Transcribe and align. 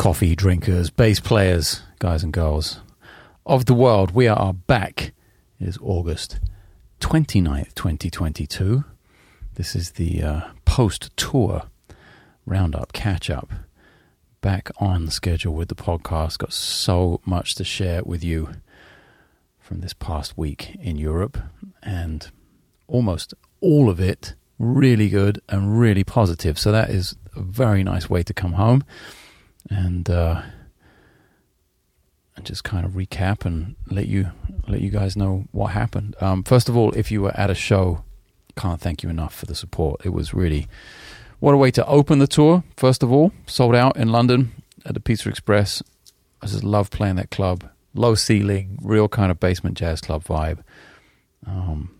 coffee 0.00 0.34
drinkers, 0.34 0.88
bass 0.88 1.20
players, 1.20 1.82
guys 1.98 2.22
and 2.22 2.32
girls 2.32 2.80
of 3.44 3.66
the 3.66 3.74
world. 3.74 4.12
We 4.12 4.28
are 4.28 4.54
back. 4.54 5.12
It 5.60 5.68
is 5.68 5.78
August 5.82 6.40
29th, 7.00 7.74
2022. 7.74 8.84
This 9.56 9.76
is 9.76 9.90
the 9.90 10.22
uh, 10.22 10.40
post 10.64 11.14
tour 11.18 11.64
roundup 12.46 12.94
catch 12.94 13.28
up. 13.28 13.52
Back 14.40 14.70
on 14.78 15.10
schedule 15.10 15.52
with 15.52 15.68
the 15.68 15.74
podcast. 15.74 16.38
Got 16.38 16.54
so 16.54 17.20
much 17.26 17.54
to 17.56 17.62
share 17.62 18.02
with 18.02 18.24
you 18.24 18.54
from 19.58 19.80
this 19.80 19.92
past 19.92 20.38
week 20.38 20.76
in 20.80 20.96
Europe, 20.96 21.36
and 21.82 22.30
almost 22.88 23.34
all 23.60 23.90
of 23.90 24.00
it 24.00 24.34
really 24.58 25.10
good 25.10 25.42
and 25.50 25.78
really 25.78 26.04
positive. 26.04 26.58
So 26.58 26.72
that 26.72 26.88
is 26.88 27.16
a 27.36 27.42
very 27.42 27.84
nice 27.84 28.08
way 28.08 28.22
to 28.22 28.32
come 28.32 28.54
home 28.54 28.82
and 29.68 30.08
uh, 30.08 30.42
and 32.36 32.46
just 32.46 32.64
kind 32.64 32.84
of 32.86 32.92
recap 32.92 33.44
and 33.44 33.76
let 33.90 34.06
you 34.06 34.30
let 34.66 34.80
you 34.80 34.90
guys 34.90 35.16
know 35.16 35.44
what 35.52 35.72
happened. 35.72 36.16
Um, 36.20 36.42
first 36.42 36.68
of 36.68 36.76
all, 36.76 36.92
if 36.92 37.10
you 37.10 37.22
were 37.22 37.36
at 37.36 37.50
a 37.50 37.54
show, 37.54 38.04
can't 38.56 38.80
thank 38.80 39.02
you 39.02 39.10
enough 39.10 39.34
for 39.34 39.46
the 39.46 39.54
support. 39.54 40.00
It 40.04 40.10
was 40.10 40.32
really 40.32 40.68
what 41.38 41.54
a 41.54 41.56
way 41.56 41.70
to 41.72 41.86
open 41.86 42.18
the 42.18 42.26
tour. 42.26 42.64
First 42.76 43.02
of 43.02 43.12
all, 43.12 43.32
sold 43.46 43.74
out 43.74 43.96
in 43.96 44.10
London 44.10 44.52
at 44.84 44.94
the 44.94 45.00
Pizza 45.00 45.28
Express. 45.28 45.82
I 46.42 46.46
just 46.46 46.64
love 46.64 46.90
playing 46.90 47.16
that 47.16 47.30
club. 47.30 47.68
Low 47.92 48.14
ceiling, 48.14 48.78
real 48.82 49.08
kind 49.08 49.30
of 49.30 49.40
basement 49.40 49.76
jazz 49.76 50.00
club 50.00 50.24
vibe. 50.24 50.62
Um, 51.46 51.90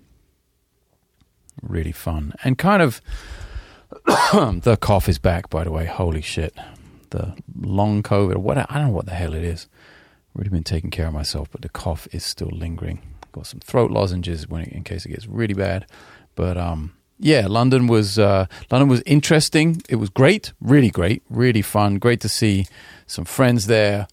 really 1.63 1.93
fun 1.93 2.33
and 2.45 2.57
kind 2.57 2.83
of 2.83 3.01
the 4.33 4.79
cough 4.81 5.09
is 5.09 5.19
back. 5.19 5.51
By 5.51 5.65
the 5.65 5.73
way, 5.73 5.87
holy 5.87 6.23
shit! 6.23 6.55
The 7.11 7.35
long 7.61 8.03
COVID, 8.03 8.37
what 8.37 8.59
I 8.59 8.67
don't 8.75 8.89
know 8.89 8.95
what 8.95 9.07
the 9.07 9.13
hell 9.13 9.35
it 9.35 9.45
is. 9.45 9.69
Really 10.35 10.51
been 10.51 10.63
taking 10.63 10.91
care 10.91 11.09
of 11.09 11.13
myself, 11.13 11.49
but 11.51 11.63
the 11.63 11.69
cough 11.69 12.07
is 12.13 12.25
still 12.25 12.51
lingering. 12.53 13.03
Got 13.33 13.47
some 13.47 13.61
throat 13.61 13.91
lozenges 13.91 14.49
when 14.49 14.63
in 14.65 14.85
case 14.85 15.05
it 15.05 15.11
gets 15.11 15.27
really 15.27 15.55
bad. 15.55 15.87
But 16.37 16.57
um, 16.57 16.93
yeah, 17.19 17.47
London 17.49 17.87
was 17.87 18.19
uh, 18.19 18.47
London 18.71 18.89
was 18.89 19.03
interesting. 19.05 19.83
It 19.89 19.97
was 19.97 20.09
great, 20.09 20.53
really 20.61 20.91
great, 20.91 21.23
really 21.29 21.63
fun. 21.63 21.99
Great 21.99 22.21
to 22.21 22.29
see 22.29 22.67
some 23.07 23.25
friends 23.25 23.67
there, 23.67 24.09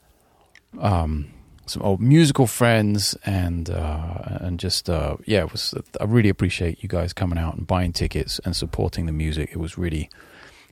um, 0.79 1.31
some 1.65 1.81
old 1.83 2.01
musical 2.01 2.47
friends, 2.47 3.15
and 3.25 3.69
uh, 3.69 4.39
and 4.41 4.59
just 4.59 4.89
uh, 4.89 5.15
yeah, 5.25 5.39
it 5.39 5.51
was. 5.51 5.73
I 6.01 6.03
really 6.03 6.29
appreciate 6.29 6.83
you 6.83 6.89
guys 6.89 7.13
coming 7.13 7.39
out 7.39 7.55
and 7.55 7.65
buying 7.65 7.93
tickets 7.93 8.39
and 8.43 8.55
supporting 8.55 9.05
the 9.05 9.13
music. 9.13 9.51
It 9.51 9.57
was 9.57 9.77
really 9.77 10.09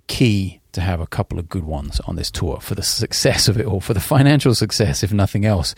key 0.07 0.61
to 0.71 0.81
have 0.81 0.99
a 0.99 1.07
couple 1.07 1.39
of 1.39 1.47
good 1.47 1.63
ones 1.63 2.01
on 2.01 2.15
this 2.15 2.29
tour 2.29 2.59
for 2.59 2.75
the 2.75 2.83
success 2.83 3.47
of 3.47 3.57
it 3.57 3.65
all, 3.65 3.79
for 3.79 3.93
the 3.93 3.99
financial 3.99 4.53
success, 4.53 5.03
if 5.03 5.13
nothing 5.13 5.45
else. 5.45 5.73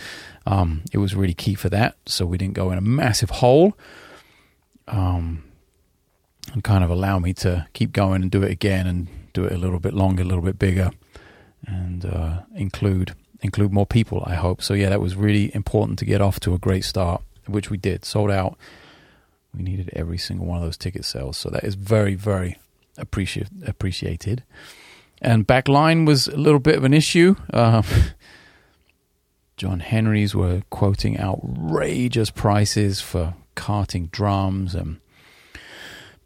Um, 0.45 0.83
it 0.91 0.97
was 0.97 1.15
really 1.15 1.35
key 1.35 1.53
for 1.55 1.69
that. 1.69 1.95
So 2.05 2.25
we 2.25 2.37
didn't 2.37 2.55
go 2.55 2.71
in 2.71 2.77
a 2.77 2.81
massive 2.81 3.29
hole. 3.29 3.77
Um, 4.87 5.43
and 6.53 6.63
kind 6.63 6.83
of 6.83 6.89
allow 6.89 7.19
me 7.19 7.33
to 7.33 7.67
keep 7.73 7.91
going 7.91 8.21
and 8.21 8.31
do 8.31 8.43
it 8.43 8.51
again 8.51 8.87
and 8.87 9.07
do 9.33 9.45
it 9.45 9.51
a 9.51 9.57
little 9.57 9.79
bit 9.79 9.93
longer, 9.93 10.23
a 10.23 10.25
little 10.25 10.43
bit 10.43 10.57
bigger, 10.57 10.91
and 11.65 12.05
uh, 12.05 12.41
include 12.55 13.13
include 13.41 13.71
more 13.71 13.85
people. 13.85 14.23
I 14.25 14.35
hope 14.35 14.61
so. 14.61 14.73
Yeah, 14.73 14.89
that 14.89 15.01
was 15.01 15.15
really 15.15 15.53
important 15.53 15.99
to 15.99 16.05
get 16.05 16.21
off 16.21 16.39
to 16.41 16.53
a 16.53 16.57
great 16.57 16.83
start, 16.83 17.21
which 17.45 17.69
we 17.69 17.77
did. 17.77 18.05
Sold 18.05 18.31
out. 18.31 18.57
We 19.53 19.63
needed 19.63 19.89
every 19.93 20.17
single 20.17 20.45
one 20.45 20.57
of 20.57 20.63
those 20.63 20.77
ticket 20.77 21.05
sales, 21.05 21.37
so 21.37 21.49
that 21.49 21.63
is 21.63 21.75
very, 21.75 22.15
very 22.15 22.57
appreciate, 22.97 23.47
appreciated. 23.65 24.43
And 25.21 25.47
backline 25.47 26.05
was 26.05 26.27
a 26.27 26.37
little 26.37 26.59
bit 26.59 26.75
of 26.75 26.83
an 26.83 26.93
issue. 26.93 27.35
Uh, 27.51 27.81
John 29.57 29.79
Henry's 29.79 30.35
were 30.35 30.61
quoting 30.69 31.19
outrageous 31.19 32.29
prices 32.29 33.01
for 33.01 33.33
carting 33.55 34.07
drums 34.07 34.75
and 34.75 34.99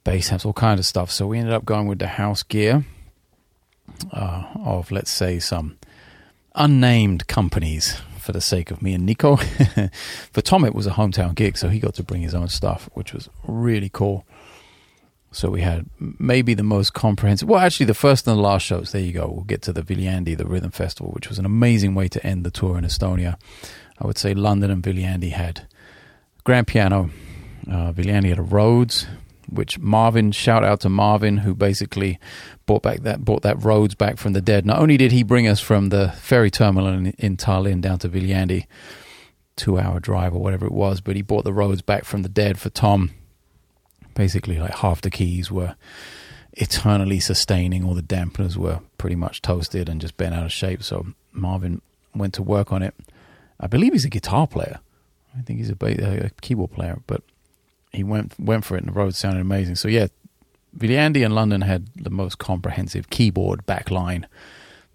bass 0.04 0.32
amps, 0.32 0.46
all 0.46 0.54
kind 0.54 0.80
of 0.80 0.86
stuff. 0.86 1.12
So 1.12 1.28
we 1.28 1.40
ended 1.40 1.54
up 1.54 1.64
going 1.64 1.88
with 1.88 2.00
the 2.00 2.08
house 2.08 2.44
gear 2.44 2.84
uh, 4.12 4.44
of, 4.56 4.92
let's 4.92 5.12
say, 5.12 5.40
some 5.40 5.78
unnamed 6.56 7.28
companies 7.28 8.02
for 8.20 8.34
the 8.34 8.42
sake 8.42 8.70
of 8.70 8.82
me 8.82 8.94
and 8.94 9.06
Nico. 9.06 9.36
for 10.32 10.42
Tom, 10.42 10.66
it 10.66 10.76
was 10.76 10.86
a 10.86 10.92
hometown 10.92 11.34
gig, 11.34 11.58
so 11.58 11.70
he 11.70 11.80
got 11.80 11.96
to 11.96 12.04
bring 12.04 12.22
his 12.22 12.36
own 12.36 12.50
stuff, 12.50 12.90
which 12.94 13.14
was 13.14 13.30
really 13.48 13.90
cool. 13.90 14.26
So 15.34 15.50
we 15.50 15.62
had 15.62 15.86
maybe 15.98 16.54
the 16.54 16.64
most 16.64 16.94
comprehensive, 16.94 17.48
well, 17.48 17.60
actually, 17.60 17.86
the 17.86 17.94
first 17.94 18.28
and 18.28 18.38
the 18.38 18.42
last 18.42 18.66
shows. 18.66 18.92
There 18.92 19.02
you 19.02 19.14
go. 19.14 19.28
We'll 19.28 19.46
get 19.46 19.62
to 19.64 19.74
the 19.74 19.82
Viljandi, 19.82 20.38
the 20.38 20.46
Rhythm 20.46 20.72
Festival, 20.72 21.12
which 21.14 21.30
was 21.30 21.40
an 21.40 21.46
amazing 21.46 21.96
way 21.96 22.10
to 22.10 22.26
end 22.26 22.44
the 22.44 22.52
tour 22.52 22.78
in 22.78 22.84
Estonia. 22.84 23.40
I 23.98 24.08
would 24.08 24.18
say 24.18 24.34
London 24.34 24.70
and 24.70 24.84
Viljandi 24.84 25.32
had 25.32 25.68
grand 26.44 26.68
piano. 26.68 27.12
Uh, 27.66 27.94
Viljandi 27.94 28.30
had 28.30 28.40
a 28.40 28.44
Rhodes, 28.44 29.08
which 29.48 29.80
Marvin, 29.80 30.34
shout 30.34 30.66
out 30.66 30.82
to 30.82 30.90
Marvin, 30.90 31.38
who 31.38 31.56
basically 31.56 32.20
brought 32.66 32.82
back 32.82 33.04
that 33.04 33.24
brought 33.24 33.44
that 33.44 33.64
Rhodes 33.64 33.96
back 33.96 34.18
from 34.18 34.34
the 34.34 34.42
dead. 34.42 34.66
Not 34.66 34.80
only 34.80 34.98
did 34.98 35.14
he 35.14 35.24
bring 35.24 35.48
us 35.48 35.62
from 35.62 35.90
the 35.90 36.10
ferry 36.18 36.52
terminal 36.52 36.90
in, 36.90 37.08
in 37.20 37.38
Tallinn 37.38 37.80
down 37.80 38.00
to 38.00 38.10
Viljandi, 38.10 38.66
two 39.56 39.80
hour 39.80 40.02
drive 40.02 40.34
or 40.34 40.42
whatever 40.42 40.66
it 40.66 40.74
was, 40.74 41.00
but 41.00 41.16
he 41.16 41.22
brought 41.22 41.46
the 41.46 41.54
Rhodes 41.54 41.82
back 41.82 42.04
from 42.04 42.24
the 42.24 42.30
dead 42.30 42.60
for 42.60 42.70
Tom 42.70 43.12
basically 44.14 44.58
like 44.58 44.76
half 44.76 45.02
the 45.02 45.10
keys 45.10 45.52
were 45.52 45.76
eternally 46.54 47.20
sustaining 47.20 47.84
all 47.84 47.94
the 47.94 48.02
dampeners 48.02 48.58
were 48.58 48.80
pretty 48.98 49.16
much 49.16 49.42
toasted 49.42 49.88
and 49.88 50.02
just 50.02 50.18
bent 50.18 50.36
out 50.36 50.46
of 50.46 50.52
shape. 50.52 50.84
So 50.84 51.08
marvin 51.32 51.82
went 52.14 52.34
to 52.36 52.44
work 52.44 52.72
on 52.72 52.84
it. 52.84 52.94
I 53.60 53.68
believe 53.68 53.94
he's 53.94 54.06
a 54.06 54.10
guitar 54.10 54.48
player. 54.48 54.80
I 55.38 55.42
think 55.42 55.60
he's 55.60 55.70
a, 55.70 56.26
a 56.26 56.30
keyboard 56.42 56.72
player 56.72 57.00
but 57.08 57.24
he 57.92 58.04
went 58.04 58.34
went 58.40 58.66
for 58.66 58.76
it 58.76 58.84
and 58.84 58.90
the 58.90 58.94
Rhodes 58.94 59.18
sounded 59.18 59.42
amazing. 59.42 59.76
So 59.76 59.88
yeah 59.88 60.08
Viljandi 60.78 61.24
and 61.26 61.36
London 61.36 61.62
had 61.62 61.88
the 61.96 62.10
most 62.10 62.38
comprehensive 62.38 63.10
keyboard 63.10 63.66
backline 63.66 64.26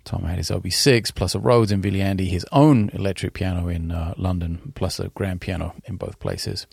Tom 0.06 0.22
had 0.22 0.38
his 0.38 0.50
OB6 0.50 1.14
plus 1.14 1.34
a 1.34 1.38
Rhodes 1.40 1.72
in 1.72 1.82
Viljandi, 1.82 2.28
his 2.28 2.46
own 2.52 2.90
electric 2.92 3.34
piano 3.34 3.68
in 3.68 3.90
uh, 3.90 4.14
London, 4.16 4.72
plus 4.74 4.98
a 5.00 5.08
grand 5.08 5.40
piano 5.40 5.74
in 5.84 5.96
both 5.96 6.18
places. 6.20 6.66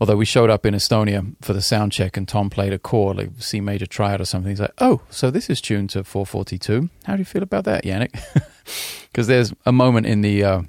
Although 0.00 0.16
we 0.16 0.24
showed 0.24 0.50
up 0.50 0.66
in 0.66 0.74
Estonia 0.74 1.34
for 1.40 1.52
the 1.52 1.62
sound 1.62 1.92
check 1.92 2.16
and 2.16 2.28
Tom 2.28 2.50
played 2.50 2.72
a 2.72 2.78
chord, 2.78 3.16
like 3.16 3.30
C 3.38 3.60
major 3.60 3.86
triad 3.86 4.20
or 4.20 4.24
something. 4.24 4.50
He's 4.50 4.60
like, 4.60 4.74
oh, 4.78 5.02
so 5.08 5.30
this 5.30 5.48
is 5.48 5.60
tuned 5.60 5.90
to 5.90 6.04
442. 6.04 6.90
How 7.04 7.14
do 7.14 7.20
you 7.20 7.24
feel 7.24 7.42
about 7.42 7.64
that, 7.64 7.84
Janek? 7.84 8.20
Because 9.14 9.28
there's 9.28 9.54
a 9.64 9.70
moment 9.70 10.06
in 10.06 10.22
the. 10.22 10.42
Uh, 10.42 10.62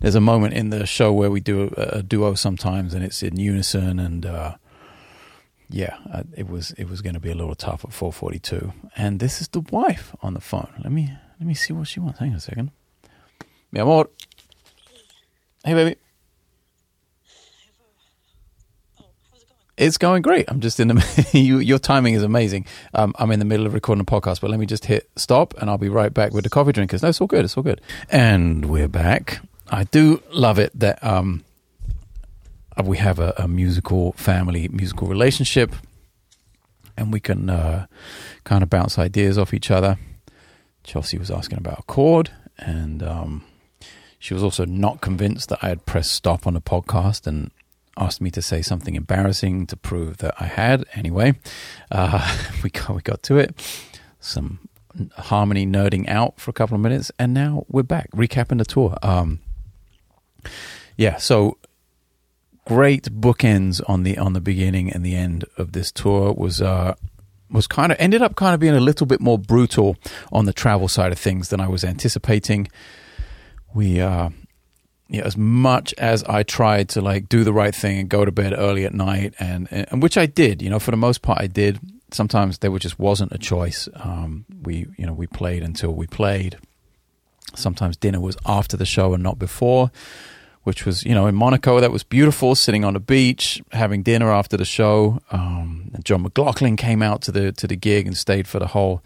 there's 0.00 0.14
a 0.14 0.20
moment 0.20 0.52
in 0.52 0.68
the 0.68 0.84
show 0.84 1.12
where 1.12 1.30
we 1.30 1.40
do 1.40 1.72
a, 1.76 1.98
a 1.98 2.02
duo 2.02 2.34
sometimes, 2.34 2.92
and 2.92 3.02
it's 3.02 3.22
in 3.22 3.38
unison, 3.38 3.98
and 3.98 4.26
uh, 4.26 4.56
yeah, 5.68 5.96
uh, 6.12 6.22
it 6.36 6.48
was 6.48 6.72
it 6.72 6.88
was 6.88 7.02
going 7.02 7.14
to 7.14 7.20
be 7.20 7.30
a 7.30 7.34
little 7.34 7.54
tough 7.54 7.84
at 7.84 7.90
4:42. 7.90 8.72
And 8.96 9.20
this 9.20 9.40
is 9.40 9.48
the 9.48 9.60
wife 9.60 10.14
on 10.22 10.34
the 10.34 10.40
phone. 10.40 10.72
Let 10.82 10.92
me 10.92 11.12
let 11.40 11.46
me 11.46 11.54
see 11.54 11.72
what 11.72 11.88
she 11.88 12.00
wants. 12.00 12.18
Hang 12.20 12.30
on 12.30 12.36
a 12.36 12.40
second. 12.40 12.70
Mi 13.72 13.80
amor. 13.80 14.08
Hey, 15.64 15.74
baby. 15.74 15.96
It's 19.76 19.98
going 19.98 20.22
great. 20.22 20.46
I'm 20.48 20.60
just 20.60 20.80
in 20.80 20.88
the 20.88 21.28
you, 21.32 21.58
your 21.58 21.78
timing 21.78 22.14
is 22.14 22.22
amazing. 22.22 22.64
Um, 22.94 23.12
I'm 23.18 23.30
in 23.30 23.40
the 23.40 23.44
middle 23.44 23.66
of 23.66 23.74
recording 23.74 24.00
a 24.00 24.04
podcast, 24.04 24.40
but 24.40 24.50
let 24.50 24.58
me 24.58 24.64
just 24.64 24.86
hit 24.86 25.10
stop, 25.16 25.52
and 25.58 25.68
I'll 25.68 25.76
be 25.76 25.90
right 25.90 26.14
back 26.14 26.32
with 26.32 26.44
the 26.44 26.50
coffee 26.50 26.72
drinkers. 26.72 27.02
No, 27.02 27.10
it's 27.10 27.20
all 27.20 27.26
good. 27.26 27.44
It's 27.44 27.56
all 27.56 27.62
good. 27.62 27.82
And 28.08 28.66
we're 28.66 28.88
back. 28.88 29.40
I 29.68 29.84
do 29.84 30.22
love 30.30 30.58
it 30.58 30.70
that 30.78 31.02
um, 31.04 31.44
we 32.84 32.98
have 32.98 33.18
a, 33.18 33.32
a 33.38 33.48
musical 33.48 34.12
family, 34.12 34.68
musical 34.68 35.08
relationship, 35.08 35.74
and 36.96 37.12
we 37.12 37.20
can 37.20 37.48
uh, 37.48 37.86
kind 38.44 38.62
of 38.62 38.70
bounce 38.70 38.98
ideas 38.98 39.38
off 39.38 39.54
each 39.54 39.70
other. 39.70 39.98
Chelsea 40.84 41.18
was 41.18 41.30
asking 41.30 41.58
about 41.58 41.80
a 41.80 41.82
chord, 41.82 42.30
and 42.58 43.02
um, 43.02 43.44
she 44.18 44.34
was 44.34 44.42
also 44.42 44.64
not 44.64 45.00
convinced 45.00 45.48
that 45.48 45.58
I 45.62 45.68
had 45.68 45.86
pressed 45.86 46.12
stop 46.12 46.46
on 46.46 46.54
the 46.54 46.60
podcast 46.60 47.26
and 47.26 47.50
asked 47.96 48.20
me 48.20 48.30
to 48.30 48.42
say 48.42 48.60
something 48.62 48.94
embarrassing 48.94 49.66
to 49.66 49.76
prove 49.76 50.18
that 50.18 50.34
I 50.38 50.44
had. 50.44 50.84
Anyway, 50.94 51.34
uh, 51.90 52.36
we 52.62 52.70
got 52.70 52.90
we 52.90 53.02
got 53.02 53.22
to 53.24 53.38
it. 53.38 53.54
Some 54.20 54.68
harmony 55.16 55.66
nerding 55.66 56.08
out 56.08 56.40
for 56.40 56.50
a 56.50 56.54
couple 56.54 56.74
of 56.74 56.80
minutes, 56.80 57.10
and 57.18 57.34
now 57.34 57.64
we're 57.68 57.82
back 57.82 58.10
recapping 58.12 58.58
the 58.58 58.64
tour. 58.64 58.96
Um, 59.02 59.40
yeah, 60.96 61.16
so 61.16 61.58
great 62.66 63.04
bookends 63.04 63.80
on 63.88 64.02
the 64.02 64.18
on 64.18 64.32
the 64.32 64.40
beginning 64.40 64.90
and 64.90 65.06
the 65.06 65.14
end 65.14 65.44
of 65.56 65.72
this 65.72 65.92
tour 65.92 66.32
was 66.32 66.60
uh 66.60 66.94
was 67.48 67.68
kind 67.68 67.92
of 67.92 67.98
ended 68.00 68.20
up 68.22 68.34
kind 68.34 68.54
of 68.54 68.60
being 68.60 68.74
a 68.74 68.80
little 68.80 69.06
bit 69.06 69.20
more 69.20 69.38
brutal 69.38 69.96
on 70.32 70.46
the 70.46 70.52
travel 70.52 70.88
side 70.88 71.12
of 71.12 71.18
things 71.18 71.48
than 71.48 71.60
I 71.60 71.68
was 71.68 71.84
anticipating. 71.84 72.66
We 73.72 74.00
uh 74.00 74.30
yeah, 75.08 75.22
as 75.22 75.36
much 75.36 75.94
as 75.98 76.24
I 76.24 76.42
tried 76.42 76.88
to 76.90 77.00
like 77.00 77.28
do 77.28 77.44
the 77.44 77.52
right 77.52 77.74
thing 77.74 78.00
and 78.00 78.08
go 78.08 78.24
to 78.24 78.32
bed 78.32 78.52
early 78.52 78.84
at 78.84 78.92
night 78.92 79.34
and 79.38 79.68
and 79.70 80.02
which 80.02 80.18
I 80.18 80.26
did, 80.26 80.60
you 80.60 80.68
know, 80.68 80.80
for 80.80 80.90
the 80.90 80.96
most 80.96 81.22
part 81.22 81.40
I 81.40 81.46
did. 81.46 81.78
Sometimes 82.12 82.58
there 82.58 82.76
just 82.78 82.98
wasn't 82.98 83.30
a 83.30 83.38
choice. 83.38 83.88
Um 83.94 84.44
we 84.62 84.88
you 84.98 85.06
know, 85.06 85.12
we 85.12 85.28
played 85.28 85.62
until 85.62 85.92
we 85.94 86.08
played 86.08 86.58
Sometimes 87.54 87.96
dinner 87.96 88.20
was 88.20 88.36
after 88.44 88.76
the 88.76 88.84
show 88.84 89.14
and 89.14 89.22
not 89.22 89.38
before 89.38 89.92
which 90.66 90.84
was 90.84 91.04
you 91.04 91.14
know 91.14 91.28
in 91.28 91.34
Monaco 91.36 91.78
that 91.78 91.92
was 91.92 92.02
beautiful, 92.02 92.56
sitting 92.56 92.84
on 92.84 92.96
a 92.96 93.00
beach 93.00 93.62
having 93.70 94.02
dinner 94.02 94.32
after 94.32 94.56
the 94.56 94.64
show. 94.64 95.20
Um, 95.30 95.92
John 96.02 96.22
McLaughlin 96.22 96.76
came 96.76 97.02
out 97.02 97.22
to 97.22 97.30
the 97.30 97.52
to 97.52 97.68
the 97.68 97.76
gig 97.76 98.04
and 98.04 98.16
stayed 98.16 98.48
for 98.48 98.58
the 98.58 98.66
whole 98.66 99.00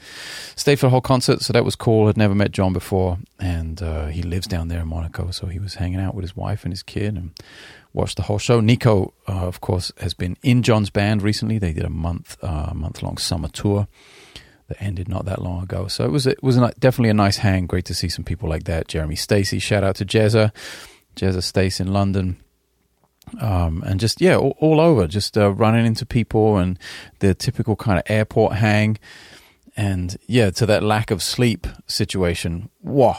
stayed 0.56 0.76
for 0.76 0.86
the 0.86 0.90
whole 0.90 1.02
concert, 1.02 1.42
so 1.42 1.52
that 1.52 1.62
was 1.62 1.76
cool. 1.76 2.06
Had 2.06 2.16
never 2.16 2.34
met 2.34 2.52
John 2.52 2.72
before, 2.72 3.18
and 3.38 3.82
uh, 3.82 4.06
he 4.06 4.22
lives 4.22 4.46
down 4.46 4.68
there 4.68 4.80
in 4.80 4.88
Monaco, 4.88 5.32
so 5.32 5.48
he 5.48 5.58
was 5.58 5.74
hanging 5.74 6.00
out 6.00 6.14
with 6.14 6.22
his 6.22 6.34
wife 6.34 6.64
and 6.64 6.72
his 6.72 6.82
kid 6.82 7.14
and 7.14 7.32
watched 7.92 8.16
the 8.16 8.22
whole 8.22 8.38
show. 8.38 8.60
Nico, 8.60 9.12
uh, 9.28 9.46
of 9.46 9.60
course, 9.60 9.92
has 9.98 10.14
been 10.14 10.38
in 10.42 10.62
John's 10.62 10.88
band 10.88 11.20
recently. 11.20 11.58
They 11.58 11.74
did 11.74 11.84
a 11.84 11.90
month 11.90 12.38
uh, 12.42 12.72
month 12.74 13.02
long 13.02 13.18
summer 13.18 13.48
tour 13.48 13.86
that 14.68 14.80
ended 14.80 15.08
not 15.08 15.26
that 15.26 15.42
long 15.42 15.62
ago. 15.62 15.88
So 15.88 16.06
it 16.06 16.10
was 16.10 16.26
it 16.26 16.42
was 16.42 16.56
a, 16.56 16.72
definitely 16.78 17.10
a 17.10 17.14
nice 17.14 17.36
hang. 17.36 17.66
Great 17.66 17.84
to 17.84 17.94
see 17.94 18.08
some 18.08 18.24
people 18.24 18.48
like 18.48 18.64
that. 18.64 18.88
Jeremy 18.88 19.16
Stacey, 19.16 19.58
shout 19.58 19.84
out 19.84 19.96
to 19.96 20.06
Jezza. 20.06 20.52
Jezza 21.16 21.42
Stace 21.42 21.80
in 21.80 21.92
London. 21.92 22.36
Um, 23.40 23.84
and 23.86 24.00
just 24.00 24.20
yeah, 24.20 24.36
all, 24.36 24.56
all 24.58 24.80
over, 24.80 25.06
just 25.06 25.38
uh, 25.38 25.52
running 25.52 25.86
into 25.86 26.04
people 26.04 26.56
and 26.56 26.78
the 27.20 27.32
typical 27.34 27.76
kind 27.76 27.98
of 27.98 28.04
airport 28.08 28.54
hang, 28.54 28.98
and 29.76 30.16
yeah, 30.26 30.50
to 30.50 30.66
that 30.66 30.82
lack 30.82 31.12
of 31.12 31.22
sleep 31.22 31.68
situation. 31.86 32.70
Whoa, 32.80 33.14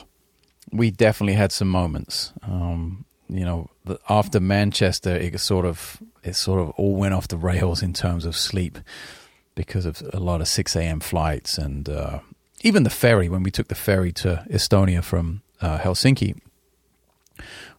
we 0.71 0.91
definitely 0.91 1.35
had 1.35 1.53
some 1.53 1.69
moments. 1.69 2.33
Um, 2.43 3.05
you 3.29 3.45
know, 3.45 3.69
the, 3.85 3.99
after 4.09 4.41
Manchester, 4.41 5.15
it 5.15 5.39
sort 5.39 5.65
of 5.65 6.01
it 6.23 6.35
sort 6.35 6.59
of 6.59 6.71
all 6.71 6.95
went 6.95 7.13
off 7.13 7.29
the 7.29 7.37
rails 7.37 7.81
in 7.81 7.93
terms 7.93 8.25
of 8.25 8.35
sleep 8.35 8.79
because 9.55 9.85
of 9.85 10.01
a 10.13 10.19
lot 10.19 10.41
of 10.41 10.47
six 10.49 10.75
a.m. 10.75 10.99
flights 10.99 11.57
and 11.57 11.87
uh, 11.87 12.19
even 12.63 12.83
the 12.83 12.89
ferry. 12.89 13.29
When 13.29 13.43
we 13.43 13.51
took 13.51 13.69
the 13.69 13.75
ferry 13.75 14.11
to 14.13 14.45
Estonia 14.49 15.01
from 15.01 15.41
uh, 15.61 15.79
Helsinki, 15.79 16.37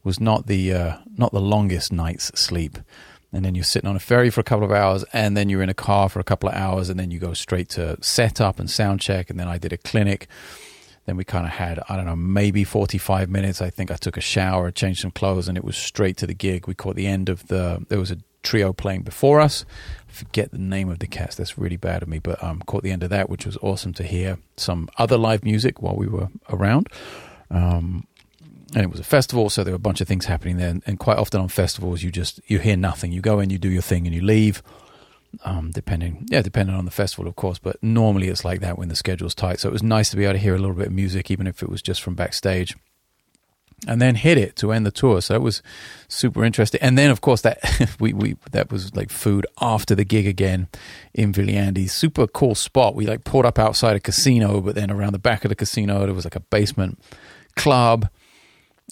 was 0.04 0.20
not 0.20 0.46
the 0.46 0.72
uh, 0.72 0.96
not 1.16 1.32
the 1.32 1.40
longest 1.40 1.92
night's 1.92 2.26
sleep. 2.38 2.78
And 3.34 3.46
then 3.46 3.54
you're 3.54 3.64
sitting 3.64 3.88
on 3.88 3.96
a 3.96 4.00
ferry 4.00 4.28
for 4.28 4.42
a 4.42 4.44
couple 4.44 4.64
of 4.64 4.72
hours, 4.72 5.04
and 5.14 5.34
then 5.34 5.48
you're 5.48 5.62
in 5.62 5.70
a 5.70 5.74
car 5.74 6.10
for 6.10 6.20
a 6.20 6.24
couple 6.24 6.50
of 6.50 6.54
hours, 6.54 6.90
and 6.90 7.00
then 7.00 7.10
you 7.10 7.18
go 7.18 7.32
straight 7.32 7.70
to 7.70 7.96
setup 8.02 8.60
and 8.60 8.70
sound 8.70 9.00
check. 9.00 9.30
And 9.30 9.40
then 9.40 9.48
I 9.48 9.56
did 9.56 9.72
a 9.72 9.78
clinic. 9.78 10.28
Then 11.06 11.16
we 11.16 11.24
kind 11.24 11.46
of 11.46 11.52
had, 11.52 11.80
I 11.88 11.96
don't 11.96 12.04
know, 12.04 12.14
maybe 12.14 12.62
45 12.62 13.28
minutes. 13.30 13.62
I 13.62 13.70
think 13.70 13.90
I 13.90 13.96
took 13.96 14.16
a 14.16 14.20
shower, 14.20 14.70
changed 14.70 15.00
some 15.00 15.10
clothes, 15.10 15.48
and 15.48 15.56
it 15.56 15.64
was 15.64 15.76
straight 15.76 16.16
to 16.18 16.26
the 16.26 16.34
gig. 16.34 16.68
We 16.68 16.74
caught 16.74 16.94
the 16.94 17.06
end 17.06 17.28
of 17.28 17.48
the, 17.48 17.84
there 17.88 17.98
was 17.98 18.10
a 18.10 18.18
trio 18.42 18.72
playing 18.72 19.02
before 19.02 19.40
us. 19.40 19.64
I 20.08 20.12
forget 20.12 20.52
the 20.52 20.58
name 20.58 20.90
of 20.90 20.98
the 20.98 21.06
cast. 21.06 21.38
That's 21.38 21.58
really 21.58 21.76
bad 21.76 22.02
of 22.02 22.08
me, 22.08 22.18
but 22.18 22.42
um, 22.42 22.60
caught 22.66 22.82
the 22.82 22.92
end 22.92 23.02
of 23.02 23.10
that, 23.10 23.28
which 23.28 23.46
was 23.46 23.56
awesome 23.62 23.92
to 23.94 24.04
hear 24.04 24.38
some 24.56 24.88
other 24.98 25.16
live 25.16 25.42
music 25.42 25.82
while 25.82 25.96
we 25.96 26.06
were 26.06 26.28
around. 26.50 26.88
Um, 27.50 28.06
and 28.74 28.82
it 28.84 28.90
was 28.90 29.00
a 29.00 29.04
festival, 29.04 29.50
so 29.50 29.64
there 29.64 29.72
were 29.72 29.76
a 29.76 29.80
bunch 29.80 30.00
of 30.00 30.08
things 30.08 30.24
happening 30.24 30.56
there. 30.56 30.74
And, 30.86 30.98
quite 30.98 31.18
often 31.18 31.40
on 31.40 31.48
festivals, 31.48 32.02
you 32.02 32.10
just 32.10 32.40
you 32.46 32.58
hear 32.58 32.76
nothing. 32.76 33.12
You 33.12 33.20
go 33.20 33.38
in, 33.38 33.50
you 33.50 33.58
do 33.58 33.68
your 33.68 33.82
thing, 33.82 34.06
and 34.06 34.14
you 34.14 34.22
leave. 34.22 34.62
Um, 35.44 35.70
depending, 35.70 36.26
yeah, 36.30 36.42
depending 36.42 36.76
on 36.76 36.84
the 36.84 36.90
festival, 36.90 37.26
of 37.26 37.36
course. 37.36 37.58
But 37.58 37.82
normally 37.82 38.28
it's 38.28 38.44
like 38.44 38.60
that 38.60 38.78
when 38.78 38.88
the 38.88 38.96
schedule's 38.96 39.34
tight. 39.34 39.60
So 39.60 39.68
it 39.68 39.72
was 39.72 39.82
nice 39.82 40.10
to 40.10 40.16
be 40.16 40.24
able 40.24 40.34
to 40.34 40.38
hear 40.38 40.54
a 40.54 40.58
little 40.58 40.74
bit 40.74 40.88
of 40.88 40.92
music, 40.92 41.30
even 41.30 41.46
if 41.46 41.62
it 41.62 41.70
was 41.70 41.80
just 41.80 42.02
from 42.02 42.14
backstage. 42.14 42.76
And 43.88 44.00
then 44.00 44.14
hit 44.14 44.38
it 44.38 44.56
to 44.56 44.72
end 44.72 44.86
the 44.86 44.90
tour. 44.90 45.20
So 45.20 45.34
it 45.34 45.42
was 45.42 45.62
super 46.06 46.44
interesting. 46.44 46.80
And 46.82 46.96
then, 46.96 47.10
of 47.10 47.20
course, 47.20 47.40
that 47.40 47.96
we, 48.00 48.12
we 48.12 48.36
that 48.52 48.70
was 48.70 48.94
like 48.94 49.10
food 49.10 49.46
after 49.60 49.94
the 49.94 50.04
gig 50.04 50.26
again 50.26 50.68
in 51.14 51.32
Viljandi. 51.32 51.90
Super 51.90 52.26
cool 52.26 52.54
spot. 52.54 52.94
We 52.94 53.06
like 53.06 53.24
pulled 53.24 53.46
up 53.46 53.58
outside 53.58 53.96
a 53.96 54.00
casino, 54.00 54.60
but 54.60 54.74
then 54.74 54.90
around 54.90 55.12
the 55.12 55.18
back 55.18 55.44
of 55.44 55.48
the 55.48 55.56
casino 55.56 56.04
there 56.04 56.14
was 56.14 56.24
like 56.24 56.36
a 56.36 56.40
basement 56.40 57.02
club 57.56 58.08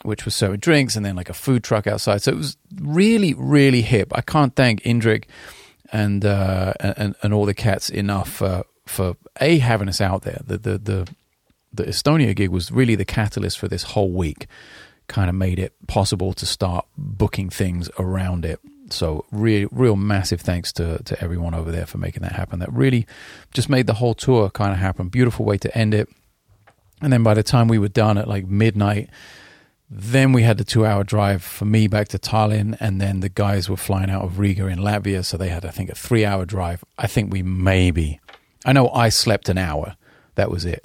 which 0.02 0.24
was 0.24 0.34
serving 0.34 0.60
drinks 0.60 0.96
and 0.96 1.04
then 1.04 1.16
like 1.16 1.28
a 1.28 1.34
food 1.34 1.62
truck 1.62 1.86
outside. 1.86 2.22
So 2.22 2.32
it 2.32 2.36
was 2.36 2.56
really, 2.80 3.34
really 3.34 3.82
hip. 3.82 4.12
I 4.14 4.20
can't 4.20 4.54
thank 4.54 4.82
Indrik 4.82 5.24
and 5.92 6.24
uh, 6.24 6.74
and 6.80 7.14
and 7.22 7.34
all 7.34 7.46
the 7.46 7.54
cats 7.54 7.90
enough 7.90 8.42
uh, 8.42 8.62
for 8.86 9.16
a 9.40 9.58
having 9.58 9.88
us 9.88 10.00
out 10.00 10.22
there. 10.22 10.40
The 10.44 10.58
the 10.58 10.78
the 10.78 11.14
the 11.72 11.84
Estonia 11.84 12.34
gig 12.34 12.50
was 12.50 12.70
really 12.70 12.94
the 12.94 13.04
catalyst 13.04 13.58
for 13.58 13.68
this 13.68 13.82
whole 13.82 14.12
week. 14.12 14.46
Kind 15.06 15.28
of 15.28 15.34
made 15.34 15.58
it 15.58 15.74
possible 15.86 16.32
to 16.34 16.46
start 16.46 16.86
booking 16.96 17.50
things 17.50 17.90
around 17.98 18.44
it. 18.44 18.60
So 18.90 19.24
real, 19.30 19.68
real 19.70 19.96
massive 19.96 20.40
thanks 20.40 20.72
to 20.74 21.02
to 21.02 21.22
everyone 21.22 21.54
over 21.54 21.70
there 21.70 21.86
for 21.86 21.98
making 21.98 22.22
that 22.22 22.32
happen. 22.32 22.60
That 22.60 22.72
really 22.72 23.06
just 23.52 23.68
made 23.68 23.86
the 23.86 23.94
whole 23.94 24.14
tour 24.14 24.50
kind 24.50 24.72
of 24.72 24.78
happen. 24.78 25.08
Beautiful 25.08 25.44
way 25.44 25.58
to 25.58 25.76
end 25.76 25.94
it. 25.94 26.08
And 27.02 27.12
then 27.12 27.22
by 27.22 27.34
the 27.34 27.42
time 27.42 27.68
we 27.68 27.78
were 27.78 27.88
done 27.88 28.18
at 28.18 28.28
like 28.28 28.46
midnight, 28.46 29.08
then 29.92 30.32
we 30.32 30.44
had 30.44 30.56
the 30.56 30.64
two 30.64 30.86
hour 30.86 31.02
drive 31.02 31.42
for 31.42 31.64
me 31.64 31.88
back 31.88 32.06
to 32.08 32.18
Tallinn, 32.18 32.76
and 32.78 33.00
then 33.00 33.20
the 33.20 33.28
guys 33.28 33.68
were 33.68 33.76
flying 33.76 34.08
out 34.08 34.22
of 34.22 34.38
Riga 34.38 34.68
in 34.68 34.78
Latvia, 34.78 35.24
so 35.24 35.36
they 35.36 35.48
had, 35.48 35.64
I 35.64 35.70
think, 35.70 35.90
a 35.90 35.96
three 35.96 36.24
hour 36.24 36.46
drive. 36.46 36.84
I 36.96 37.08
think 37.08 37.32
we 37.32 37.42
maybe, 37.42 38.20
I 38.64 38.72
know 38.72 38.88
I 38.90 39.08
slept 39.08 39.48
an 39.48 39.58
hour, 39.58 39.96
that 40.36 40.48
was 40.48 40.64
it, 40.64 40.84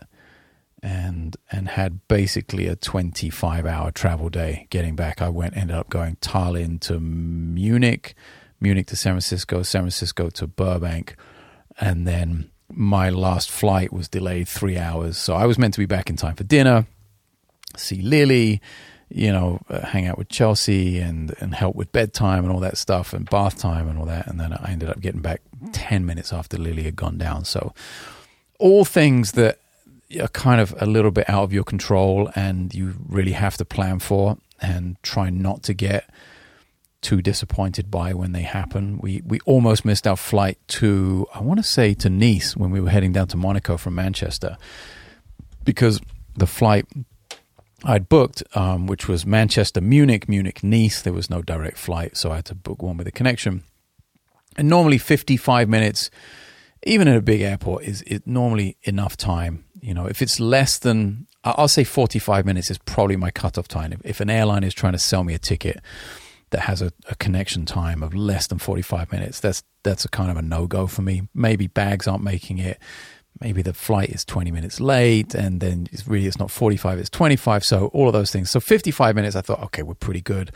and 0.81 1.37
and 1.51 1.69
had 1.69 2.07
basically 2.07 2.65
a 2.67 2.75
25 2.75 3.67
hour 3.67 3.91
travel 3.91 4.29
day 4.29 4.65
getting 4.71 4.95
back. 4.95 5.21
I 5.21 5.29
went, 5.29 5.55
ended 5.55 5.75
up 5.75 5.89
going 5.89 6.15
Tallinn 6.15 6.79
to 6.81 6.99
Munich, 6.99 8.15
Munich 8.59 8.87
to 8.87 8.95
San 8.95 9.13
Francisco, 9.13 9.61
San 9.61 9.83
Francisco 9.83 10.31
to 10.31 10.47
Burbank, 10.47 11.15
and 11.79 12.07
then 12.07 12.49
my 12.71 13.11
last 13.11 13.51
flight 13.51 13.93
was 13.93 14.07
delayed 14.07 14.47
three 14.47 14.79
hours. 14.79 15.15
So 15.15 15.35
I 15.35 15.45
was 15.45 15.59
meant 15.59 15.75
to 15.75 15.79
be 15.79 15.85
back 15.85 16.09
in 16.09 16.15
time 16.15 16.33
for 16.33 16.43
dinner, 16.43 16.87
see 17.77 18.01
Lily 18.01 18.61
you 19.15 19.31
know, 19.31 19.61
uh, 19.69 19.79
hang 19.79 20.07
out 20.07 20.17
with 20.17 20.27
Chelsea 20.27 20.99
and 20.99 21.33
and 21.39 21.55
help 21.55 21.73
with 21.73 21.91
bedtime 21.93 22.43
and 22.43 22.53
all 22.53 22.59
that 22.59 22.77
stuff 22.77 23.13
and 23.13 23.29
bath 23.29 23.57
time 23.57 23.87
and 23.87 23.97
all 23.97 24.05
that. 24.05 24.27
And 24.27 24.37
then 24.37 24.51
I 24.51 24.71
ended 24.71 24.89
up 24.89 24.99
getting 24.99 25.21
back 25.21 25.41
ten 25.71 26.05
minutes 26.05 26.33
after 26.33 26.57
Lily 26.57 26.83
had 26.83 26.97
gone 26.97 27.17
down. 27.17 27.45
So 27.45 27.73
all 28.59 28.83
things 28.83 29.31
that 29.31 29.59
are 30.19 30.27
kind 30.27 30.59
of 30.59 30.75
a 30.81 30.85
little 30.85 31.11
bit 31.11 31.29
out 31.29 31.43
of 31.43 31.53
your 31.53 31.63
control 31.63 32.29
and 32.35 32.73
you 32.75 32.93
really 33.07 33.31
have 33.31 33.55
to 33.57 33.65
plan 33.65 33.99
for 33.99 34.37
and 34.59 35.01
try 35.01 35.29
not 35.29 35.63
to 35.63 35.73
get 35.73 36.09
too 37.01 37.21
disappointed 37.21 37.89
by 37.89 38.13
when 38.13 38.33
they 38.33 38.41
happen. 38.41 38.99
We 39.01 39.21
we 39.25 39.39
almost 39.45 39.85
missed 39.85 40.05
our 40.05 40.17
flight 40.17 40.57
to 40.79 41.25
I 41.33 41.39
want 41.39 41.59
to 41.59 41.63
say 41.63 41.93
to 41.93 42.09
Nice 42.09 42.57
when 42.57 42.69
we 42.69 42.81
were 42.81 42.89
heading 42.89 43.13
down 43.13 43.27
to 43.27 43.37
Monaco 43.37 43.77
from 43.77 43.95
Manchester 43.95 44.57
because 45.63 46.01
the 46.35 46.47
flight 46.47 46.85
I'd 47.85 48.09
booked, 48.09 48.43
um, 48.55 48.87
which 48.87 49.07
was 49.07 49.25
Manchester, 49.25 49.79
Munich, 49.79 50.27
Munich, 50.27 50.63
Nice. 50.63 51.01
There 51.01 51.13
was 51.13 51.29
no 51.29 51.43
direct 51.43 51.77
flight, 51.77 52.17
so 52.17 52.31
I 52.31 52.37
had 52.37 52.45
to 52.45 52.55
book 52.55 52.81
one 52.81 52.97
with 52.97 53.07
a 53.07 53.11
connection. 53.11 53.63
And 54.57 54.67
normally, 54.67 54.97
55 54.97 55.69
minutes, 55.69 56.09
even 56.83 57.07
at 57.07 57.15
a 57.15 57.21
big 57.21 57.41
airport, 57.41 57.83
is, 57.83 58.01
is 58.03 58.21
normally 58.25 58.77
enough 58.83 59.15
time. 59.15 59.65
You 59.81 59.93
know, 59.93 60.07
if 60.07 60.21
it's 60.21 60.39
less 60.39 60.79
than, 60.79 61.27
I'll 61.43 61.67
say 61.67 61.83
45 61.83 62.45
minutes 62.45 62.71
is 62.71 62.79
probably 62.79 63.17
my 63.17 63.29
cutoff 63.29 63.67
time. 63.67 63.93
If, 63.93 64.01
if 64.03 64.19
an 64.19 64.31
airline 64.31 64.63
is 64.63 64.73
trying 64.73 64.93
to 64.93 64.99
sell 64.99 65.23
me 65.23 65.35
a 65.35 65.39
ticket 65.39 65.79
that 66.49 66.61
has 66.61 66.81
a, 66.81 66.91
a 67.09 67.15
connection 67.15 67.65
time 67.65 68.01
of 68.01 68.15
less 68.15 68.47
than 68.47 68.57
45 68.57 69.11
minutes, 69.11 69.39
that's 69.39 69.63
that's 69.83 70.05
a 70.05 70.09
kind 70.09 70.31
of 70.31 70.37
a 70.37 70.41
no 70.41 70.65
go 70.65 70.87
for 70.87 71.03
me. 71.03 71.27
Maybe 71.35 71.67
bags 71.67 72.07
aren't 72.07 72.23
making 72.23 72.57
it 72.57 72.79
maybe 73.41 73.61
the 73.61 73.73
flight 73.73 74.09
is 74.09 74.23
20 74.25 74.51
minutes 74.51 74.79
late 74.79 75.33
and 75.33 75.59
then 75.59 75.87
it's 75.91 76.07
really 76.07 76.27
it's 76.27 76.39
not 76.39 76.51
45 76.51 76.99
it's 76.99 77.09
25 77.09 77.63
so 77.63 77.87
all 77.87 78.07
of 78.07 78.13
those 78.13 78.31
things. 78.31 78.49
So 78.49 78.59
55 78.59 79.15
minutes 79.15 79.35
i 79.35 79.41
thought 79.41 79.61
okay 79.63 79.83
we're 79.83 79.93
pretty 79.93 80.21
good. 80.21 80.51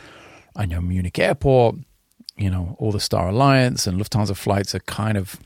I 0.56 0.66
know 0.66 0.80
munich 0.80 1.18
airport 1.18 1.76
you 2.36 2.50
know 2.50 2.76
all 2.78 2.92
the 2.92 3.00
star 3.00 3.28
alliance 3.28 3.86
and 3.86 4.00
lufthansa 4.00 4.36
flights 4.36 4.74
are 4.74 4.80
kind 4.80 5.16
of 5.16 5.38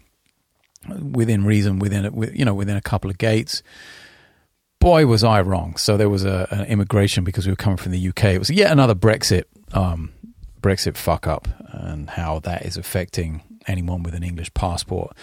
within 1.00 1.44
reason 1.44 1.78
within 1.78 2.32
you 2.34 2.44
know 2.44 2.54
within 2.54 2.76
a 2.76 2.82
couple 2.82 3.10
of 3.10 3.18
gates. 3.18 3.62
Boy 4.80 5.06
was 5.06 5.24
i 5.24 5.40
wrong. 5.40 5.76
So 5.76 5.96
there 5.96 6.10
was 6.10 6.26
a, 6.26 6.46
an 6.50 6.66
immigration 6.66 7.24
because 7.24 7.46
we 7.46 7.52
were 7.52 7.56
coming 7.56 7.78
from 7.78 7.92
the 7.92 8.08
uk 8.08 8.24
it 8.24 8.38
was 8.38 8.50
yet 8.50 8.70
another 8.70 8.94
brexit 8.94 9.44
um, 9.72 10.12
brexit 10.62 10.96
fuck 10.96 11.26
up 11.26 11.48
and 11.72 12.10
how 12.10 12.38
that 12.40 12.64
is 12.64 12.76
affecting 12.76 13.42
anyone 13.66 14.02
with 14.02 14.14
an 14.14 14.22
English 14.22 14.52
passport. 14.54 15.16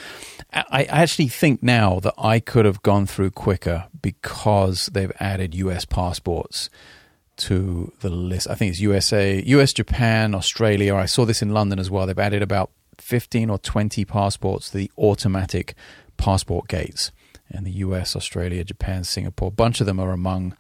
I 0.52 0.84
actually 0.86 1.28
think 1.28 1.64
now 1.64 2.00
that 2.00 2.14
I 2.18 2.40
could 2.40 2.66
have 2.66 2.84
gone 2.84 3.06
through 3.06 3.32
quicker 3.32 3.88
because 4.02 4.88
they've 4.88 5.12
added 5.20 5.56
US 5.56 5.86
passports 5.86 6.70
to 7.38 7.92
the 8.02 8.10
list. 8.10 8.50
I 8.50 8.56
think 8.56 8.72
it's 8.72 8.80
USA, 8.80 9.42
US, 9.42 9.74
Japan, 9.74 10.36
Australia. 10.36 10.96
I 10.96 11.06
saw 11.06 11.26
this 11.26 11.42
in 11.42 11.54
London 11.54 11.80
as 11.80 11.90
well. 11.90 12.06
They've 12.06 12.20
added 12.20 12.42
about 12.42 12.72
15 12.98 13.50
or 13.50 13.58
20 13.58 14.06
passports 14.06 14.70
to 14.70 14.78
the 14.78 14.92
automatic 14.98 15.74
passport 16.18 16.68
gates. 16.68 17.12
And 17.50 17.66
the 17.66 17.72
US, 17.72 18.16
Australia, 18.16 18.64
Japan, 18.64 19.04
Singapore, 19.04 19.50
a 19.50 19.52
bunch 19.52 19.82
of 19.82 19.88
them 19.88 20.00
are 20.00 20.12
among 20.12 20.56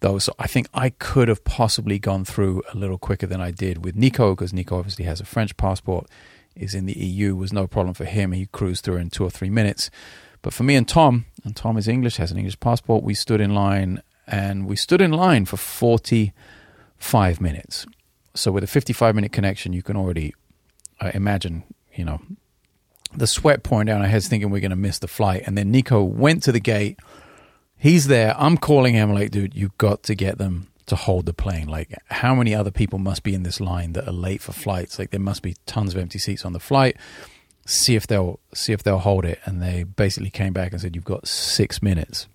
those. 0.00 0.24
So 0.24 0.34
I 0.38 0.46
think 0.46 0.68
I 0.74 0.90
could 0.90 1.28
have 1.28 1.42
possibly 1.44 1.98
gone 1.98 2.24
through 2.24 2.62
a 2.72 2.76
little 2.76 2.98
quicker 2.98 3.26
than 3.26 3.40
I 3.40 3.50
did 3.50 3.84
with 3.84 3.96
Nico 3.96 4.34
because 4.34 4.52
Nico 4.52 4.78
obviously 4.78 5.06
has 5.06 5.20
a 5.20 5.24
French 5.24 5.56
passport 5.56 6.06
is 6.56 6.74
in 6.74 6.86
the 6.86 6.98
EU 6.98 7.34
was 7.34 7.52
no 7.52 7.66
problem 7.66 7.94
for 7.94 8.04
him. 8.04 8.32
He 8.32 8.46
cruised 8.46 8.84
through 8.84 8.96
in 8.96 9.10
two 9.10 9.24
or 9.24 9.30
three 9.30 9.50
minutes. 9.50 9.90
But 10.42 10.52
for 10.52 10.62
me 10.62 10.76
and 10.76 10.86
Tom, 10.86 11.26
and 11.44 11.56
Tom 11.56 11.76
is 11.76 11.88
English, 11.88 12.16
has 12.16 12.30
an 12.30 12.38
English 12.38 12.60
passport, 12.60 13.02
we 13.02 13.14
stood 13.14 13.40
in 13.40 13.54
line 13.54 14.02
and 14.26 14.66
we 14.66 14.76
stood 14.76 15.00
in 15.00 15.12
line 15.12 15.44
for 15.46 15.56
45 15.56 17.40
minutes. 17.40 17.86
So 18.34 18.52
with 18.52 18.64
a 18.64 18.68
55 18.68 19.14
minute 19.14 19.32
connection, 19.32 19.72
you 19.72 19.82
can 19.82 19.96
already 19.96 20.34
uh, 21.00 21.10
imagine, 21.14 21.64
you 21.94 22.04
know, 22.04 22.20
the 23.16 23.26
sweat 23.26 23.62
pouring 23.62 23.86
down 23.86 24.02
our 24.02 24.08
heads, 24.08 24.28
thinking 24.28 24.50
we're 24.50 24.60
going 24.60 24.70
to 24.70 24.76
miss 24.76 24.98
the 24.98 25.08
flight. 25.08 25.44
And 25.46 25.56
then 25.56 25.70
Nico 25.70 26.02
went 26.02 26.42
to 26.44 26.52
the 26.52 26.60
gate. 26.60 26.98
He's 27.76 28.06
there. 28.06 28.34
I'm 28.38 28.58
calling 28.58 28.94
him 28.94 29.12
like, 29.12 29.30
dude, 29.30 29.54
you've 29.54 29.78
got 29.78 30.02
to 30.04 30.14
get 30.14 30.38
them 30.38 30.68
to 30.86 30.96
hold 30.96 31.26
the 31.26 31.32
plane. 31.32 31.66
Like, 31.66 31.96
how 32.06 32.34
many 32.34 32.54
other 32.54 32.70
people 32.70 32.98
must 32.98 33.22
be 33.22 33.34
in 33.34 33.42
this 33.42 33.60
line 33.60 33.92
that 33.94 34.08
are 34.08 34.12
late 34.12 34.42
for 34.42 34.52
flights? 34.52 34.98
Like, 34.98 35.10
there 35.10 35.20
must 35.20 35.42
be 35.42 35.56
tons 35.66 35.94
of 35.94 36.00
empty 36.00 36.18
seats 36.18 36.44
on 36.44 36.52
the 36.52 36.60
flight. 36.60 36.96
See 37.66 37.94
if 37.94 38.06
they'll 38.06 38.40
see 38.52 38.72
if 38.72 38.82
they'll 38.82 38.98
hold 38.98 39.24
it. 39.24 39.40
And 39.44 39.62
they 39.62 39.84
basically 39.84 40.30
came 40.30 40.52
back 40.52 40.72
and 40.72 40.80
said, 40.80 40.94
you've 40.94 41.04
got 41.04 41.26
six 41.26 41.82
minutes. 41.82 42.26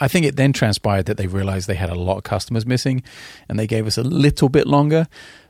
I 0.00 0.08
think 0.08 0.26
it 0.26 0.36
then 0.36 0.52
transpired 0.52 1.06
that 1.06 1.16
they 1.16 1.26
realized 1.26 1.68
they 1.68 1.74
had 1.74 1.90
a 1.90 1.94
lot 1.94 2.18
of 2.18 2.22
customers 2.22 2.64
missing 2.64 3.02
and 3.48 3.58
they 3.58 3.66
gave 3.66 3.86
us 3.86 3.98
a 3.98 4.02
little 4.02 4.48
bit 4.48 4.66
longer. 4.66 5.08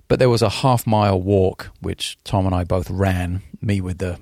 But 0.09 0.19
there 0.19 0.31
was 0.31 0.41
a 0.41 0.49
half 0.49 0.87
mile 0.87 1.21
walk, 1.21 1.71
which 1.81 2.17
Tom 2.25 2.47
and 2.47 2.55
I 2.55 2.65
both 2.65 2.89
ran. 2.91 3.43
Me 3.61 3.81
with 3.81 3.99
the 3.99 4.19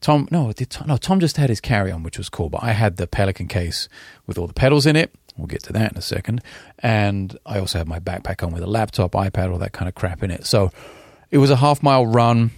Tom, 0.00 0.28
no, 0.30 0.52
Tom, 0.52 0.88
no, 0.88 0.96
Tom 0.96 1.20
just 1.20 1.36
had 1.36 1.48
his 1.48 1.60
carry 1.60 1.92
on, 1.92 2.02
which 2.02 2.18
was 2.18 2.28
cool. 2.28 2.50
But 2.50 2.62
I 2.62 2.72
had 2.72 2.96
the 2.96 3.06
Pelican 3.06 3.48
case 3.48 3.88
with 4.26 4.36
all 4.36 4.46
the 4.46 4.52
pedals 4.52 4.84
in 4.84 4.96
it. 4.96 5.14
We'll 5.40 5.46
get 5.46 5.62
to 5.64 5.72
that 5.72 5.92
in 5.92 5.98
a 5.98 6.02
second. 6.02 6.42
And 6.78 7.36
I 7.44 7.58
also 7.58 7.78
have 7.78 7.88
my 7.88 8.00
backpack 8.00 8.44
on 8.44 8.52
with 8.52 8.62
a 8.62 8.66
laptop, 8.66 9.12
iPad, 9.12 9.50
all 9.50 9.58
that 9.58 9.72
kind 9.72 9.88
of 9.88 9.94
crap 9.94 10.22
in 10.22 10.30
it. 10.30 10.46
So 10.46 10.70
it 11.30 11.38
was 11.38 11.50
a 11.50 11.56
half 11.56 11.82
mile 11.82 12.06
run 12.06 12.50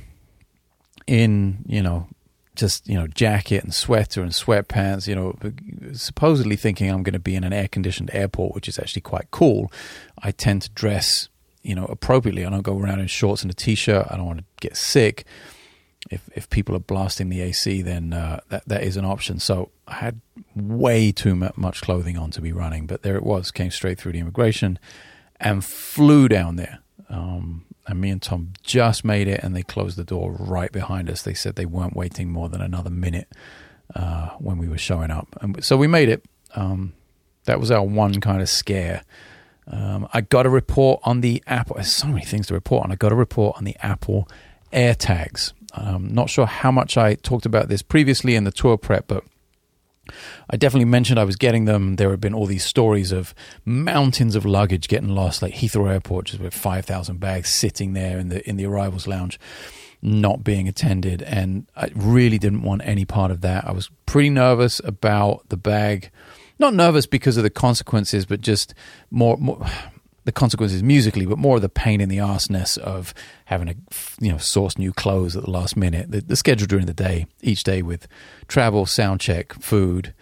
in, 1.07 1.65
you 1.67 1.83
know, 1.83 2.09
just 2.55 2.87
you 2.87 2.95
know 2.95 3.07
jacket 3.07 3.65
and 3.65 3.73
sweater 3.75 4.21
and 4.23 4.33
sweatpants 4.33 5.07
you 5.07 5.15
know 5.15 5.35
supposedly 5.95 6.55
thinking 6.55 6.91
i'm 6.91 7.03
going 7.03 7.15
to 7.15 7.19
be 7.19 7.35
in 7.35 7.45
an 7.45 7.53
air 7.53 7.69
conditioned 7.69 8.11
airport 8.13 8.55
which 8.55 8.69
is 8.69 8.79
actually 8.79 9.01
quite 9.01 9.31
cool 9.31 9.73
i 10.23 10.31
tend 10.31 10.61
to 10.61 10.71
dress 10.71 11.29
you 11.63 11.75
know 11.75 11.87
appropriately 11.87 12.45
i 12.45 12.51
don't 12.51 12.63
go 12.63 12.79
around 12.79 13.01
in 13.01 13.07
shorts 13.07 13.43
and 13.43 13.51
a 13.51 13.55
t-shirt 13.55 14.07
i 14.11 14.17
don't 14.17 14.27
want 14.27 14.39
to 14.39 14.45
get 14.61 14.77
sick 14.77 15.25
if 16.11 16.29
if 16.35 16.51
people 16.51 16.75
are 16.75 16.81
blasting 16.81 17.29
the 17.29 17.41
ac 17.41 17.83
then 17.83 18.13
uh, 18.13 18.41
that 18.49 18.67
that 18.67 18.83
is 18.83 18.97
an 18.97 19.05
option 19.05 19.39
so 19.39 19.71
i 19.87 19.95
had 19.95 20.21
way 20.55 21.13
too 21.13 21.35
much 21.35 21.81
clothing 21.81 22.19
on 22.19 22.31
to 22.31 22.41
be 22.41 22.53
running 22.53 22.87
but 22.87 23.03
there 23.03 23.17
it 23.17 23.23
was 23.23 23.51
came 23.51 23.71
straight 23.71 23.99
through 23.99 24.13
the 24.13 24.19
immigration 24.19 24.79
and 25.39 25.65
flew 25.65 26.29
down 26.29 26.57
there 26.57 26.81
um, 27.09 27.67
and 27.87 28.01
me 28.01 28.11
and 28.11 28.23
Tom 28.23 28.53
just 28.63 29.05
made 29.05 29.29
it, 29.29 29.41
and 29.43 29.55
they 29.55 29.63
closed 29.63 29.97
the 29.97 30.05
door 30.05 30.33
right 30.33 30.73
behind 30.73 31.11
us. 31.11 31.23
They 31.23 31.35
said 31.35 31.57
they 31.57 31.67
weren't 31.67 31.97
waiting 31.97 32.31
more 32.31 32.49
than 32.49 32.61
another 32.61 32.91
minute 32.91 33.29
uh, 33.95 34.31
when 34.39 34.59
we 34.59 34.69
were 34.69 34.79
showing 34.79 35.11
up, 35.11 35.29
and 35.41 35.63
so 35.65 35.77
we 35.77 35.87
made 35.87 36.09
it. 36.09 36.25
Um, 36.55 36.95
that 37.45 37.59
was 37.59 37.71
our 37.71 37.83
one 37.83 38.21
kind 38.21 38.41
of 38.41 38.49
scare. 38.49 39.03
Um, 39.67 40.09
I 40.13 40.21
got 40.21 40.47
a 40.47 40.51
report 40.51 41.01
on 41.05 41.23
the 41.23 41.43
Apple. 41.47 41.75
There's 41.77 41.91
so 41.91 42.07
many 42.07 42.25
things 42.25 42.47
to 42.49 42.55
report 42.55 42.85
on. 42.85 42.93
I 42.93 42.97
got 42.97 43.13
a 43.13 43.17
report 43.17 43.57
on 43.57 43.65
the 43.65 43.77
Apple 43.81 44.29
AirTags. 44.73 45.53
Um, 45.75 46.13
not 46.13 46.31
sure 46.31 46.47
how 46.47 46.71
much 46.71 46.97
I 46.97 47.15
talked 47.15 47.47
about 47.47 47.69
this 47.69 47.83
previously 47.83 48.35
in 48.35 48.45
the 48.45 48.53
tour 48.53 48.77
prep, 48.77 49.07
but 49.07 49.25
I 50.51 50.57
definitely 50.57 50.87
mentioned 50.87 51.19
I 51.19 51.25
was 51.25 51.37
getting 51.37 51.65
them. 51.65 51.97
There 51.97 52.11
have 52.11 52.21
been 52.21 52.35
all 52.35 52.47
these 52.47 52.65
stories 52.65 53.13
of 53.13 53.35
mountains 53.65 54.35
of 54.35 54.45
luggage 54.45 54.89
getting 54.89 55.11
lost, 55.11 55.43
like 55.43 55.55
Heathrow 55.55 55.91
Airport, 55.91 56.27
just 56.27 56.43
with 56.43 56.55
five 56.55 56.85
thousand 56.85 57.21
bags 57.21 57.49
sitting 57.49 57.93
there 57.93 58.19
in 58.19 58.29
the 58.29 58.47
in 58.49 58.57
the 58.57 58.67
arrivals 58.67 59.07
lounge, 59.07 59.39
not 60.03 60.45
being 60.45 60.69
attended. 60.69 61.23
And 61.23 61.67
I 61.77 61.91
really 61.95 62.39
didn't 62.39 62.63
want 62.63 62.83
any 62.85 63.05
part 63.05 63.31
of 63.31 63.41
that. 63.43 63.67
I 63.67 63.73
was 63.73 63.91
pretty 64.05 64.31
nervous 64.31 64.81
about 64.85 65.49
the 65.49 65.57
bag, 65.57 66.11
not 66.59 66.75
nervous 66.75 67.07
because 67.07 67.37
of 67.37 67.45
the 67.45 67.51
consequences, 67.51 68.27
but 68.27 68.41
just 68.41 68.75
more 69.11 69.37
more 69.39 69.65
the 70.25 70.33
consequences 70.33 70.83
musically, 70.83 71.27
but 71.27 71.39
more 71.39 71.57
of 71.57 71.63
the 71.63 71.69
pain 71.69 72.01
in 72.01 72.09
the 72.09 72.21
arseness 72.21 72.77
of 72.77 73.13
having 73.47 73.69
to, 73.69 73.75
you 74.21 74.31
know, 74.31 74.39
source 74.39 74.79
new 74.79 74.93
clothes 74.93 75.37
at 75.37 75.45
the 75.45 75.51
last 75.51 75.77
minute. 75.77 76.11
The, 76.11 76.21
the, 76.21 76.37
schedule 76.37 76.67
during 76.67 76.87
the 76.87 76.95
day, 76.95 77.27
each 77.41 77.65
day 77.65 77.83
with 77.83 78.07
travel, 78.47 78.87
sound 78.87 79.21
check, 79.21 79.53
food, 79.55 80.15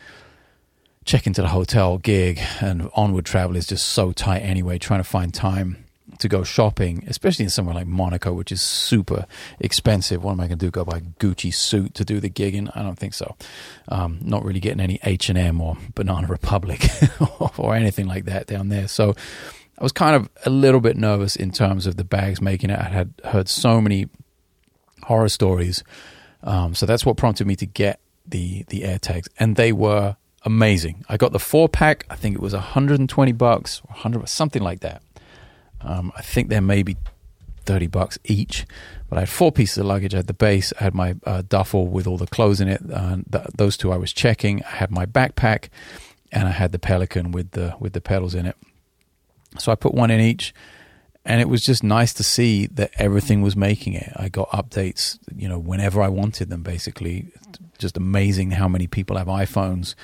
check 1.04 1.26
into 1.26 1.42
the 1.42 1.48
hotel, 1.48 1.98
gig, 1.98 2.40
and 2.60 2.90
onward 2.94 3.26
travel 3.26 3.56
is 3.56 3.66
just 3.66 3.88
so 3.88 4.12
tight 4.12 4.40
anyway. 4.40 4.78
Trying 4.78 5.00
to 5.00 5.04
find 5.04 5.34
time 5.34 5.84
to 6.18 6.28
go 6.28 6.44
shopping, 6.44 7.04
especially 7.06 7.44
in 7.44 7.50
somewhere 7.50 7.74
like 7.74 7.86
Monaco, 7.86 8.32
which 8.32 8.52
is 8.52 8.60
super 8.62 9.26
expensive. 9.58 10.22
What 10.22 10.32
am 10.32 10.40
I 10.40 10.46
going 10.46 10.58
to 10.58 10.66
do? 10.66 10.70
Go 10.70 10.84
buy 10.84 10.98
a 10.98 11.00
Gucci 11.00 11.52
suit 11.52 11.94
to 11.94 12.04
do 12.04 12.20
the 12.20 12.28
gig 12.28 12.54
gigging? 12.54 12.70
I 12.74 12.82
don't 12.82 12.98
think 12.98 13.14
so. 13.14 13.36
Um, 13.88 14.18
not 14.22 14.44
really 14.44 14.60
getting 14.60 14.80
any 14.80 14.98
H 15.04 15.28
and 15.28 15.38
M 15.38 15.60
or 15.60 15.76
Banana 15.94 16.26
Republic 16.26 16.88
or 17.58 17.74
anything 17.74 18.06
like 18.06 18.24
that 18.24 18.46
down 18.46 18.68
there. 18.68 18.88
So 18.88 19.14
I 19.80 19.82
was 19.82 19.92
kind 19.92 20.14
of 20.14 20.28
a 20.44 20.50
little 20.50 20.80
bit 20.80 20.96
nervous 20.96 21.36
in 21.36 21.50
terms 21.52 21.86
of 21.86 21.96
the 21.96 22.04
bags 22.04 22.40
making 22.40 22.70
it. 22.70 22.78
I 22.78 22.84
had 22.84 23.14
heard 23.24 23.48
so 23.48 23.80
many 23.80 24.08
horror 25.04 25.28
stories, 25.30 25.82
um, 26.42 26.74
so 26.74 26.86
that's 26.86 27.06
what 27.06 27.16
prompted 27.16 27.46
me 27.46 27.56
to 27.56 27.66
get 27.66 28.00
the 28.26 28.64
the 28.68 28.82
AirTags, 28.82 29.28
and 29.38 29.56
they 29.56 29.72
were 29.72 30.16
amazing. 30.44 31.04
I 31.08 31.16
got 31.16 31.32
the 31.32 31.38
four 31.38 31.68
pack. 31.68 32.04
I 32.10 32.16
think 32.16 32.34
it 32.34 32.40
was 32.40 32.52
120 32.52 33.32
bucks, 33.32 33.80
or 33.88 33.92
100 33.92 34.28
something 34.28 34.62
like 34.62 34.80
that. 34.80 35.02
Um, 35.80 36.12
I 36.14 36.22
think 36.22 36.50
they're 36.50 36.60
maybe 36.60 36.96
30 37.64 37.86
bucks 37.86 38.18
each. 38.24 38.66
But 39.08 39.16
I 39.16 39.20
had 39.20 39.28
four 39.28 39.50
pieces 39.50 39.78
of 39.78 39.86
luggage. 39.86 40.14
I 40.14 40.18
had 40.18 40.26
the 40.26 40.34
bass, 40.34 40.72
I 40.78 40.84
had 40.84 40.94
my 40.94 41.16
uh, 41.24 41.42
duffel 41.48 41.88
with 41.88 42.06
all 42.06 42.16
the 42.16 42.26
clothes 42.26 42.60
in 42.60 42.68
it. 42.68 42.80
Uh, 42.92 43.18
th- 43.30 43.46
those 43.54 43.76
two 43.76 43.92
I 43.92 43.96
was 43.96 44.12
checking. 44.12 44.62
I 44.64 44.76
had 44.76 44.90
my 44.90 45.06
backpack, 45.06 45.68
and 46.30 46.46
I 46.46 46.52
had 46.52 46.72
the 46.72 46.78
Pelican 46.78 47.32
with 47.32 47.52
the 47.52 47.74
with 47.80 47.92
the 47.92 48.00
pedals 48.00 48.34
in 48.34 48.46
it. 48.46 48.56
So 49.58 49.72
I 49.72 49.74
put 49.74 49.94
one 49.94 50.10
in 50.10 50.20
each, 50.20 50.54
and 51.24 51.40
it 51.40 51.48
was 51.48 51.64
just 51.64 51.82
nice 51.82 52.12
to 52.14 52.22
see 52.22 52.66
that 52.68 52.92
everything 52.96 53.42
was 53.42 53.56
making 53.56 53.94
it. 53.94 54.12
I 54.16 54.28
got 54.28 54.48
updates, 54.50 55.18
you 55.34 55.48
know, 55.48 55.58
whenever 55.58 56.00
I 56.00 56.08
wanted 56.08 56.50
them. 56.50 56.62
Basically, 56.62 57.32
just 57.78 57.96
amazing 57.96 58.52
how 58.52 58.68
many 58.68 58.86
people 58.86 59.16
have 59.16 59.26
iPhones 59.26 59.94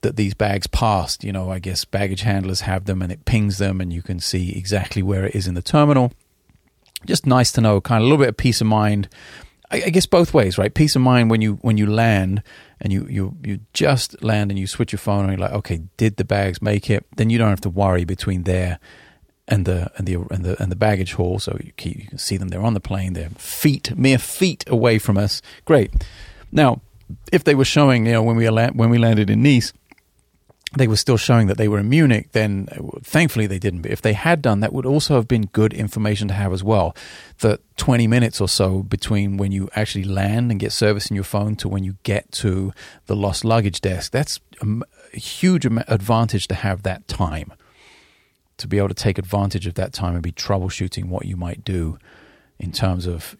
that 0.00 0.16
these 0.16 0.34
bags 0.34 0.66
passed. 0.66 1.24
You 1.24 1.32
know, 1.32 1.50
I 1.50 1.58
guess 1.58 1.84
baggage 1.84 2.22
handlers 2.22 2.62
have 2.62 2.86
them, 2.86 3.02
and 3.02 3.12
it 3.12 3.24
pings 3.24 3.58
them, 3.58 3.80
and 3.80 3.92
you 3.92 4.02
can 4.02 4.18
see 4.18 4.56
exactly 4.56 5.02
where 5.02 5.24
it 5.24 5.34
is 5.34 5.46
in 5.46 5.54
the 5.54 5.62
terminal. 5.62 6.12
Just 7.04 7.26
nice 7.26 7.52
to 7.52 7.60
know, 7.60 7.80
kind 7.80 8.02
of 8.02 8.06
a 8.06 8.10
little 8.10 8.24
bit 8.24 8.30
of 8.30 8.36
peace 8.36 8.60
of 8.60 8.66
mind. 8.66 9.08
I, 9.70 9.82
I 9.86 9.90
guess 9.90 10.06
both 10.06 10.32
ways, 10.34 10.58
right? 10.58 10.72
Peace 10.72 10.96
of 10.96 11.02
mind 11.02 11.30
when 11.30 11.40
you 11.40 11.54
when 11.62 11.78
you 11.78 11.86
land 11.86 12.42
and 12.80 12.92
you 12.92 13.06
you 13.08 13.36
you 13.42 13.60
just 13.72 14.22
land 14.22 14.50
and 14.50 14.58
you 14.58 14.66
switch 14.66 14.92
your 14.92 14.98
phone 14.98 15.24
and 15.24 15.32
you're 15.32 15.48
like, 15.48 15.56
okay, 15.56 15.82
did 15.96 16.16
the 16.16 16.24
bags 16.24 16.62
make 16.62 16.90
it? 16.90 17.06
Then 17.16 17.30
you 17.30 17.38
don't 17.38 17.50
have 17.50 17.60
to 17.62 17.70
worry 17.70 18.04
between 18.04 18.44
there 18.44 18.78
and 19.48 19.64
the 19.64 19.90
and 19.96 20.06
the 20.06 20.26
and 20.30 20.44
the 20.44 20.60
and 20.62 20.70
the 20.70 20.76
baggage 20.76 21.14
hall. 21.14 21.38
So 21.38 21.56
you, 21.62 21.72
keep, 21.76 21.98
you 21.98 22.06
can 22.06 22.18
see 22.18 22.36
them. 22.36 22.48
They're 22.48 22.62
on 22.62 22.74
the 22.74 22.80
plane. 22.80 23.12
They're 23.12 23.30
feet, 23.30 23.96
mere 23.96 24.18
feet 24.18 24.64
away 24.66 24.98
from 24.98 25.16
us. 25.16 25.42
Great. 25.64 25.92
Now, 26.52 26.80
if 27.32 27.44
they 27.44 27.54
were 27.54 27.64
showing, 27.64 28.06
you 28.06 28.12
know, 28.12 28.22
when 28.22 28.36
we 28.36 28.48
land, 28.50 28.78
when 28.78 28.90
we 28.90 28.98
landed 28.98 29.30
in 29.30 29.42
Nice, 29.42 29.72
they 30.74 30.88
were 30.88 30.96
still 30.96 31.16
showing 31.16 31.46
that 31.46 31.58
they 31.58 31.68
were 31.68 31.78
in 31.78 31.88
Munich, 31.88 32.32
then 32.32 32.66
thankfully 33.02 33.46
they 33.46 33.58
didn't. 33.58 33.82
But 33.82 33.92
if 33.92 34.02
they 34.02 34.14
had 34.14 34.42
done, 34.42 34.60
that 34.60 34.72
would 34.72 34.84
also 34.84 35.14
have 35.14 35.28
been 35.28 35.46
good 35.46 35.72
information 35.72 36.26
to 36.28 36.34
have 36.34 36.52
as 36.52 36.64
well. 36.64 36.94
The 37.38 37.60
20 37.76 38.06
minutes 38.08 38.40
or 38.40 38.48
so 38.48 38.82
between 38.82 39.36
when 39.36 39.52
you 39.52 39.68
actually 39.76 40.04
land 40.04 40.50
and 40.50 40.58
get 40.58 40.72
service 40.72 41.08
in 41.08 41.14
your 41.14 41.24
phone 41.24 41.54
to 41.56 41.68
when 41.68 41.84
you 41.84 41.96
get 42.02 42.30
to 42.32 42.72
the 43.06 43.14
lost 43.14 43.44
luggage 43.44 43.80
desk, 43.80 44.10
that's 44.10 44.40
a 44.60 45.16
huge 45.16 45.64
advantage 45.64 46.48
to 46.48 46.54
have 46.54 46.82
that 46.82 47.06
time. 47.06 47.52
To 48.58 48.66
be 48.66 48.78
able 48.78 48.88
to 48.88 48.94
take 48.94 49.18
advantage 49.18 49.66
of 49.66 49.74
that 49.74 49.92
time 49.92 50.14
and 50.14 50.22
be 50.22 50.32
troubleshooting 50.32 51.08
what 51.08 51.26
you 51.26 51.36
might 51.36 51.62
do 51.62 51.98
in 52.58 52.72
terms 52.72 53.06
of 53.06 53.36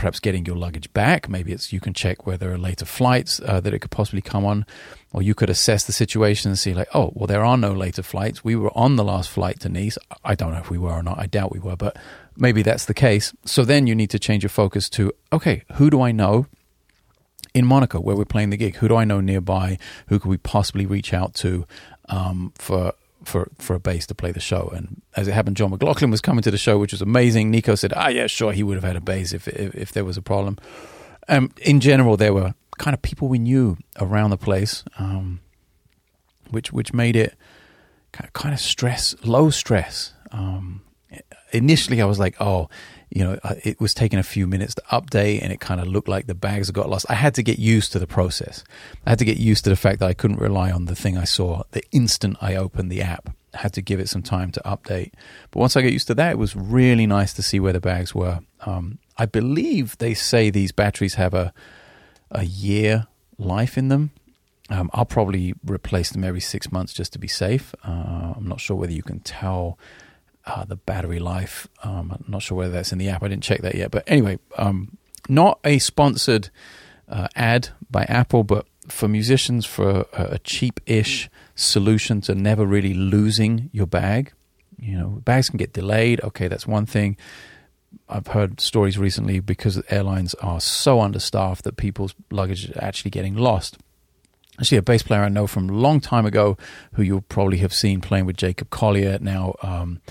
perhaps 0.00 0.18
getting 0.18 0.46
your 0.46 0.56
luggage 0.56 0.90
back. 0.94 1.28
Maybe 1.28 1.52
it's 1.52 1.74
you 1.74 1.78
can 1.78 1.92
check 1.92 2.26
where 2.26 2.38
there 2.38 2.50
are 2.50 2.58
later 2.58 2.86
flights 2.86 3.38
uh, 3.44 3.60
that 3.60 3.74
it 3.74 3.80
could 3.80 3.90
possibly 3.90 4.22
come 4.22 4.46
on, 4.46 4.64
or 5.12 5.20
you 5.20 5.34
could 5.34 5.50
assess 5.50 5.84
the 5.84 5.92
situation 5.92 6.50
and 6.50 6.58
see 6.58 6.72
like, 6.72 6.88
oh, 6.94 7.12
well, 7.14 7.26
there 7.26 7.44
are 7.44 7.58
no 7.58 7.72
later 7.72 8.02
flights. 8.02 8.42
We 8.42 8.56
were 8.56 8.70
on 8.74 8.96
the 8.96 9.04
last 9.04 9.28
flight 9.28 9.60
to 9.60 9.68
Nice. 9.68 9.98
I 10.24 10.34
don't 10.34 10.54
know 10.54 10.58
if 10.58 10.70
we 10.70 10.78
were 10.78 10.92
or 10.92 11.02
not. 11.02 11.18
I 11.18 11.26
doubt 11.26 11.52
we 11.52 11.58
were, 11.58 11.76
but 11.76 11.98
maybe 12.34 12.62
that's 12.62 12.86
the 12.86 12.94
case. 12.94 13.34
So 13.44 13.62
then 13.62 13.86
you 13.86 13.94
need 13.94 14.08
to 14.10 14.18
change 14.18 14.42
your 14.42 14.48
focus 14.48 14.88
to 14.90 15.12
okay, 15.34 15.64
who 15.74 15.90
do 15.90 16.00
I 16.00 16.12
know? 16.12 16.46
In 17.52 17.66
Monaco, 17.66 18.00
where 18.00 18.16
we're 18.16 18.24
playing 18.24 18.50
the 18.50 18.56
gig, 18.56 18.76
who 18.76 18.88
do 18.88 18.96
I 18.96 19.04
know 19.04 19.20
nearby? 19.20 19.76
Who 20.06 20.18
could 20.18 20.30
we 20.30 20.38
possibly 20.38 20.86
reach 20.86 21.12
out 21.12 21.34
to 21.34 21.66
um, 22.08 22.52
for 22.56 22.94
for 23.24 23.50
for 23.58 23.74
a 23.74 23.80
bass 23.80 24.06
to 24.06 24.14
play 24.14 24.32
the 24.32 24.40
show. 24.40 24.70
And 24.74 25.02
as 25.16 25.28
it 25.28 25.32
happened, 25.32 25.56
John 25.56 25.70
McLaughlin 25.70 26.10
was 26.10 26.20
coming 26.20 26.42
to 26.42 26.50
the 26.50 26.58
show, 26.58 26.78
which 26.78 26.92
was 26.92 27.02
amazing. 27.02 27.50
Nico 27.50 27.74
said, 27.74 27.92
"Ah, 27.96 28.08
yeah, 28.08 28.26
sure, 28.26 28.52
he 28.52 28.62
would 28.62 28.74
have 28.76 28.84
had 28.84 28.96
a 28.96 29.00
bass 29.00 29.32
if 29.32 29.48
if, 29.48 29.74
if 29.74 29.92
there 29.92 30.04
was 30.04 30.16
a 30.16 30.22
problem." 30.22 30.58
Um, 31.28 31.52
in 31.62 31.80
general, 31.80 32.16
there 32.16 32.32
were 32.32 32.54
kind 32.78 32.94
of 32.94 33.02
people 33.02 33.28
we 33.28 33.38
knew 33.38 33.76
around 33.98 34.30
the 34.30 34.38
place, 34.38 34.84
um, 34.98 35.40
which 36.50 36.72
which 36.72 36.92
made 36.92 37.16
it 37.16 37.34
kind 38.12 38.26
of, 38.26 38.32
kind 38.32 38.54
of 38.54 38.60
stress, 38.60 39.14
low 39.24 39.50
stress. 39.50 40.14
Um, 40.32 40.82
initially, 41.52 42.00
I 42.00 42.06
was 42.06 42.18
like, 42.18 42.36
"Oh, 42.40 42.68
you 43.10 43.24
know, 43.24 43.38
uh, 43.42 43.56
it 43.64 43.80
was 43.80 43.92
taking 43.92 44.18
a 44.18 44.22
few 44.22 44.46
minutes 44.46 44.74
to 44.76 44.82
update 44.90 45.42
and 45.42 45.52
it 45.52 45.60
kind 45.60 45.80
of 45.80 45.88
looked 45.88 46.08
like 46.08 46.26
the 46.26 46.34
bags 46.34 46.70
got 46.70 46.88
lost. 46.88 47.06
I 47.08 47.14
had 47.14 47.34
to 47.34 47.42
get 47.42 47.58
used 47.58 47.92
to 47.92 47.98
the 47.98 48.06
process. 48.06 48.64
I 49.04 49.10
had 49.10 49.18
to 49.18 49.24
get 49.24 49.36
used 49.36 49.64
to 49.64 49.70
the 49.70 49.76
fact 49.76 49.98
that 49.98 50.06
I 50.06 50.14
couldn't 50.14 50.38
rely 50.38 50.70
on 50.70 50.84
the 50.84 50.94
thing 50.94 51.18
I 51.18 51.24
saw 51.24 51.64
the 51.72 51.82
instant 51.90 52.36
I 52.40 52.54
opened 52.54 52.90
the 52.90 53.02
app. 53.02 53.34
I 53.52 53.58
had 53.58 53.72
to 53.74 53.82
give 53.82 53.98
it 53.98 54.08
some 54.08 54.22
time 54.22 54.52
to 54.52 54.62
update. 54.64 55.12
But 55.50 55.58
once 55.60 55.76
I 55.76 55.82
got 55.82 55.92
used 55.92 56.06
to 56.06 56.14
that, 56.14 56.32
it 56.32 56.38
was 56.38 56.54
really 56.54 57.06
nice 57.06 57.32
to 57.34 57.42
see 57.42 57.58
where 57.58 57.72
the 57.72 57.80
bags 57.80 58.14
were. 58.14 58.40
Um, 58.60 58.98
I 59.18 59.26
believe 59.26 59.98
they 59.98 60.14
say 60.14 60.50
these 60.50 60.72
batteries 60.72 61.14
have 61.14 61.34
a 61.34 61.52
a 62.30 62.44
year 62.44 63.06
life 63.38 63.76
in 63.76 63.88
them. 63.88 64.10
Um, 64.68 64.88
I'll 64.92 65.04
probably 65.04 65.54
replace 65.64 66.10
them 66.10 66.22
every 66.22 66.40
six 66.40 66.70
months 66.70 66.92
just 66.92 67.12
to 67.14 67.18
be 67.18 67.26
safe. 67.26 67.74
Uh, 67.82 68.34
I'm 68.36 68.46
not 68.46 68.60
sure 68.60 68.76
whether 68.76 68.92
you 68.92 69.02
can 69.02 69.20
tell 69.20 69.78
uh, 70.46 70.64
the 70.64 70.76
battery 70.76 71.18
life. 71.18 71.68
Um, 71.82 72.12
I'm 72.12 72.24
not 72.28 72.42
sure 72.42 72.56
whether 72.56 72.72
that's 72.72 72.92
in 72.92 72.98
the 72.98 73.08
app. 73.08 73.22
I 73.22 73.28
didn't 73.28 73.42
check 73.42 73.60
that 73.62 73.74
yet. 73.74 73.90
But 73.90 74.04
anyway, 74.06 74.38
um, 74.56 74.96
not 75.28 75.60
a 75.64 75.78
sponsored 75.78 76.50
uh, 77.08 77.28
ad 77.36 77.68
by 77.90 78.04
Apple, 78.04 78.44
but 78.44 78.66
for 78.88 79.08
musicians, 79.08 79.66
for 79.66 80.06
a, 80.12 80.22
a 80.32 80.38
cheap-ish 80.38 81.28
solution 81.54 82.20
to 82.22 82.34
never 82.34 82.66
really 82.66 82.94
losing 82.94 83.70
your 83.72 83.86
bag. 83.86 84.32
You 84.78 84.98
know, 84.98 85.08
bags 85.08 85.50
can 85.50 85.58
get 85.58 85.72
delayed. 85.72 86.20
Okay, 86.22 86.48
that's 86.48 86.66
one 86.66 86.86
thing. 86.86 87.16
I've 88.08 88.28
heard 88.28 88.60
stories 88.60 88.98
recently 88.98 89.40
because 89.40 89.82
airlines 89.90 90.34
are 90.34 90.60
so 90.60 91.00
understaffed 91.00 91.64
that 91.64 91.76
people's 91.76 92.14
luggage 92.30 92.70
is 92.70 92.76
actually 92.76 93.10
getting 93.10 93.34
lost. 93.34 93.78
Actually, 94.60 94.76
a 94.76 94.82
bass 94.82 95.02
player 95.02 95.22
I 95.22 95.30
know 95.30 95.46
from 95.46 95.70
a 95.70 95.72
long 95.72 96.00
time 96.00 96.26
ago, 96.26 96.58
who 96.92 97.02
you'll 97.02 97.22
probably 97.22 97.58
have 97.58 97.72
seen 97.72 98.02
playing 98.02 98.26
with 98.26 98.36
Jacob 98.36 98.68
Collier 98.68 99.18
now, 99.18 99.54
um, 99.62 100.02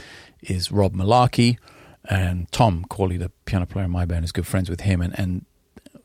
is 0.41 0.71
Rob 0.71 0.95
Mullarkey. 0.95 1.59
And 2.05 2.51
Tom 2.51 2.83
Cawley, 2.89 3.17
the 3.17 3.29
piano 3.45 3.67
player 3.67 3.85
in 3.85 3.91
my 3.91 4.05
band, 4.05 4.25
is 4.25 4.31
good 4.31 4.47
friends 4.47 4.67
with 4.67 4.81
him. 4.81 5.01
And, 5.01 5.17
and 5.19 5.45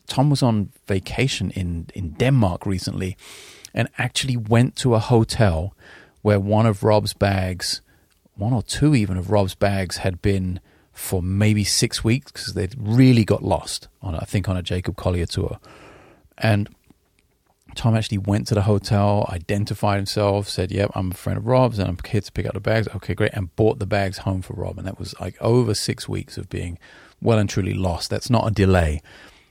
Tom 0.06 0.28
was 0.28 0.42
on 0.42 0.72
vacation 0.86 1.52
in, 1.52 1.86
in 1.94 2.10
Denmark 2.10 2.66
recently 2.66 3.16
and 3.72 3.88
actually 3.96 4.36
went 4.36 4.76
to 4.76 4.94
a 4.94 4.98
hotel 4.98 5.74
where 6.20 6.38
one 6.38 6.66
of 6.66 6.84
Rob's 6.84 7.14
bags, 7.14 7.80
one 8.34 8.52
or 8.52 8.62
two 8.62 8.94
even 8.94 9.16
of 9.16 9.30
Rob's 9.30 9.54
bags, 9.54 9.98
had 9.98 10.20
been 10.20 10.60
for 10.92 11.22
maybe 11.22 11.64
six 11.64 12.04
weeks 12.04 12.30
because 12.30 12.52
they'd 12.52 12.74
really 12.78 13.24
got 13.24 13.42
lost 13.42 13.88
on, 14.02 14.14
I 14.14 14.24
think, 14.26 14.50
on 14.50 14.56
a 14.58 14.62
Jacob 14.62 14.96
Collier 14.96 15.26
tour. 15.26 15.58
And 16.36 16.68
Tom 17.74 17.94
actually 17.94 18.18
went 18.18 18.46
to 18.48 18.54
the 18.54 18.62
hotel, 18.62 19.28
identified 19.30 19.96
himself, 19.96 20.48
said, 20.48 20.70
Yep, 20.70 20.92
I'm 20.94 21.10
a 21.10 21.14
friend 21.14 21.36
of 21.38 21.46
Rob's 21.46 21.78
and 21.78 21.88
I'm 21.88 21.98
here 22.06 22.20
to 22.20 22.32
pick 22.32 22.46
up 22.46 22.54
the 22.54 22.60
bags. 22.60 22.88
Okay, 22.94 23.14
great. 23.14 23.32
And 23.34 23.54
bought 23.56 23.78
the 23.78 23.86
bags 23.86 24.18
home 24.18 24.42
for 24.42 24.54
Rob. 24.54 24.78
And 24.78 24.86
that 24.86 24.98
was 24.98 25.14
like 25.20 25.36
over 25.40 25.74
six 25.74 26.08
weeks 26.08 26.36
of 26.36 26.48
being 26.48 26.78
well 27.20 27.38
and 27.38 27.48
truly 27.48 27.74
lost. 27.74 28.10
That's 28.10 28.30
not 28.30 28.46
a 28.46 28.50
delay. 28.50 29.02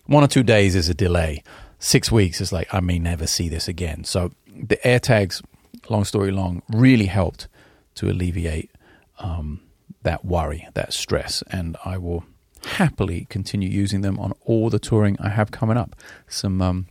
One 0.06 0.24
or 0.24 0.28
two 0.28 0.44
days 0.44 0.76
is 0.76 0.90
a 0.90 0.94
delay. 0.94 1.44
Six 1.80 2.12
weeks 2.12 2.42
is 2.42 2.52
like, 2.52 2.74
I 2.74 2.80
may 2.80 3.00
never 3.00 3.28
see 3.28 3.50
this 3.50 3.68
again. 3.68 4.04
So 4.04 4.32
the 4.48 4.78
AirTags, 4.78 5.44
long 5.90 6.06
story 6.06 6.32
long, 6.32 6.62
really 6.70 7.08
helped 7.08 7.48
to 7.96 8.10
alleviate 8.10 8.72
um, 9.20 9.62
that 10.04 10.26
worry, 10.26 10.68
that 10.74 10.94
stress. 10.94 11.44
And 11.52 11.78
I 11.86 11.98
will 11.98 12.26
happily 12.66 13.26
continue 13.30 13.70
using 13.70 14.02
them 14.02 14.20
on 14.20 14.34
all 14.46 14.70
the 14.70 14.80
touring 14.80 15.18
I 15.20 15.30
have 15.30 15.52
coming 15.52 15.78
up. 15.78 15.96
Some 16.28 16.62
um, 16.62 16.88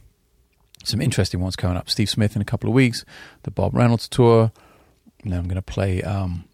some 0.85 1.01
interesting 1.01 1.41
ones 1.41 1.57
coming 1.57 1.77
up. 1.77 1.89
Steve 1.89 2.11
Smith 2.11 2.37
in 2.37 2.43
a 2.43 2.45
couple 2.45 2.69
of 2.69 2.75
weeks, 2.75 3.05
the 3.43 3.51
Bob 3.51 3.75
Reynolds 3.75 4.09
tour. 4.09 4.53
Now 5.25 5.39
I'm 5.39 5.45
going 5.45 5.57
to 5.57 5.63
play 5.63 6.03
um, 6.03 6.45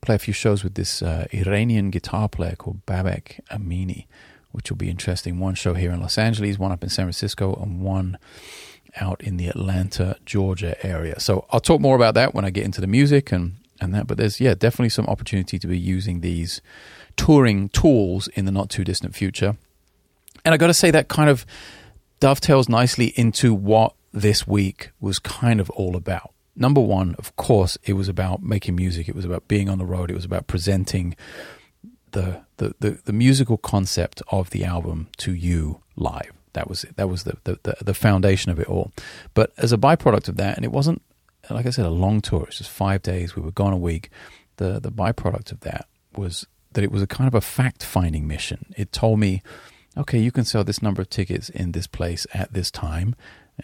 play 0.00 0.14
a 0.14 0.18
few 0.18 0.34
shows 0.34 0.64
with 0.64 0.74
this 0.74 1.02
uh, 1.02 1.26
Iranian 1.32 1.90
guitar 1.90 2.28
player 2.28 2.56
called 2.56 2.84
Babak 2.86 3.40
Amini, 3.50 4.06
which 4.52 4.70
will 4.70 4.76
be 4.76 4.90
interesting. 4.90 5.38
One 5.38 5.54
show 5.54 5.74
here 5.74 5.92
in 5.92 6.00
Los 6.00 6.18
Angeles, 6.18 6.58
one 6.58 6.72
up 6.72 6.82
in 6.82 6.88
San 6.88 7.04
Francisco, 7.04 7.54
and 7.54 7.80
one 7.80 8.18
out 9.00 9.20
in 9.22 9.36
the 9.36 9.46
Atlanta, 9.46 10.16
Georgia 10.26 10.74
area. 10.84 11.20
So 11.20 11.46
I'll 11.50 11.60
talk 11.60 11.80
more 11.80 11.96
about 11.96 12.14
that 12.14 12.34
when 12.34 12.44
I 12.44 12.50
get 12.50 12.64
into 12.64 12.80
the 12.80 12.86
music 12.86 13.30
and 13.30 13.56
and 13.80 13.94
that. 13.94 14.06
But 14.06 14.18
there's 14.18 14.40
yeah 14.40 14.54
definitely 14.54 14.90
some 14.90 15.06
opportunity 15.06 15.58
to 15.58 15.66
be 15.66 15.78
using 15.78 16.20
these 16.20 16.60
touring 17.16 17.68
tools 17.68 18.28
in 18.28 18.44
the 18.44 18.52
not 18.52 18.70
too 18.70 18.84
distant 18.84 19.14
future. 19.14 19.56
And 20.44 20.54
I 20.54 20.56
got 20.56 20.68
to 20.68 20.74
say 20.74 20.90
that 20.90 21.08
kind 21.08 21.28
of 21.28 21.44
dovetails 22.20 22.68
nicely 22.68 23.08
into 23.16 23.52
what 23.54 23.94
this 24.12 24.46
week 24.46 24.90
was 25.00 25.18
kind 25.18 25.60
of 25.60 25.70
all 25.70 25.96
about. 25.96 26.32
Number 26.54 26.80
one, 26.80 27.14
of 27.18 27.34
course, 27.36 27.78
it 27.84 27.94
was 27.94 28.08
about 28.08 28.42
making 28.42 28.76
music. 28.76 29.08
It 29.08 29.14
was 29.14 29.24
about 29.24 29.48
being 29.48 29.68
on 29.68 29.78
the 29.78 29.86
road. 29.86 30.10
It 30.10 30.14
was 30.14 30.24
about 30.24 30.46
presenting 30.46 31.16
the 32.12 32.42
the, 32.58 32.74
the, 32.80 32.90
the 33.04 33.12
musical 33.12 33.56
concept 33.56 34.20
of 34.28 34.50
the 34.50 34.64
album 34.64 35.08
to 35.18 35.32
you 35.32 35.80
live. 35.96 36.32
That 36.52 36.68
was 36.68 36.84
it. 36.84 36.96
That 36.96 37.08
was 37.08 37.24
the, 37.24 37.38
the, 37.44 37.76
the, 37.80 37.94
foundation 37.94 38.50
of 38.50 38.58
it 38.58 38.68
all. 38.68 38.92
But 39.34 39.52
as 39.56 39.72
a 39.72 39.78
byproduct 39.78 40.28
of 40.28 40.36
that, 40.36 40.56
and 40.56 40.64
it 40.64 40.72
wasn't, 40.72 41.00
like 41.48 41.64
I 41.64 41.70
said, 41.70 41.86
a 41.86 41.90
long 41.90 42.20
tour. 42.20 42.44
It's 42.48 42.58
just 42.58 42.70
five 42.70 43.02
days. 43.02 43.36
We 43.36 43.42
were 43.42 43.52
gone 43.52 43.72
a 43.72 43.78
week. 43.78 44.10
The 44.56 44.80
the 44.80 44.90
byproduct 44.90 45.52
of 45.52 45.60
that 45.60 45.86
was 46.16 46.46
that 46.72 46.84
it 46.84 46.90
was 46.90 47.02
a 47.02 47.06
kind 47.06 47.28
of 47.28 47.34
a 47.34 47.40
fact 47.40 47.84
finding 47.84 48.26
mission. 48.26 48.74
It 48.76 48.92
told 48.92 49.20
me 49.20 49.42
okay, 49.96 50.18
you 50.18 50.30
can 50.30 50.44
sell 50.44 50.64
this 50.64 50.82
number 50.82 51.02
of 51.02 51.10
tickets 51.10 51.48
in 51.48 51.72
this 51.72 51.86
place 51.86 52.26
at 52.32 52.52
this 52.52 52.70
time. 52.70 53.14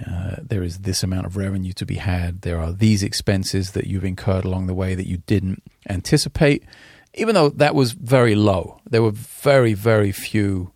Uh, 0.04 0.36
there 0.42 0.62
is 0.62 0.80
this 0.80 1.02
amount 1.02 1.26
of 1.26 1.36
revenue 1.36 1.72
to 1.72 1.86
be 1.86 1.96
had. 1.96 2.42
There 2.42 2.60
are 2.60 2.72
these 2.72 3.02
expenses 3.02 3.72
that 3.72 3.86
you've 3.86 4.04
incurred 4.04 4.44
along 4.44 4.66
the 4.66 4.74
way 4.74 4.94
that 4.94 5.06
you 5.06 5.18
didn't 5.18 5.62
anticipate, 5.88 6.64
even 7.14 7.34
though 7.34 7.48
that 7.48 7.74
was 7.74 7.92
very 7.92 8.34
low. 8.34 8.80
There 8.88 9.02
were 9.02 9.12
very, 9.12 9.72
very 9.72 10.12
few, 10.12 10.72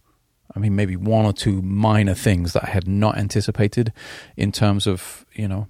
I 0.54 0.58
mean, 0.58 0.74
maybe 0.74 0.96
one 0.96 1.26
or 1.26 1.32
two 1.32 1.60
minor 1.60 2.14
things 2.14 2.54
that 2.54 2.64
I 2.64 2.70
had 2.70 2.88
not 2.88 3.18
anticipated 3.18 3.92
in 4.36 4.52
terms 4.52 4.86
of, 4.86 5.26
you 5.34 5.48
know, 5.48 5.68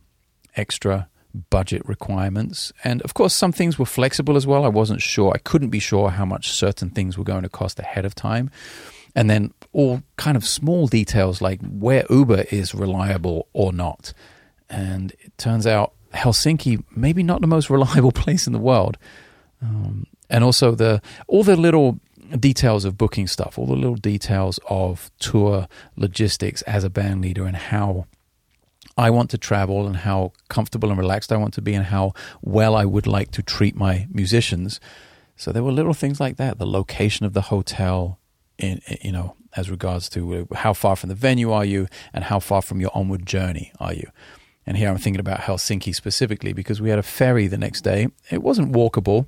extra 0.55 1.09
budget 1.49 1.83
requirements. 1.89 2.73
And 2.85 3.03
of 3.03 3.15
course, 3.15 3.35
some 3.35 3.53
things 3.53 3.79
were 3.79 3.87
flexible 3.87 4.37
as 4.37 4.47
well. 4.47 4.65
I 4.65 4.69
wasn't 4.69 5.03
sure, 5.03 5.33
I 5.35 5.39
couldn't 5.39 5.71
be 5.71 5.79
sure 5.79 6.11
how 6.11 6.25
much 6.25 6.51
certain 6.51 6.91
things 6.91 7.17
were 7.17 7.25
going 7.25 7.43
to 7.43 7.49
cost 7.49 7.81
ahead 7.81 8.05
of 8.05 8.15
time 8.15 8.51
and 9.15 9.29
then 9.29 9.53
all 9.73 10.03
kind 10.17 10.37
of 10.37 10.45
small 10.45 10.87
details 10.87 11.41
like 11.41 11.61
where 11.63 12.05
Uber 12.11 12.45
is 12.51 12.75
reliable 12.75 13.49
or 13.53 13.73
not. 13.73 14.13
And 14.69 15.13
it 15.21 15.37
turns 15.39 15.67
out 15.67 15.93
Helsinki 16.15 16.83
maybe 16.95 17.23
not 17.23 17.41
the 17.41 17.47
most 17.47 17.71
reliable 17.77 18.13
place 18.13 18.47
in 18.47 18.53
the 18.53 18.59
world. 18.59 18.99
Um, 19.63 20.07
and 20.29 20.45
also 20.45 20.75
the 20.75 21.03
all 21.27 21.43
the 21.43 21.57
little 21.57 21.99
details 22.39 22.85
of 22.85 22.97
booking 22.97 23.27
stuff, 23.27 23.59
all 23.59 23.67
the 23.67 23.75
little 23.75 23.97
details 23.97 24.61
of 24.69 25.11
tour 25.19 25.67
logistics 25.97 26.63
as 26.63 26.85
a 26.85 26.91
band 26.91 27.23
leader 27.23 27.45
and 27.45 27.57
how 27.57 28.07
I 28.97 29.11
want 29.11 29.31
to 29.31 29.39
travel 29.39 29.87
and 29.87 29.97
how 29.97 30.33
comfortable 30.49 30.91
and 30.91 30.99
relaxed 30.99 31.33
I 31.33 31.37
want 31.37 31.55
to 31.55 31.63
be 31.63 31.75
and 31.75 31.87
how 31.87 32.13
well 32.43 32.77
I 32.77 32.85
would 32.85 33.07
like 33.07 33.31
to 33.33 33.43
treat 33.43 33.75
my 33.75 34.07
musicians. 34.13 34.81
So 35.37 35.53
there 35.53 35.65
were 35.65 35.73
little 35.73 35.95
things 35.95 36.21
like 36.21 36.37
that, 36.37 36.59
the 36.59 36.67
location 36.67 37.27
of 37.27 37.33
the 37.33 37.43
hotel, 37.43 38.20
in, 38.61 38.81
you 39.03 39.13
know, 39.13 39.37
as 39.57 39.71
regards 39.71 40.09
to 40.11 40.47
how 40.55 40.73
far 40.73 40.97
from 40.97 41.09
the 41.09 41.15
venue 41.15 41.51
are 41.51 41.65
you 41.65 41.89
and 42.13 42.25
how 42.25 42.39
far 42.39 42.63
from 42.63 42.81
your 42.81 42.91
onward 42.95 43.27
journey 43.27 43.73
are 43.81 43.93
you. 43.93 44.09
And 44.67 44.77
here 44.77 44.89
I'm 44.89 44.99
thinking 44.99 45.21
about 45.21 45.41
Helsinki 45.41 45.95
specifically 45.95 46.53
because 46.53 46.81
we 46.81 46.91
had 46.91 46.99
a 46.99 47.03
ferry 47.03 47.47
the 47.47 47.59
next 47.59 47.81
day. 47.81 48.09
It 48.31 48.43
wasn't 48.43 48.73
walkable, 48.73 49.27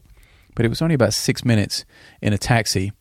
but 0.55 0.64
it 0.64 0.68
was 0.68 0.83
only 0.83 0.95
about 0.95 1.14
six 1.14 1.45
minutes 1.45 1.85
in 2.21 2.33
a 2.33 2.38
taxi, 2.38 2.92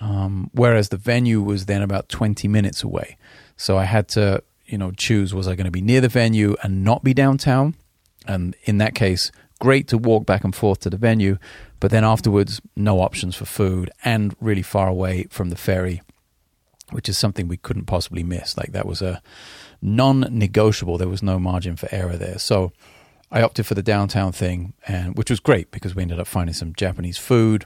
um, 0.00 0.50
whereas 0.52 0.90
the 0.90 0.96
venue 0.96 1.42
was 1.42 1.66
then 1.66 1.82
about 1.82 2.08
20 2.08 2.46
minutes 2.46 2.82
away. 2.82 3.16
So 3.56 3.76
I 3.76 3.84
had 3.84 4.08
to, 4.10 4.42
you 4.66 4.78
know, 4.78 4.92
choose 4.92 5.34
was 5.34 5.48
I 5.48 5.56
going 5.56 5.64
to 5.64 5.70
be 5.70 5.80
near 5.80 6.00
the 6.00 6.08
venue 6.08 6.54
and 6.62 6.84
not 6.84 7.02
be 7.02 7.14
downtown? 7.14 7.74
And 8.26 8.54
in 8.64 8.78
that 8.78 8.94
case, 8.94 9.32
great 9.60 9.88
to 9.88 9.98
walk 9.98 10.26
back 10.26 10.44
and 10.44 10.54
forth 10.54 10.80
to 10.80 10.90
the 10.90 10.96
venue, 10.96 11.38
but 11.80 11.90
then 11.90 12.04
afterwards, 12.04 12.60
no 12.76 13.00
options 13.00 13.34
for 13.34 13.46
food 13.46 13.90
and 14.04 14.36
really 14.40 14.62
far 14.62 14.88
away 14.88 15.26
from 15.30 15.48
the 15.48 15.56
ferry, 15.56 16.02
which 16.90 17.08
is 17.08 17.16
something 17.16 17.48
we 17.48 17.56
couldn't 17.56 17.86
possibly 17.86 18.22
miss. 18.22 18.56
Like 18.56 18.72
that 18.72 18.86
was 18.86 19.00
a 19.00 19.22
non 19.80 20.20
negotiable. 20.30 20.98
There 20.98 21.08
was 21.08 21.22
no 21.22 21.38
margin 21.38 21.76
for 21.76 21.88
error 21.90 22.16
there. 22.16 22.38
So 22.38 22.72
I 23.30 23.42
opted 23.42 23.66
for 23.66 23.74
the 23.74 23.82
downtown 23.82 24.32
thing, 24.32 24.74
and 24.86 25.16
which 25.16 25.30
was 25.30 25.40
great 25.40 25.70
because 25.70 25.94
we 25.94 26.02
ended 26.02 26.20
up 26.20 26.26
finding 26.26 26.54
some 26.54 26.74
Japanese 26.74 27.16
food 27.16 27.64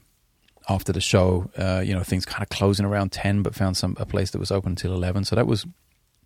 after 0.68 0.92
the 0.92 1.00
show. 1.00 1.50
Uh, 1.58 1.82
you 1.84 1.92
know, 1.92 2.02
things 2.02 2.24
kind 2.24 2.42
of 2.42 2.50
closing 2.50 2.86
around 2.86 3.10
ten, 3.10 3.42
but 3.42 3.54
found 3.54 3.76
some 3.76 3.96
a 3.98 4.06
place 4.06 4.30
that 4.30 4.38
was 4.38 4.52
open 4.52 4.72
until 4.72 4.92
eleven. 4.92 5.24
So 5.24 5.34
that 5.34 5.46
was 5.46 5.66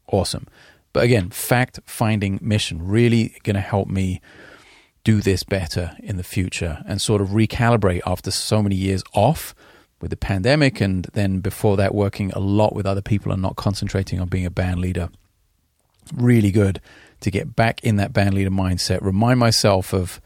awesome. 0.08 0.46
But 0.92 1.04
again, 1.04 1.30
fact 1.30 1.80
finding 1.86 2.38
mission 2.42 2.86
really 2.86 3.36
going 3.44 3.54
to 3.54 3.60
help 3.60 3.88
me 3.88 4.20
do 5.08 5.22
this 5.22 5.42
better 5.42 5.96
in 6.00 6.18
the 6.18 6.22
future 6.22 6.84
and 6.86 7.00
sort 7.00 7.22
of 7.22 7.28
recalibrate 7.28 8.02
after 8.04 8.30
so 8.30 8.62
many 8.62 8.76
years 8.76 9.02
off 9.14 9.54
with 10.02 10.10
the 10.10 10.18
pandemic 10.18 10.82
and 10.82 11.04
then 11.14 11.40
before 11.40 11.78
that 11.78 11.94
working 11.94 12.30
a 12.32 12.38
lot 12.38 12.74
with 12.74 12.84
other 12.84 13.00
people 13.00 13.32
and 13.32 13.40
not 13.40 13.56
concentrating 13.56 14.20
on 14.20 14.28
being 14.28 14.44
a 14.44 14.50
band 14.50 14.82
leader. 14.82 15.08
Really 16.12 16.50
good 16.50 16.82
to 17.20 17.30
get 17.30 17.56
back 17.56 17.82
in 17.82 17.96
that 17.96 18.12
band 18.12 18.34
leader 18.34 18.50
mindset, 18.50 19.00
remind 19.00 19.40
myself 19.40 19.94
of 19.94 20.20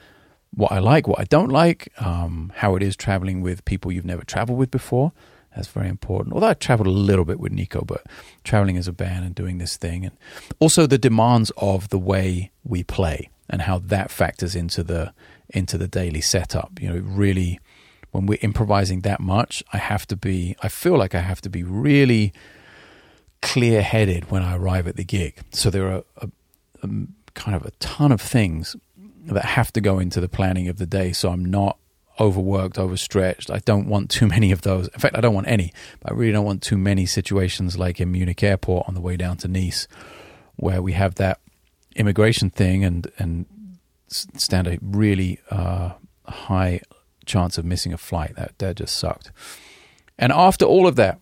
what 0.53 0.73
I 0.73 0.81
like, 0.81 1.07
what 1.07 1.21
I 1.21 1.27
don't 1.27 1.51
like, 1.51 1.93
um, 2.05 2.51
how 2.57 2.75
it 2.75 2.83
is 2.83 2.97
traveling 2.97 3.41
with 3.41 3.65
people 3.65 3.93
you've 3.93 4.05
never 4.05 4.25
traveled 4.25 4.59
with 4.59 4.73
before, 4.73 5.13
That's 5.55 5.69
very 5.69 5.89
important. 5.89 6.35
Although 6.35 6.49
I 6.49 6.55
traveled 6.55 6.89
a 6.89 6.91
little 6.91 7.25
bit 7.25 7.39
with 7.39 7.53
Nico, 7.53 7.85
but 7.85 8.03
traveling 8.43 8.77
as 8.77 8.89
a 8.89 8.93
band 8.93 9.25
and 9.27 9.33
doing 9.33 9.59
this 9.59 9.77
thing, 9.77 10.07
and 10.07 10.17
also 10.59 10.89
the 10.89 10.99
demands 10.99 11.53
of 11.57 11.91
the 11.91 12.01
way 12.01 12.51
we 12.65 12.83
play 12.83 13.29
and 13.53 13.63
how 13.63 13.79
that 13.79 14.11
factors 14.11 14.57
into 14.57 14.83
the 14.83 15.13
into 15.51 15.77
the 15.77 15.87
daily 15.87 16.23
setup. 16.23 16.81
You 16.81 16.89
know, 16.89 17.01
really, 17.05 17.61
when 18.11 18.27
we're 18.27 18.39
improvising 18.41 19.03
that 19.03 19.21
much, 19.21 19.63
I 19.73 19.77
have 19.77 20.07
to 20.09 20.17
be. 20.17 20.57
I 20.63 20.69
feel 20.69 20.97
like 20.97 21.15
I 21.15 21.21
have 21.21 21.43
to 21.43 21.51
be 21.51 21.63
really 21.63 22.33
clear 23.43 23.83
headed 23.83 24.31
when 24.31 24.43
I 24.43 24.57
arrive 24.57 24.89
at 24.89 24.97
the 24.97 25.05
gig. 25.05 25.37
So 25.51 25.69
there 25.69 25.93
are 25.93 26.05
a, 26.17 26.29
a, 26.83 26.89
kind 27.35 27.55
of 27.55 27.67
a 27.67 27.73
ton 27.81 28.11
of 28.11 28.21
things 28.21 28.75
that 29.27 29.45
have 29.45 29.73
to 29.73 29.81
go 29.81 29.99
into 29.99 30.21
the 30.21 30.29
planning 30.29 30.69
of 30.69 30.79
the 30.79 30.87
day. 30.87 31.13
So 31.13 31.31
I'm 31.31 31.45
not 31.45 31.77
overworked, 32.21 32.79
overstretched. 32.79 33.51
I 33.51 33.59
don't 33.59 33.89
want 33.89 34.11
too 34.11 34.27
many 34.27 34.53
of 34.53 34.63
those. 34.63 34.89
In 34.89 35.01
fact, 35.01 35.17
I 35.17 35.21
don't 35.21 35.35
want 35.35 35.49
any. 35.49 35.73
But 36.01 36.13
I 36.13 36.15
really 36.15 36.33
don't 36.33 36.47
want 36.47 36.63
too 36.63 36.79
many 36.79 37.05
situations 37.05 37.77
like 37.77 38.01
in 38.01 38.13
Munich 38.13 38.43
Airport 38.43 38.89
on 38.89 38.95
the 38.95 39.01
way 39.01 39.17
down 39.17 39.37
to 39.39 39.49
Nice, 39.49 39.89
where 40.57 40.81
we 40.81 40.93
have 40.93 41.17
that 41.17 41.41
immigration 41.97 42.51
thing 42.51 42.85
and 42.85 43.11
and 43.19 43.47
stand 44.09 44.67
a 44.67 44.79
really 44.83 45.41
uh, 45.51 45.93
high 46.27 46.81
chance 47.25 47.59
of 47.59 47.65
missing 47.65 47.93
a 47.93 47.99
flight. 47.99 48.35
That 48.37 48.59
that 48.59 48.77
just 48.77 48.97
sucked. 48.97 49.33
And 50.19 50.33
after 50.33 50.65
all 50.65 50.87
of 50.87 50.97
that, 50.97 51.19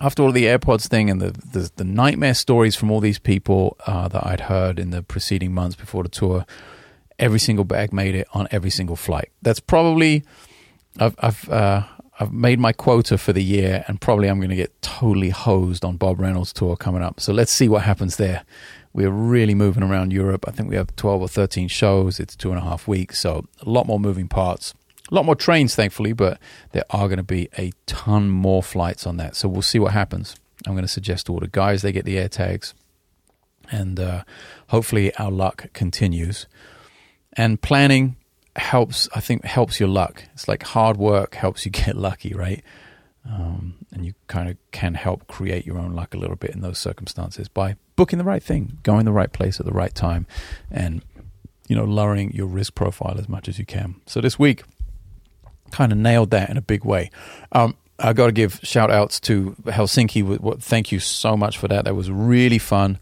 after 0.00 0.22
all 0.22 0.32
the 0.32 0.44
AirPods 0.44 0.88
thing 0.88 1.08
and 1.08 1.20
the, 1.20 1.30
the, 1.30 1.70
the 1.76 1.84
nightmare 1.84 2.34
stories 2.34 2.74
from 2.74 2.90
all 2.90 3.00
these 3.00 3.18
people 3.18 3.76
uh, 3.86 4.08
that 4.08 4.26
I'd 4.26 4.40
heard 4.40 4.78
in 4.78 4.90
the 4.90 5.02
preceding 5.02 5.54
months 5.54 5.76
before 5.76 6.02
the 6.02 6.08
tour, 6.08 6.44
every 7.18 7.38
single 7.38 7.64
bag 7.64 7.92
made 7.92 8.14
it 8.14 8.26
on 8.34 8.48
every 8.50 8.70
single 8.70 8.96
flight. 8.96 9.30
That's 9.42 9.60
probably 9.60 10.24
I've 10.98 11.14
I've 11.18 11.48
uh, 11.48 11.84
I've 12.20 12.32
made 12.32 12.58
my 12.58 12.72
quota 12.72 13.16
for 13.16 13.32
the 13.32 13.42
year, 13.42 13.84
and 13.88 14.00
probably 14.00 14.28
I'm 14.28 14.38
going 14.38 14.50
to 14.50 14.56
get 14.56 14.80
totally 14.82 15.30
hosed 15.30 15.84
on 15.84 15.96
Bob 15.96 16.20
Reynolds 16.20 16.52
tour 16.52 16.76
coming 16.76 17.02
up. 17.02 17.20
So 17.20 17.32
let's 17.32 17.52
see 17.52 17.68
what 17.68 17.82
happens 17.82 18.16
there. 18.16 18.44
We're 18.94 19.10
really 19.10 19.54
moving 19.54 19.82
around 19.82 20.12
Europe. 20.12 20.44
I 20.46 20.50
think 20.50 20.68
we 20.68 20.76
have 20.76 20.94
12 20.96 21.22
or 21.22 21.28
13 21.28 21.68
shows. 21.68 22.20
It's 22.20 22.36
two 22.36 22.50
and 22.50 22.58
a 22.58 22.62
half 22.62 22.86
weeks, 22.86 23.18
so 23.20 23.46
a 23.60 23.68
lot 23.68 23.86
more 23.86 23.98
moving 23.98 24.28
parts. 24.28 24.74
A 25.10 25.14
lot 25.14 25.24
more 25.24 25.34
trains, 25.34 25.74
thankfully, 25.74 26.12
but 26.12 26.38
there 26.72 26.84
are 26.90 27.08
going 27.08 27.18
to 27.18 27.22
be 27.22 27.48
a 27.58 27.72
ton 27.86 28.28
more 28.28 28.62
flights 28.62 29.06
on 29.06 29.16
that. 29.16 29.36
So 29.36 29.48
we'll 29.48 29.62
see 29.62 29.78
what 29.78 29.92
happens. 29.92 30.36
I'm 30.66 30.74
going 30.74 30.84
to 30.84 30.88
suggest 30.88 31.26
to 31.26 31.32
all 31.32 31.40
the 31.40 31.48
guys 31.48 31.82
they 31.82 31.92
get 31.92 32.04
the 32.04 32.18
air 32.18 32.28
tags, 32.28 32.74
and 33.70 33.98
uh, 33.98 34.24
hopefully 34.68 35.14
our 35.16 35.30
luck 35.30 35.72
continues. 35.72 36.46
And 37.34 37.60
planning 37.60 38.16
helps, 38.56 39.08
I 39.14 39.20
think, 39.20 39.44
helps 39.44 39.80
your 39.80 39.88
luck. 39.88 40.24
It's 40.34 40.48
like 40.48 40.62
hard 40.62 40.96
work 40.98 41.34
helps 41.34 41.64
you 41.64 41.70
get 41.72 41.96
lucky, 41.96 42.34
right? 42.34 42.62
Um, 43.28 43.81
and 43.92 44.06
you 44.06 44.14
kind 44.26 44.48
of 44.48 44.56
can 44.70 44.94
help 44.94 45.26
create 45.26 45.66
your 45.66 45.78
own 45.78 45.92
luck 45.92 46.14
a 46.14 46.18
little 46.18 46.36
bit 46.36 46.50
in 46.50 46.60
those 46.60 46.78
circumstances 46.78 47.48
by 47.48 47.76
booking 47.96 48.18
the 48.18 48.24
right 48.24 48.42
thing, 48.42 48.78
going 48.82 49.04
the 49.04 49.12
right 49.12 49.32
place 49.32 49.60
at 49.60 49.66
the 49.66 49.72
right 49.72 49.94
time, 49.94 50.26
and 50.70 51.02
you 51.68 51.76
know 51.76 51.84
lowering 51.84 52.32
your 52.32 52.46
risk 52.46 52.74
profile 52.74 53.16
as 53.18 53.28
much 53.28 53.48
as 53.48 53.58
you 53.58 53.66
can. 53.66 53.96
So 54.06 54.20
this 54.20 54.38
week, 54.38 54.64
kind 55.70 55.92
of 55.92 55.98
nailed 55.98 56.30
that 56.30 56.50
in 56.50 56.56
a 56.56 56.62
big 56.62 56.84
way. 56.84 57.10
Um, 57.52 57.76
I 57.98 58.12
got 58.12 58.26
to 58.26 58.32
give 58.32 58.60
shout 58.62 58.90
outs 58.90 59.20
to 59.20 59.54
Helsinki. 59.64 60.60
Thank 60.62 60.90
you 60.90 60.98
so 60.98 61.36
much 61.36 61.58
for 61.58 61.68
that. 61.68 61.84
That 61.84 61.94
was 61.94 62.10
really 62.10 62.58
fun. 62.58 62.98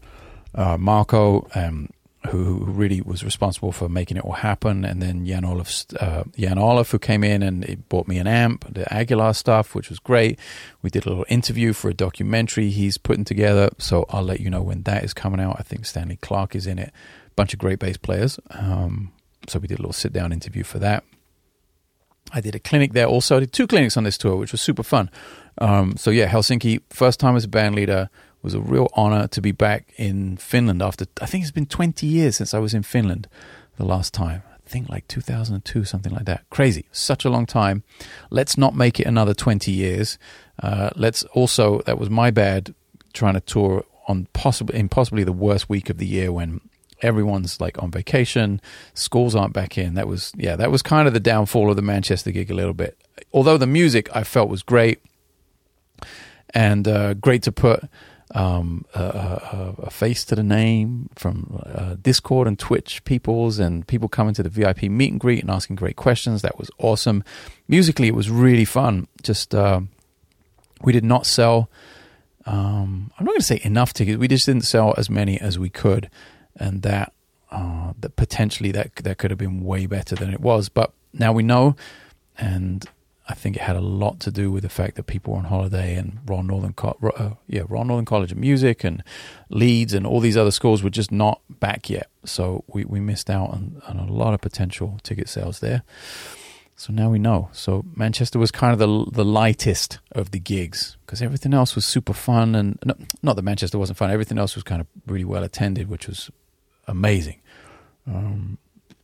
Uh, 0.53 0.77
Marco, 0.77 1.47
um, 1.55 1.89
who, 2.29 2.63
really 2.65 3.01
was 3.01 3.23
responsible 3.23 3.71
for 3.71 3.89
making 3.89 4.17
it 4.17 4.23
all 4.23 4.33
happen, 4.33 4.85
and 4.85 5.01
then 5.01 5.25
Jan 5.25 5.43
Olaf, 5.43 5.85
uh, 5.99 6.23
Jan 6.37 6.59
Olaf, 6.59 6.91
who 6.91 6.99
came 6.99 7.23
in 7.23 7.41
and 7.41 7.65
he 7.65 7.75
bought 7.75 8.07
me 8.07 8.19
an 8.19 8.27
amp, 8.27 8.71
the 8.71 8.91
Aguilar 8.93 9.33
stuff, 9.33 9.73
which 9.73 9.89
was 9.89 9.99
great. 9.99 10.37
We 10.81 10.89
did 10.89 11.05
a 11.05 11.09
little 11.09 11.25
interview 11.29 11.73
for 11.73 11.89
a 11.89 11.93
documentary 11.93 12.69
he's 12.69 12.97
putting 12.97 13.25
together, 13.25 13.69
so 13.79 14.05
I'll 14.09 14.23
let 14.23 14.39
you 14.39 14.49
know 14.49 14.61
when 14.61 14.83
that 14.83 15.03
is 15.03 15.13
coming 15.13 15.39
out. 15.39 15.55
I 15.59 15.63
think 15.63 15.85
Stanley 15.85 16.17
Clarke 16.17 16.55
is 16.55 16.67
in 16.67 16.77
it. 16.77 16.93
Bunch 17.35 17.53
of 17.53 17.59
great 17.59 17.79
bass 17.79 17.97
players. 17.97 18.39
Um, 18.51 19.11
so 19.47 19.59
we 19.59 19.67
did 19.67 19.79
a 19.79 19.81
little 19.81 19.93
sit 19.93 20.13
down 20.13 20.31
interview 20.31 20.63
for 20.63 20.77
that. 20.79 21.03
I 22.33 22.39
did 22.39 22.55
a 22.55 22.59
clinic 22.59 22.93
there 22.93 23.07
also. 23.07 23.37
I 23.37 23.39
did 23.41 23.53
two 23.53 23.67
clinics 23.67 23.97
on 23.97 24.03
this 24.03 24.17
tour, 24.17 24.35
which 24.37 24.51
was 24.51 24.61
super 24.61 24.83
fun. 24.83 25.09
Um, 25.57 25.95
so 25.97 26.11
yeah, 26.11 26.27
Helsinki, 26.27 26.81
first 26.89 27.19
time 27.19 27.35
as 27.35 27.43
a 27.43 27.47
band 27.47 27.75
leader, 27.75 28.09
was 28.41 28.53
a 28.53 28.59
real 28.59 28.89
honor 28.93 29.27
to 29.27 29.41
be 29.41 29.51
back 29.51 29.93
in 29.97 30.37
Finland 30.37 30.81
after 30.81 31.05
I 31.21 31.25
think 31.25 31.43
it's 31.43 31.51
been 31.51 31.67
20 31.67 32.07
years 32.07 32.37
since 32.37 32.53
I 32.53 32.59
was 32.59 32.73
in 32.73 32.83
Finland 32.83 33.27
the 33.77 33.85
last 33.85 34.13
time. 34.13 34.43
I 34.47 34.69
think 34.69 34.89
like 34.89 35.07
2002, 35.07 35.83
something 35.83 36.13
like 36.13 36.25
that. 36.25 36.49
Crazy, 36.49 36.85
such 36.91 37.25
a 37.25 37.29
long 37.29 37.45
time. 37.45 37.83
Let's 38.29 38.57
not 38.57 38.75
make 38.75 38.99
it 38.99 39.05
another 39.05 39.33
20 39.33 39.71
years. 39.71 40.17
Uh, 40.61 40.89
let's 40.95 41.23
also 41.33 41.81
that 41.85 41.99
was 41.99 42.09
my 42.09 42.31
bad 42.31 42.73
trying 43.13 43.33
to 43.33 43.41
tour 43.41 43.85
on 44.07 44.27
possibly 44.33 44.79
in 44.79 44.89
possibly 44.89 45.23
the 45.23 45.33
worst 45.33 45.69
week 45.69 45.89
of 45.89 45.97
the 45.97 46.05
year 46.07 46.31
when 46.31 46.61
everyone's 47.01 47.59
like 47.59 47.81
on 47.81 47.91
vacation, 47.91 48.61
schools 48.93 49.35
aren't 49.35 49.53
back 49.53 49.77
in. 49.77 49.95
That 49.95 50.07
was 50.07 50.31
yeah, 50.35 50.55
that 50.55 50.71
was 50.71 50.81
kind 50.81 51.07
of 51.07 51.13
the 51.13 51.19
downfall 51.19 51.69
of 51.69 51.75
the 51.75 51.81
Manchester 51.81 52.31
gig 52.31 52.49
a 52.49 52.55
little 52.55 52.73
bit. 52.73 52.97
Although 53.33 53.57
the 53.57 53.67
music 53.67 54.09
I 54.15 54.23
felt 54.23 54.49
was 54.49 54.63
great 54.63 54.99
and 56.53 56.87
uh, 56.87 57.13
great 57.15 57.43
to 57.43 57.51
put 57.51 57.83
um, 58.33 58.85
a, 58.95 59.01
a, 59.01 59.75
a, 59.83 59.89
face 59.89 60.23
to 60.25 60.35
the 60.35 60.43
name 60.43 61.09
from 61.15 61.61
uh, 61.65 61.95
Discord 62.01 62.47
and 62.47 62.57
Twitch 62.57 63.03
peoples 63.03 63.59
and 63.59 63.85
people 63.85 64.07
coming 64.07 64.33
to 64.35 64.43
the 64.43 64.49
VIP 64.49 64.83
meet 64.83 65.11
and 65.11 65.19
greet 65.19 65.41
and 65.41 65.51
asking 65.51 65.75
great 65.75 65.97
questions. 65.97 66.41
That 66.41 66.57
was 66.57 66.71
awesome. 66.77 67.23
Musically, 67.67 68.07
it 68.07 68.15
was 68.15 68.29
really 68.29 68.63
fun. 68.63 69.07
Just 69.21 69.53
uh, 69.53 69.81
we 70.81 70.93
did 70.93 71.03
not 71.03 71.25
sell. 71.25 71.69
Um, 72.45 73.11
I'm 73.19 73.25
not 73.25 73.31
going 73.31 73.39
to 73.39 73.45
say 73.45 73.61
enough 73.63 73.93
tickets. 73.93 74.17
We 74.17 74.29
just 74.29 74.45
didn't 74.45 74.63
sell 74.63 74.95
as 74.97 75.09
many 75.09 75.39
as 75.39 75.59
we 75.59 75.69
could 75.69 76.09
and 76.55 76.81
that 76.83 77.13
uh, 77.51 77.93
that 77.99 78.15
potentially 78.15 78.71
that 78.71 78.95
that 78.95 79.17
could 79.17 79.31
have 79.31 79.37
been 79.37 79.63
way 79.63 79.85
better 79.85 80.15
than 80.15 80.33
it 80.33 80.39
was. 80.39 80.69
But 80.69 80.93
now 81.13 81.33
we 81.33 81.43
know, 81.43 81.75
and 82.37 82.85
I 83.31 83.33
think 83.33 83.55
it 83.55 83.61
had 83.61 83.77
a 83.77 83.81
lot 83.81 84.19
to 84.21 84.31
do 84.31 84.51
with 84.51 84.63
the 84.63 84.69
fact 84.69 84.95
that 84.95 85.03
people 85.03 85.33
were 85.33 85.39
on 85.39 85.45
holiday 85.45 85.95
and 85.95 86.19
Royal 86.25 86.43
Northern, 86.43 86.73
Co- 86.73 86.97
uh, 87.17 87.35
yeah, 87.47 87.63
Royal 87.67 87.85
Northern 87.85 88.05
College 88.05 88.31
of 88.33 88.37
Music 88.37 88.83
and 88.83 89.03
Leeds 89.49 89.93
and 89.93 90.05
all 90.05 90.19
these 90.19 90.35
other 90.35 90.51
schools 90.51 90.83
were 90.83 90.89
just 90.89 91.11
not 91.11 91.41
back 91.49 91.89
yet. 91.89 92.09
So 92.25 92.65
we, 92.67 92.83
we 92.83 92.99
missed 92.99 93.29
out 93.29 93.49
on, 93.49 93.81
on 93.87 93.97
a 93.97 94.11
lot 94.11 94.33
of 94.33 94.41
potential 94.41 94.99
ticket 95.03 95.29
sales 95.29 95.59
there. 95.61 95.83
So 96.75 96.91
now 96.91 97.09
we 97.09 97.19
know. 97.19 97.49
So 97.53 97.85
Manchester 97.95 98.39
was 98.39 98.49
kind 98.51 98.73
of 98.73 98.79
the 98.79 99.11
the 99.11 99.25
lightest 99.25 99.99
of 100.13 100.31
the 100.31 100.39
gigs 100.39 100.97
because 101.05 101.21
everything 101.21 101.53
else 101.53 101.75
was 101.75 101.85
super 101.85 102.13
fun 102.13 102.55
and 102.55 102.79
no, 102.83 102.95
not 103.21 103.35
that 103.35 103.43
Manchester 103.43 103.77
wasn't 103.77 103.97
fun. 103.99 104.09
Everything 104.09 104.39
else 104.39 104.55
was 104.55 104.63
kind 104.63 104.81
of 104.81 104.87
really 105.05 105.23
well 105.23 105.43
attended, 105.43 105.89
which 105.89 106.07
was 106.07 106.31
amazing. 106.87 107.39
Um, 108.07 108.57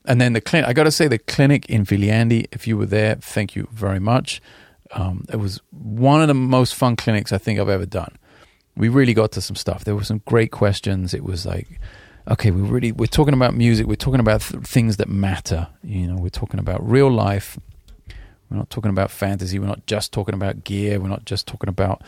and 0.08 0.20
then 0.22 0.34
the 0.34 0.41
clinic, 0.41 0.67
I 0.67 0.74
got 0.74 0.84
to 0.86 0.91
say, 0.91 1.08
the 1.08 1.20
clinic 1.20 1.70
in 1.70 1.86
Viljandi, 1.86 2.48
if 2.52 2.67
you 2.67 2.78
were 2.78 2.86
there, 2.86 3.15
thank 3.15 3.56
you 3.56 3.67
very 3.72 4.00
much. 4.00 4.41
Um, 4.91 5.26
it 5.32 5.36
was 5.36 5.62
one 5.72 6.22
of 6.22 6.28
the 6.28 6.34
most 6.34 6.74
fun 6.74 6.96
clinics 6.96 7.34
I 7.34 7.38
think 7.38 7.60
I've 7.60 7.70
ever 7.70 7.86
done. 7.86 8.15
We 8.76 8.89
really 8.89 9.13
got 9.13 9.32
to 9.34 9.41
some 9.41 9.56
stuff. 9.56 9.84
There 9.84 9.96
were 9.96 10.04
some 10.04 10.22
great 10.26 10.52
questions. 10.52 11.13
It 11.13 11.24
was 11.24 11.46
like, 11.46 11.80
okay, 12.30 12.52
we 12.52 12.62
really 12.62 12.91
we're 12.91 13.08
talking 13.08 13.34
about 13.34 13.54
music. 13.54 13.86
We're 13.86 13.96
talking 13.96 14.20
about 14.20 14.41
th- 14.41 14.63
things 14.63 14.98
that 14.98 15.10
matter. 15.10 15.67
You 15.84 16.08
know, 16.08 16.15
we're 16.15 16.30
talking 16.30 16.60
about 16.60 16.88
real 16.88 17.12
life. 17.12 17.60
We're 18.50 18.58
not 18.58 18.70
talking 18.70 18.91
about 18.91 19.12
fantasy. 19.12 19.60
We're 19.60 19.67
not 19.67 19.86
just 19.88 20.13
talking 20.13 20.36
about 20.36 20.63
gear. 20.63 21.00
We're 21.00 21.10
not 21.10 21.26
just 21.26 21.48
talking 21.48 21.70
about 21.70 22.02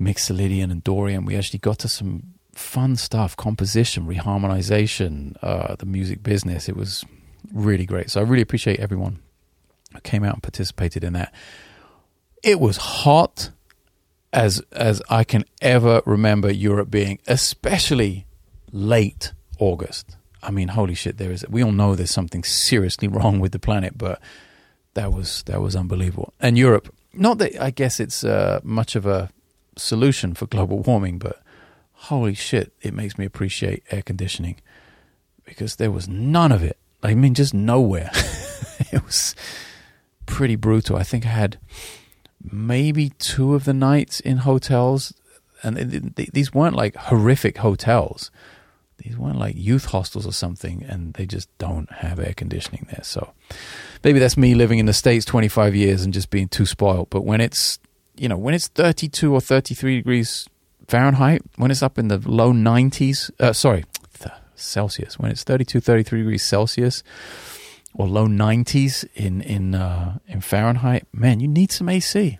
Mixolydian 0.00 0.70
and 0.70 0.82
Dorian. 0.82 1.26
We 1.26 1.36
actually 1.36 1.58
got 1.58 1.78
to 1.80 1.88
some 1.88 2.34
fun 2.54 2.96
stuff 2.96 3.36
composition 3.36 4.06
reharmonization 4.06 5.36
uh, 5.42 5.74
the 5.76 5.86
music 5.86 6.22
business. 6.22 6.68
It 6.68 6.76
was 6.76 7.04
really 7.52 7.86
great. 7.86 8.10
So 8.10 8.20
i 8.20 8.24
really 8.24 8.42
appreciate 8.42 8.78
everyone 8.80 9.20
who 9.92 10.00
came 10.00 10.24
out 10.24 10.34
and 10.34 10.42
participated 10.42 11.04
in 11.04 11.12
that. 11.14 11.32
It 12.42 12.60
was 12.60 12.76
hot 12.76 13.50
as 14.32 14.62
as 14.72 15.02
i 15.10 15.22
can 15.24 15.44
ever 15.60 16.00
remember 16.06 16.50
europe 16.50 16.90
being 16.90 17.18
especially 17.26 18.26
late 18.72 19.32
august. 19.58 20.16
I 20.42 20.50
mean 20.50 20.68
holy 20.68 20.94
shit 20.94 21.18
there 21.18 21.30
is 21.30 21.44
we 21.48 21.62
all 21.62 21.72
know 21.72 21.94
there's 21.94 22.10
something 22.10 22.42
seriously 22.42 23.08
wrong 23.08 23.40
with 23.40 23.52
the 23.52 23.58
planet 23.58 23.98
but 23.98 24.20
that 24.94 25.12
was 25.12 25.42
that 25.44 25.60
was 25.60 25.76
unbelievable. 25.76 26.32
And 26.40 26.56
europe 26.56 26.94
not 27.12 27.38
that 27.38 27.60
i 27.62 27.70
guess 27.70 28.00
it's 28.00 28.24
uh, 28.24 28.60
much 28.62 28.96
of 28.96 29.06
a 29.06 29.30
solution 29.76 30.34
for 30.34 30.46
global 30.46 30.80
warming 30.80 31.18
but 31.18 31.41
holy 32.02 32.34
shit, 32.34 32.72
it 32.82 32.92
makes 32.92 33.16
me 33.16 33.24
appreciate 33.24 33.84
air 33.90 34.02
conditioning 34.02 34.56
because 35.44 35.76
there 35.76 35.90
was 35.90 36.08
none 36.08 36.50
of 36.50 36.62
it. 36.62 36.76
I 37.02 37.14
mean, 37.14 37.34
just 37.34 37.54
nowhere. 37.54 38.10
it 38.92 39.04
was 39.04 39.34
pretty 40.26 40.56
brutal. 40.56 40.96
I 40.96 41.04
think 41.04 41.26
I 41.26 41.30
had 41.30 41.58
maybe 42.42 43.10
two 43.18 43.54
of 43.54 43.64
the 43.64 43.72
nights 43.72 44.18
in 44.20 44.38
hotels, 44.38 45.12
and 45.62 45.76
these 46.16 46.52
weren't 46.52 46.76
like 46.76 46.96
horrific 46.96 47.58
hotels. 47.58 48.30
These 48.98 49.16
weren't 49.16 49.38
like 49.38 49.54
youth 49.56 49.86
hostels 49.86 50.26
or 50.26 50.32
something, 50.32 50.84
and 50.84 51.14
they 51.14 51.26
just 51.26 51.48
don't 51.58 51.90
have 51.90 52.18
air 52.18 52.34
conditioning 52.36 52.86
there. 52.90 53.04
So 53.04 53.32
maybe 54.02 54.18
that's 54.18 54.36
me 54.36 54.54
living 54.54 54.78
in 54.78 54.86
the 54.86 54.92
States 54.92 55.24
25 55.24 55.74
years 55.74 56.02
and 56.04 56.12
just 56.12 56.30
being 56.30 56.48
too 56.48 56.66
spoiled. 56.66 57.10
But 57.10 57.24
when 57.24 57.40
it's 57.40 57.78
you 58.16 58.28
know, 58.28 58.36
when 58.36 58.54
it's 58.54 58.68
32 58.68 59.32
or 59.32 59.40
33 59.40 59.96
degrees 59.96 60.48
Fahrenheit, 60.88 61.42
when 61.56 61.70
it's 61.70 61.82
up 61.82 61.98
in 61.98 62.08
the 62.08 62.18
low 62.18 62.52
90s, 62.52 63.30
uh, 63.40 63.52
sorry, 63.52 63.84
Celsius, 64.62 65.18
when 65.18 65.30
it's 65.30 65.44
32, 65.44 65.80
33 65.80 66.20
degrees 66.20 66.42
Celsius 66.42 67.02
or 67.94 68.06
low 68.08 68.26
90s 68.26 69.04
in 69.14 69.42
in 69.42 69.74
uh, 69.74 70.18
in 70.26 70.40
Fahrenheit, 70.40 71.06
man, 71.12 71.40
you 71.40 71.48
need 71.48 71.72
some 71.72 71.88
AC. 71.88 72.38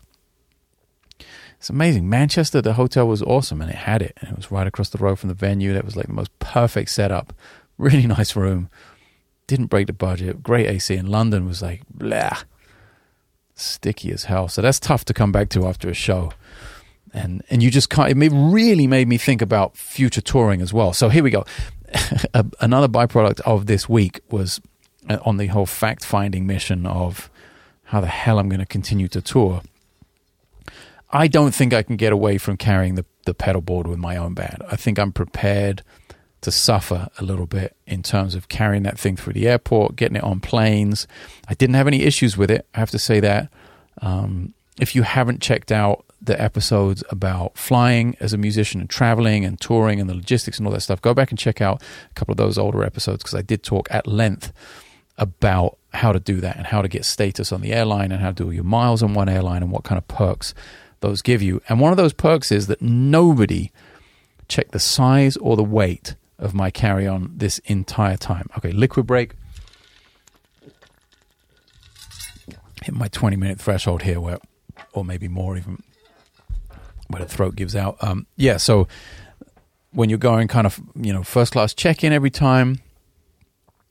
It's 1.58 1.70
amazing. 1.70 2.08
Manchester, 2.08 2.60
the 2.60 2.72
hotel 2.72 3.06
was 3.06 3.22
awesome, 3.22 3.60
and 3.60 3.70
it 3.70 3.76
had 3.76 4.02
it, 4.02 4.16
and 4.20 4.30
it 4.30 4.36
was 4.36 4.50
right 4.50 4.66
across 4.66 4.88
the 4.88 4.98
road 4.98 5.18
from 5.18 5.28
the 5.28 5.34
venue. 5.34 5.72
That 5.72 5.84
was 5.84 5.94
like 5.94 6.06
the 6.06 6.12
most 6.12 6.36
perfect 6.38 6.90
setup. 6.90 7.32
Really 7.78 8.06
nice 8.06 8.36
room. 8.36 8.68
Didn't 9.48 9.66
break 9.66 9.88
the 9.88 9.92
budget. 9.92 10.42
Great 10.42 10.68
AC. 10.68 10.94
And 10.94 11.08
London 11.08 11.46
was 11.46 11.62
like 11.62 11.82
blah, 11.90 12.42
sticky 13.56 14.12
as 14.12 14.24
hell. 14.24 14.46
So 14.46 14.62
that's 14.62 14.78
tough 14.78 15.04
to 15.06 15.14
come 15.14 15.32
back 15.32 15.48
to 15.48 15.66
after 15.66 15.88
a 15.88 15.94
show. 15.94 16.32
And 17.14 17.42
and 17.50 17.62
you 17.62 17.70
just 17.70 17.90
can't. 17.90 18.10
It 18.10 18.32
really 18.32 18.86
made 18.86 19.06
me 19.08 19.18
think 19.18 19.42
about 19.42 19.76
future 19.76 20.22
touring 20.22 20.62
as 20.62 20.72
well. 20.72 20.92
So 20.92 21.08
here 21.08 21.22
we 21.22 21.30
go. 21.30 21.44
Another 22.60 22.88
byproduct 22.88 23.40
of 23.40 23.66
this 23.66 23.88
week 23.88 24.20
was 24.30 24.60
uh, 25.10 25.18
on 25.24 25.36
the 25.36 25.48
whole 25.48 25.66
fact 25.66 26.04
finding 26.04 26.46
mission 26.46 26.86
of 26.86 27.30
how 27.84 28.00
the 28.00 28.06
hell 28.06 28.38
I'm 28.38 28.48
going 28.48 28.60
to 28.60 28.66
continue 28.66 29.08
to 29.08 29.20
tour 29.20 29.60
I 31.12 31.28
don't 31.28 31.54
think 31.54 31.74
I 31.74 31.82
can 31.82 31.96
get 31.96 32.12
away 32.12 32.38
from 32.38 32.56
carrying 32.56 32.94
the, 32.94 33.04
the 33.26 33.34
pedal 33.34 33.60
board 33.60 33.86
with 33.86 33.98
my 33.98 34.16
own 34.16 34.32
band. 34.32 34.62
I 34.70 34.76
think 34.76 34.98
I'm 34.98 35.12
prepared 35.12 35.82
to 36.40 36.50
suffer 36.50 37.08
a 37.18 37.24
little 37.24 37.46
bit 37.46 37.76
in 37.86 38.02
terms 38.02 38.34
of 38.34 38.48
carrying 38.48 38.82
that 38.84 38.98
thing 38.98 39.16
through 39.16 39.34
the 39.34 39.46
airport, 39.46 39.94
getting 39.94 40.16
it 40.16 40.24
on 40.24 40.40
planes. 40.40 41.06
I 41.46 41.54
didn't 41.54 41.74
have 41.74 41.86
any 41.86 42.02
issues 42.02 42.36
with 42.36 42.50
it. 42.50 42.66
I 42.74 42.80
have 42.80 42.90
to 42.90 42.98
say 42.98 43.20
that. 43.20 43.52
Um, 44.00 44.54
if 44.80 44.96
you 44.96 45.02
haven't 45.02 45.42
checked 45.42 45.70
out 45.70 46.04
the 46.24 46.40
episodes 46.40 47.02
about 47.10 47.58
flying 47.58 48.16
as 48.20 48.32
a 48.32 48.38
musician 48.38 48.80
and 48.80 48.88
traveling 48.88 49.44
and 49.44 49.60
touring 49.60 50.00
and 50.00 50.08
the 50.08 50.14
logistics 50.14 50.58
and 50.58 50.66
all 50.66 50.72
that 50.72 50.80
stuff, 50.80 51.02
go 51.02 51.12
back 51.12 51.30
and 51.30 51.38
check 51.38 51.60
out 51.60 51.82
a 52.10 52.14
couple 52.14 52.32
of 52.32 52.38
those 52.38 52.58
older 52.58 52.84
episodes 52.84 53.22
because 53.22 53.34
I 53.34 53.42
did 53.42 53.62
talk 53.62 53.88
at 53.90 54.06
length 54.06 54.52
about 55.18 55.78
how 55.94 56.12
to 56.12 56.20
do 56.20 56.40
that 56.40 56.56
and 56.56 56.66
how 56.66 56.80
to 56.80 56.88
get 56.88 57.04
status 57.04 57.52
on 57.52 57.60
the 57.60 57.72
airline 57.72 58.12
and 58.12 58.20
how 58.20 58.28
to 58.30 58.44
do 58.44 58.50
your 58.50 58.64
miles 58.64 59.02
on 59.02 59.14
one 59.14 59.28
airline 59.28 59.62
and 59.62 59.70
what 59.70 59.84
kind 59.84 59.98
of 59.98 60.06
perks 60.08 60.54
those 61.00 61.22
give 61.22 61.42
you. 61.42 61.60
And 61.68 61.80
one 61.80 61.92
of 61.92 61.96
those 61.96 62.12
perks 62.12 62.50
is 62.50 62.68
that 62.68 62.80
nobody 62.80 63.70
checked 64.48 64.72
the 64.72 64.78
size 64.78 65.36
or 65.36 65.56
the 65.56 65.64
weight 65.64 66.14
of 66.38 66.54
my 66.54 66.70
carry 66.70 67.06
on 67.06 67.32
this 67.36 67.58
entire 67.60 68.16
time. 68.16 68.48
Okay, 68.56 68.72
liquid 68.72 69.06
break. 69.06 69.34
Hit 72.82 72.94
my 72.94 73.08
20 73.08 73.36
minute 73.36 73.60
threshold 73.60 74.02
here, 74.02 74.20
where, 74.20 74.38
or 74.92 75.04
maybe 75.04 75.28
more 75.28 75.56
even, 75.56 75.82
where 77.12 77.22
the 77.22 77.28
throat 77.28 77.54
gives 77.54 77.76
out. 77.76 77.96
Um, 78.00 78.26
yeah, 78.36 78.56
so 78.56 78.88
when 79.92 80.08
you're 80.10 80.18
going 80.18 80.48
kind 80.48 80.66
of, 80.66 80.80
you 80.96 81.12
know, 81.12 81.22
first 81.22 81.52
class 81.52 81.72
check 81.74 82.02
in 82.02 82.12
every 82.12 82.30
time, 82.30 82.80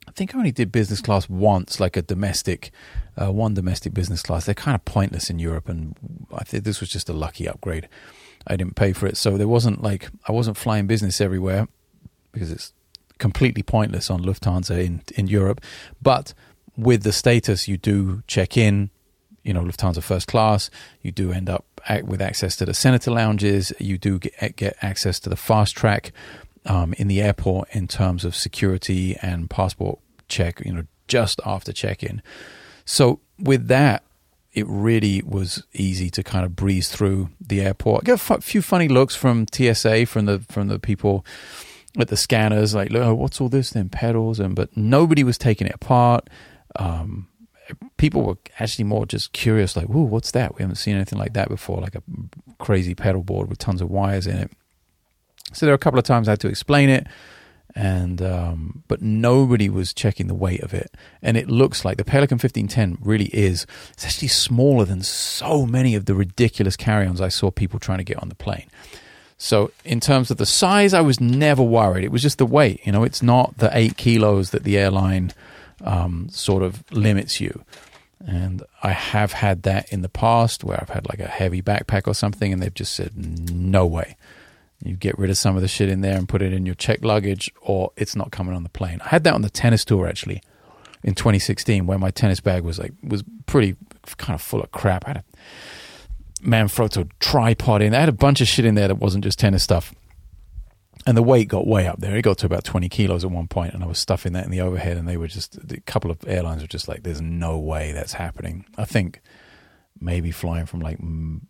I 0.06 0.10
think 0.10 0.34
I 0.34 0.38
only 0.38 0.52
did 0.52 0.70
business 0.70 1.00
class 1.00 1.28
once, 1.28 1.80
like 1.80 1.96
a 1.96 2.02
domestic 2.02 2.70
uh, 3.16 3.30
one 3.30 3.54
domestic 3.54 3.92
business 3.92 4.22
class. 4.22 4.46
They're 4.46 4.54
kind 4.54 4.74
of 4.74 4.84
pointless 4.84 5.30
in 5.30 5.38
Europe, 5.38 5.68
and 5.68 5.94
I 6.32 6.44
think 6.44 6.64
this 6.64 6.80
was 6.80 6.88
just 6.88 7.08
a 7.08 7.12
lucky 7.12 7.48
upgrade. 7.48 7.88
I 8.46 8.56
didn't 8.56 8.74
pay 8.74 8.92
for 8.92 9.06
it, 9.06 9.16
so 9.16 9.36
there 9.36 9.48
wasn't 9.48 9.82
like 9.82 10.08
I 10.26 10.32
wasn't 10.32 10.56
flying 10.56 10.86
business 10.86 11.20
everywhere 11.20 11.68
because 12.32 12.50
it's 12.50 12.72
completely 13.18 13.62
pointless 13.62 14.10
on 14.10 14.22
Lufthansa 14.22 14.84
in 14.84 15.02
in 15.14 15.26
Europe. 15.26 15.60
But 16.00 16.34
with 16.76 17.02
the 17.02 17.12
status, 17.12 17.68
you 17.68 17.76
do 17.76 18.22
check 18.26 18.56
in. 18.56 18.90
You 19.42 19.52
know, 19.52 19.62
Lufthansa 19.62 20.02
first 20.02 20.28
class. 20.28 20.70
You 21.02 21.12
do 21.12 21.32
end 21.32 21.50
up 21.50 21.64
with 22.04 22.22
access 22.22 22.56
to 22.56 22.64
the 22.64 22.74
senator 22.74 23.10
lounges. 23.10 23.72
You 23.78 23.98
do 23.98 24.18
get, 24.18 24.56
get 24.56 24.76
access 24.82 25.18
to 25.20 25.28
the 25.28 25.36
fast 25.36 25.76
track 25.76 26.12
um, 26.66 26.94
in 26.94 27.08
the 27.08 27.20
airport 27.20 27.68
in 27.72 27.88
terms 27.88 28.24
of 28.24 28.36
security 28.36 29.16
and 29.20 29.50
passport 29.50 29.98
check. 30.28 30.60
You 30.64 30.72
know, 30.72 30.84
just 31.08 31.40
after 31.44 31.72
check 31.72 32.02
in. 32.02 32.22
So 32.84 33.20
with 33.38 33.68
that, 33.68 34.04
it 34.52 34.66
really 34.68 35.22
was 35.22 35.64
easy 35.72 36.10
to 36.10 36.22
kind 36.22 36.44
of 36.44 36.54
breeze 36.54 36.88
through 36.90 37.30
the 37.40 37.62
airport. 37.62 38.04
I 38.04 38.14
got 38.14 38.30
a 38.30 38.40
few 38.40 38.60
funny 38.60 38.88
looks 38.88 39.16
from 39.16 39.46
TSA 39.52 40.06
from 40.06 40.26
the 40.26 40.40
from 40.50 40.68
the 40.68 40.78
people 40.78 41.24
at 41.98 42.08
the 42.08 42.16
scanners, 42.16 42.74
like, 42.74 42.94
oh, 42.94 43.14
what's 43.14 43.40
all 43.40 43.48
this? 43.48 43.70
Then 43.70 43.88
pedals, 43.88 44.40
and 44.40 44.54
but 44.54 44.74
nobody 44.76 45.24
was 45.24 45.38
taking 45.38 45.66
it 45.66 45.74
apart. 45.74 46.28
Um, 46.76 47.28
people 47.96 48.22
were 48.22 48.36
actually 48.58 48.84
more 48.84 49.06
just 49.06 49.32
curious, 49.32 49.76
like, 49.76 49.86
"Whoa, 49.86 50.02
what's 50.02 50.30
that? 50.32 50.56
We 50.56 50.62
haven't 50.62 50.76
seen 50.76 50.96
anything 50.96 51.18
like 51.18 51.34
that 51.34 51.48
before, 51.48 51.80
like 51.80 51.94
a 51.94 52.02
crazy 52.58 52.94
pedal 52.94 53.22
board 53.22 53.48
with 53.48 53.58
tons 53.58 53.80
of 53.80 53.90
wires 53.90 54.26
in 54.26 54.36
it." 54.36 54.50
So 55.52 55.66
there 55.66 55.72
were 55.72 55.76
a 55.76 55.78
couple 55.78 55.98
of 55.98 56.04
times 56.04 56.28
I 56.28 56.32
had 56.32 56.40
to 56.40 56.48
explain 56.48 56.88
it 56.88 57.06
and 57.74 58.20
um, 58.20 58.82
but 58.88 59.00
nobody 59.00 59.68
was 59.68 59.92
checking 59.92 60.26
the 60.26 60.34
weight 60.34 60.62
of 60.62 60.74
it. 60.74 60.94
And 61.22 61.36
it 61.36 61.48
looks 61.48 61.84
like 61.84 61.96
the 61.96 62.04
pelican 62.04 62.36
1510 62.36 62.98
really 63.00 63.26
is. 63.26 63.66
It's 63.92 64.04
actually 64.04 64.28
smaller 64.28 64.84
than 64.84 65.02
so 65.02 65.64
many 65.66 65.94
of 65.94 66.04
the 66.04 66.14
ridiculous 66.14 66.76
carry-ons 66.76 67.20
i 67.20 67.28
saw 67.28 67.50
people 67.50 67.78
trying 67.78 67.98
to 67.98 68.04
get 68.04 68.22
on 68.22 68.28
the 68.28 68.34
plane. 68.34 68.66
So 69.38 69.72
in 69.84 70.00
terms 70.00 70.30
of 70.30 70.36
the 70.36 70.46
size 70.46 70.92
i 70.94 71.00
was 71.00 71.20
never 71.20 71.62
worried. 71.62 72.04
It 72.04 72.12
was 72.12 72.22
just 72.22 72.38
the 72.38 72.46
weight 72.46 72.80
you 72.84 72.92
know? 72.92 73.04
It's 73.04 73.22
not 73.22 73.58
the 73.58 73.70
eight 73.76 73.96
kilos 73.96 74.50
that 74.50 74.64
the 74.64 74.78
airline 74.78 75.32
um, 75.82 76.28
sort 76.30 76.62
of 76.62 76.84
limits 76.92 77.40
you 77.40 77.64
and 78.24 78.62
i 78.84 78.90
have 78.90 79.32
had 79.32 79.64
that 79.64 79.92
in 79.92 80.02
the 80.02 80.08
past 80.08 80.62
where 80.62 80.78
i've 80.80 80.90
had 80.90 81.08
like 81.08 81.18
a 81.18 81.26
heavy 81.26 81.60
backpack 81.60 82.06
or 82.06 82.14
something 82.14 82.52
and 82.52 82.62
they've 82.62 82.74
just 82.74 82.94
said 82.94 83.12
no 83.16 83.84
way 83.84 84.16
you 84.84 84.96
get 84.96 85.18
rid 85.18 85.30
of 85.30 85.36
some 85.38 85.56
of 85.56 85.62
the 85.62 85.68
shit 85.68 85.88
in 85.88 86.00
there 86.00 86.16
and 86.16 86.28
put 86.28 86.42
it 86.42 86.52
in 86.52 86.66
your 86.66 86.74
checked 86.74 87.04
luggage, 87.04 87.52
or 87.60 87.92
it's 87.96 88.16
not 88.16 88.32
coming 88.32 88.54
on 88.54 88.62
the 88.62 88.68
plane. 88.68 89.00
I 89.04 89.08
had 89.08 89.24
that 89.24 89.34
on 89.34 89.42
the 89.42 89.50
tennis 89.50 89.84
tour 89.84 90.08
actually 90.08 90.42
in 91.02 91.14
2016, 91.14 91.86
where 91.86 91.98
my 91.98 92.10
tennis 92.10 92.40
bag 92.40 92.64
was 92.64 92.78
like 92.78 92.92
was 93.02 93.22
pretty 93.46 93.76
kind 94.16 94.34
of 94.34 94.42
full 94.42 94.60
of 94.60 94.72
crap. 94.72 95.04
I 95.06 95.10
had 95.10 95.16
a 95.18 95.24
Manfrotto 96.44 97.08
tripod 97.20 97.82
in. 97.82 97.94
I 97.94 98.00
had 98.00 98.08
a 98.08 98.12
bunch 98.12 98.40
of 98.40 98.48
shit 98.48 98.64
in 98.64 98.74
there 98.74 98.88
that 98.88 98.96
wasn't 98.96 99.22
just 99.22 99.38
tennis 99.38 99.62
stuff. 99.62 99.94
And 101.04 101.16
the 101.16 101.22
weight 101.22 101.48
got 101.48 101.66
way 101.66 101.88
up 101.88 101.98
there. 101.98 102.14
It 102.16 102.22
got 102.22 102.38
to 102.38 102.46
about 102.46 102.62
20 102.62 102.88
kilos 102.88 103.24
at 103.24 103.30
one 103.30 103.48
point, 103.48 103.74
and 103.74 103.82
I 103.82 103.86
was 103.86 103.98
stuffing 103.98 104.34
that 104.34 104.44
in 104.44 104.52
the 104.52 104.60
overhead. 104.60 104.96
And 104.96 105.08
they 105.08 105.16
were 105.16 105.26
just, 105.26 105.56
a 105.56 105.80
couple 105.80 106.12
of 106.12 106.18
airlines 106.28 106.62
were 106.62 106.68
just 106.68 106.86
like, 106.86 107.02
there's 107.02 107.20
no 107.20 107.58
way 107.58 107.90
that's 107.90 108.12
happening. 108.12 108.64
I 108.78 108.84
think 108.84 109.20
maybe 110.02 110.30
flying 110.30 110.66
from 110.66 110.80
like 110.80 110.98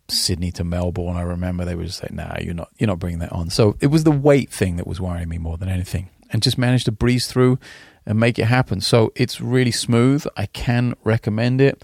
Sydney 0.07 0.51
to 0.53 0.63
Melbourne. 0.63 1.15
I 1.15 1.21
remember 1.21 1.65
they 1.65 1.75
were 1.75 1.85
just 1.85 2.03
like, 2.03 2.13
"Nah, 2.13 2.37
you're 2.39 2.53
not, 2.53 2.69
you're 2.77 2.87
not 2.87 2.99
bringing 2.99 3.19
that 3.19 3.31
on." 3.31 3.49
So 3.49 3.75
it 3.79 3.87
was 3.87 4.03
the 4.03 4.11
weight 4.11 4.51
thing 4.51 4.77
that 4.77 4.87
was 4.87 5.01
worrying 5.01 5.29
me 5.29 5.37
more 5.37 5.57
than 5.57 5.69
anything, 5.69 6.09
and 6.29 6.41
just 6.41 6.57
managed 6.57 6.85
to 6.85 6.91
breeze 6.91 7.27
through 7.27 7.59
and 8.05 8.19
make 8.19 8.37
it 8.37 8.45
happen. 8.45 8.81
So 8.81 9.11
it's 9.15 9.41
really 9.41 9.71
smooth. 9.71 10.25
I 10.37 10.45
can 10.47 10.95
recommend 11.03 11.61
it. 11.61 11.83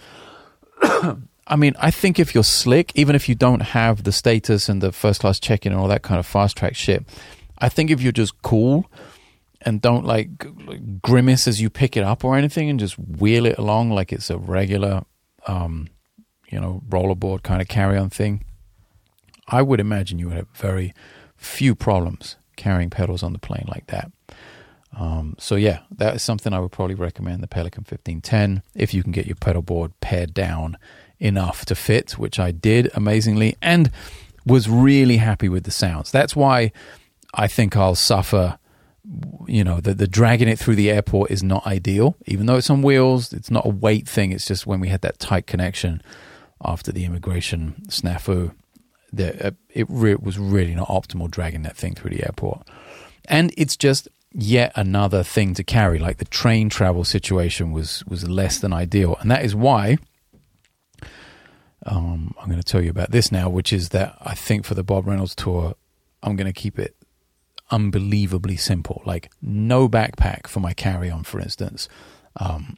I 0.82 1.56
mean, 1.56 1.74
I 1.80 1.90
think 1.90 2.20
if 2.20 2.36
you're 2.36 2.44
slick, 2.44 2.92
even 2.94 3.16
if 3.16 3.28
you 3.28 3.34
don't 3.34 3.62
have 3.62 4.04
the 4.04 4.12
status 4.12 4.70
and 4.70 4.84
the 4.84 4.92
first 4.92 5.22
class 5.22 5.40
check 5.40 5.66
in 5.66 5.72
and 5.72 5.82
all 5.82 5.88
that 5.88 6.04
kind 6.04 6.20
of 6.20 6.28
fast 6.28 6.58
track 6.58 6.76
shit, 6.76 7.06
I 7.62 7.70
think 7.70 7.92
if 7.92 8.02
you're 8.02 8.12
just 8.12 8.42
cool 8.42 8.90
and 9.62 9.82
don't 9.82 10.06
like 10.06 11.02
grimace 11.02 11.48
as 11.48 11.62
you 11.62 11.70
pick 11.70 11.98
it 11.98 12.04
up 12.04 12.24
or 12.24 12.38
anything 12.38 12.70
and 12.70 12.80
just 12.80 12.98
wheel 12.98 13.46
it 13.46 13.58
along 13.58 13.92
like 13.92 14.14
it's 14.14 14.30
a 14.30 14.38
regular 14.38 15.04
um, 15.48 15.88
you 16.50 16.60
know, 16.60 16.82
rollerboard 16.90 17.44
kind 17.44 17.62
of 17.62 17.68
carry 17.68 17.98
on 17.98 18.10
thing, 18.10 18.44
I 19.48 19.62
would 19.62 19.80
imagine 19.80 20.20
you 20.20 20.28
would 20.28 20.38
have 20.38 20.48
very 20.54 20.94
few 21.38 21.76
problems 21.76 22.36
carrying 22.56 22.90
pedals 22.90 23.24
on 23.24 23.34
the 23.34 23.40
plane 23.40 23.66
like 23.68 23.88
that. 23.88 24.12
Um, 24.98 25.36
so 25.38 25.56
yeah, 25.56 25.80
that 25.98 26.16
is 26.16 26.24
something 26.24 26.54
I 26.54 26.60
would 26.60 26.72
probably 26.72 26.96
recommend 26.96 27.42
the 27.42 27.48
Pelican 27.48 27.82
1510 27.82 28.64
if 28.76 28.94
you 28.94 29.04
can 29.04 29.12
get 29.12 29.28
your 29.28 29.36
pedal 29.36 29.62
board 29.62 29.94
pared 30.02 30.34
down 30.34 30.78
enough 31.20 31.66
to 31.66 31.76
fit, 31.76 32.14
which 32.14 32.40
I 32.40 32.52
did 32.52 32.90
amazingly 32.96 33.56
and 33.62 33.92
was 34.46 34.68
really 34.68 35.18
happy 35.18 35.48
with 35.48 35.64
the 35.64 35.72
sounds. 35.72 36.12
That's 36.12 36.36
why 36.36 36.72
I 37.34 37.48
think 37.48 37.76
I'll 37.76 37.96
suffer. 37.96 38.58
You 39.48 39.64
know, 39.64 39.80
the, 39.80 39.94
the 39.94 40.08
dragging 40.08 40.48
it 40.48 40.60
through 40.60 40.76
the 40.76 40.92
airport 40.92 41.32
is 41.32 41.42
not 41.42 41.66
ideal, 41.66 42.16
even 42.26 42.46
though 42.46 42.58
it's 42.58 42.70
on 42.70 42.82
wheels. 42.82 43.34
It's 43.34 43.50
not 43.50 43.66
a 43.66 43.70
weight 43.70 44.08
thing. 44.08 44.32
It's 44.32 44.46
just 44.46 44.68
when 44.68 44.80
we 44.80 44.90
had 44.90 45.02
that 45.02 45.20
tight 45.20 45.48
connection 45.48 46.02
after 46.64 46.92
the 46.92 47.06
immigration 47.06 47.76
snafu. 47.88 48.54
The, 49.12 49.48
uh, 49.48 49.52
it 49.70 49.88
re- 49.90 50.16
was 50.16 50.38
really 50.38 50.76
not 50.76 50.90
optimal 50.90 51.32
dragging 51.32 51.64
that 51.64 51.76
thing 51.76 51.96
through 51.96 52.12
the 52.12 52.24
airport. 52.24 52.68
And 53.26 53.52
it's 53.58 53.76
just 53.76 54.08
yet 54.32 54.72
another 54.76 55.24
thing 55.24 55.56
to 55.56 55.64
carry. 55.64 55.98
Like 55.98 56.18
the 56.18 56.26
train 56.26 56.70
travel 56.70 57.04
situation 57.04 57.72
was 57.72 58.04
was 58.06 58.28
less 58.28 58.60
than 58.60 58.74
ideal, 58.74 59.18
and 59.22 59.32
that 59.32 59.44
is 59.44 59.56
why 59.56 59.98
um, 61.86 62.34
I'm 62.40 62.48
going 62.48 62.62
to 62.62 62.64
tell 62.64 62.82
you 62.82 62.90
about 62.90 63.12
this 63.12 63.32
now, 63.32 63.50
which 63.50 63.72
is 63.72 63.90
that 63.90 64.18
I 64.22 64.36
think 64.36 64.66
for 64.66 64.76
the 64.76 64.84
Bob 64.84 65.08
Reynolds 65.08 65.36
tour, 65.36 65.76
I'm 66.22 66.36
going 66.36 66.52
to 66.52 66.60
keep 66.60 66.78
it 66.78 66.96
unbelievably 67.72 68.58
simple. 68.58 69.02
Like 69.06 69.32
no 69.42 69.88
backpack 69.88 70.48
for 70.48 70.60
my 70.60 70.74
carry 70.74 71.10
on, 71.10 71.24
for 71.24 71.40
instance, 71.40 71.88
um, 72.38 72.78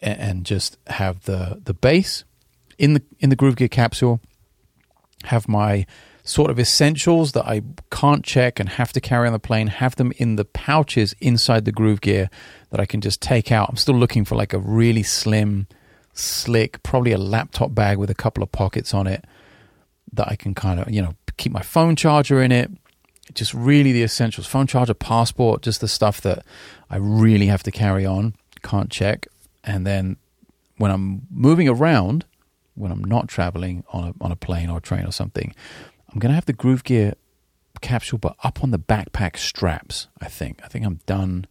and, 0.00 0.44
just 0.44 0.78
have 0.86 1.24
the 1.24 1.60
the 1.64 1.74
bass 1.74 2.24
in 2.78 2.94
the 2.94 3.02
in 3.18 3.30
the 3.30 3.36
Groove 3.36 3.56
Gear 3.56 3.68
capsule, 3.68 4.20
have 5.24 5.48
my 5.48 5.86
sort 6.28 6.50
of 6.50 6.58
essentials 6.58 7.32
that 7.32 7.46
I 7.46 7.62
can't 7.90 8.24
check 8.24 8.60
and 8.60 8.68
have 8.68 8.92
to 8.92 9.00
carry 9.00 9.26
on 9.26 9.32
the 9.32 9.38
plane, 9.38 9.68
have 9.68 9.96
them 9.96 10.12
in 10.18 10.36
the 10.36 10.44
pouches 10.44 11.14
inside 11.20 11.64
the 11.64 11.72
groove 11.72 12.02
gear 12.02 12.28
that 12.70 12.80
I 12.80 12.86
can 12.86 13.00
just 13.00 13.22
take 13.22 13.50
out. 13.50 13.68
I'm 13.70 13.76
still 13.76 13.94
looking 13.94 14.24
for 14.24 14.36
like 14.36 14.52
a 14.52 14.58
really 14.58 15.02
slim, 15.02 15.66
slick, 16.12 16.82
probably 16.82 17.12
a 17.12 17.18
laptop 17.18 17.74
bag 17.74 17.96
with 17.96 18.10
a 18.10 18.14
couple 18.14 18.42
of 18.42 18.52
pockets 18.52 18.92
on 18.92 19.06
it 19.06 19.24
that 20.12 20.28
I 20.28 20.36
can 20.36 20.54
kind 20.54 20.80
of, 20.80 20.90
you 20.90 21.00
know, 21.00 21.14
keep 21.38 21.50
my 21.50 21.62
phone 21.62 21.96
charger 21.96 22.42
in 22.42 22.52
it. 22.52 22.70
Just 23.34 23.52
really 23.54 23.92
the 23.92 24.02
essentials 24.02 24.46
phone 24.46 24.66
charger, 24.66 24.94
passport, 24.94 25.62
just 25.62 25.80
the 25.80 25.88
stuff 25.88 26.20
that 26.22 26.44
I 26.90 26.96
really 26.96 27.46
have 27.46 27.62
to 27.64 27.70
carry 27.70 28.06
on, 28.06 28.34
can't 28.62 28.90
check. 28.90 29.26
And 29.64 29.86
then 29.86 30.16
when 30.78 30.90
I'm 30.90 31.22
moving 31.30 31.68
around, 31.68 32.24
when 32.74 32.92
I'm 32.92 33.04
not 33.04 33.28
traveling 33.28 33.84
on 33.92 34.08
a, 34.08 34.24
on 34.24 34.32
a 34.32 34.36
plane 34.36 34.70
or 34.70 34.78
a 34.78 34.80
train 34.80 35.04
or 35.04 35.12
something, 35.12 35.54
I'm 36.08 36.18
going 36.18 36.30
to 36.30 36.34
have 36.34 36.46
the 36.46 36.54
Gruv 36.54 36.84
Gear 36.84 37.14
Kapsule, 37.80 38.20
but 38.20 38.36
up 38.42 38.62
on 38.62 38.70
the 38.70 38.78
backpack 38.78 39.36
straps, 39.36 40.08
I 40.20 40.28
think. 40.28 40.60
I 40.64 40.68
think 40.68 40.84
I'm 40.84 41.00
done 41.06 41.46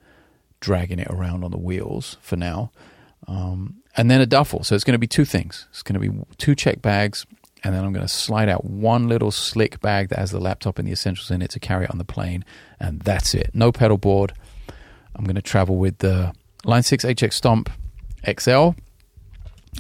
dragging 0.60 1.00
it 1.00 1.08
around 1.10 1.44
on 1.44 1.52
the 1.52 1.58
wheels 1.58 2.18
for 2.22 2.36
now. 2.36 2.72
Um, 3.28 3.84
and 3.96 4.10
then 4.10 4.22
a 4.22 4.26
duffel. 4.26 4.64
So 4.64 4.76
it's 4.76 4.84
going 4.84 4.94
to 4.94 5.00
be 5.00 5.08
two 5.08 5.26
things. 5.26 5.68
It's 5.70 5.84
going 5.84 6.00
to 6.00 6.12
be 6.12 6.26
two 6.38 6.56
check 6.56 6.82
bags, 6.82 7.26
and 7.68 7.76
then 7.76 7.84
I'm 7.84 7.92
going 7.92 8.06
to 8.06 8.08
slide 8.08 8.48
out 8.48 8.64
one 8.64 9.10
little 9.10 9.30
slick 9.30 9.82
bag 9.82 10.08
that 10.08 10.20
has 10.20 10.32
the 10.32 10.40
laptop 10.40 10.80
and 10.80 10.88
the 10.88 10.94
essentials 10.94 11.30
in 11.30 11.42
it 11.42 11.50
to 11.50 11.60
carry 11.60 11.84
it 11.84 11.92
on 11.92 11.98
the 11.98 12.06
plane, 12.06 12.46
and 12.80 13.02
that's 13.02 13.36
it. 13.36 13.50
No 13.54 13.74
pedal 13.74 13.98
board. 13.98 14.32
I'm 15.14 15.26
going 15.26 15.36
to 15.36 15.42
travel 15.42 15.76
with 15.76 15.98
the 15.98 16.34
Line 16.64 16.84
6 16.84 17.04
HX 17.04 17.34
Stomp 17.34 17.70
XL 18.40 18.70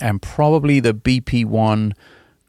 and 0.02 0.21
probably 0.21 0.82
the 0.82 0.93
BP1 0.93 1.93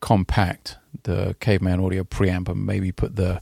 Compact 0.00 0.76
the 1.04 1.36
Caveman 1.38 1.78
Audio 1.78 2.02
preamp 2.02 2.48
and 2.48 2.66
maybe 2.66 2.90
put 2.90 3.14
the 3.14 3.40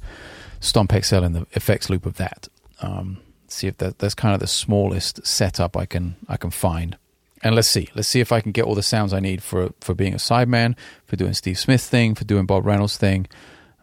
Stomp 0.61 0.93
XL 0.93 1.25
in 1.25 1.33
the 1.33 1.47
effects 1.53 1.89
loop 1.89 2.05
of 2.05 2.19
that. 2.19 2.49
Um, 2.83 3.23
see 3.49 3.69
if 3.69 3.79
that, 3.79 4.01
that's 4.01 4.15
kind 4.15 4.35
of 4.35 4.41
the 4.41 4.47
smallest 4.47 5.27
setup 5.27 5.79
I 5.79 5.87
can 5.87 6.17
I 6.29 6.37
can 6.37 6.51
find. 6.51 6.99
And 7.47 7.55
let's 7.55 7.69
see, 7.69 7.89
let's 7.95 8.09
see 8.09 8.19
if 8.19 8.33
I 8.33 8.41
can 8.41 8.51
get 8.51 8.65
all 8.65 8.75
the 8.75 8.83
sounds 8.83 9.13
I 9.13 9.21
need 9.21 9.41
for 9.41 9.71
for 9.81 9.95
being 9.95 10.15
a 10.15 10.17
sideman, 10.17 10.77
for 11.05 11.15
doing 11.15 11.33
Steve 11.33 11.59
Smith 11.61 11.81
thing, 11.81 12.17
for 12.17 12.25
doing 12.25 12.45
Bob 12.45 12.67
Reynolds 12.67 12.97
thing. 12.97 13.29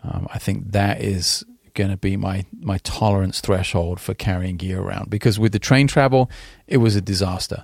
Um, 0.03 0.27
I 0.33 0.37
think 0.37 0.73
that 0.73 1.01
is 1.01 1.45
going 1.73 1.89
to 1.89 1.95
be 1.95 2.17
my 2.17 2.45
my 2.59 2.79
tolerance 2.79 3.39
threshold 3.39 4.01
for 4.01 4.13
carrying 4.13 4.57
gear 4.57 4.81
around 4.81 5.09
because 5.09 5.39
with 5.39 5.53
the 5.53 5.59
train 5.59 5.87
travel, 5.87 6.29
it 6.67 6.77
was 6.77 6.97
a 6.97 7.01
disaster. 7.01 7.63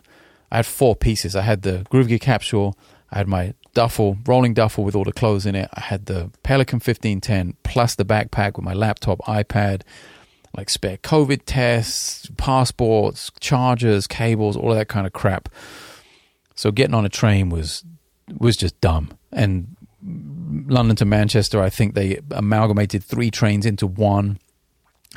I 0.50 0.56
had 0.58 0.66
four 0.66 0.96
pieces. 0.96 1.36
I 1.36 1.42
had 1.42 1.64
the 1.64 1.86
Gruv 1.92 2.08
Gear 2.08 2.18
Kapsule, 2.18 2.76
I 3.12 3.18
had 3.18 3.28
my 3.28 3.54
duffel, 3.74 4.18
rolling 4.26 4.54
duffel 4.54 4.86
with 4.86 4.96
all 4.96 5.04
the 5.04 5.12
clothes 5.12 5.46
in 5.46 5.54
it. 5.54 5.70
I 5.74 5.82
had 5.82 6.06
the 6.06 6.32
Pelican 6.44 6.78
1510 6.78 7.58
plus 7.64 7.96
the 7.96 8.06
backpack 8.06 8.56
with 8.56 8.64
my 8.64 8.74
laptop, 8.74 9.20
iPad, 9.20 9.82
like 10.56 10.70
spare 10.70 10.98
COVID 10.98 11.42
tests, 11.46 12.30
passports, 12.38 13.32
chargers, 13.42 14.08
cables, 14.08 14.56
all 14.56 14.72
of 14.72 14.78
that 14.78 14.88
kind 14.88 15.06
of 15.06 15.14
crap. 15.14 15.50
So 16.60 16.74
getting 16.74 16.94
on 16.94 17.06
a 17.06 17.10
train 17.10 17.48
was 17.48 17.86
was 18.38 18.58
just 18.58 18.82
dumb. 18.82 19.18
And 19.32 19.78
London 20.04 20.98
to 20.98 21.06
Manchester, 21.06 21.62
I 21.62 21.70
think 21.70 21.94
they 21.94 22.20
amalgamated 22.32 23.02
three 23.02 23.32
trains 23.32 23.66
into 23.66 23.88
one 23.88 24.40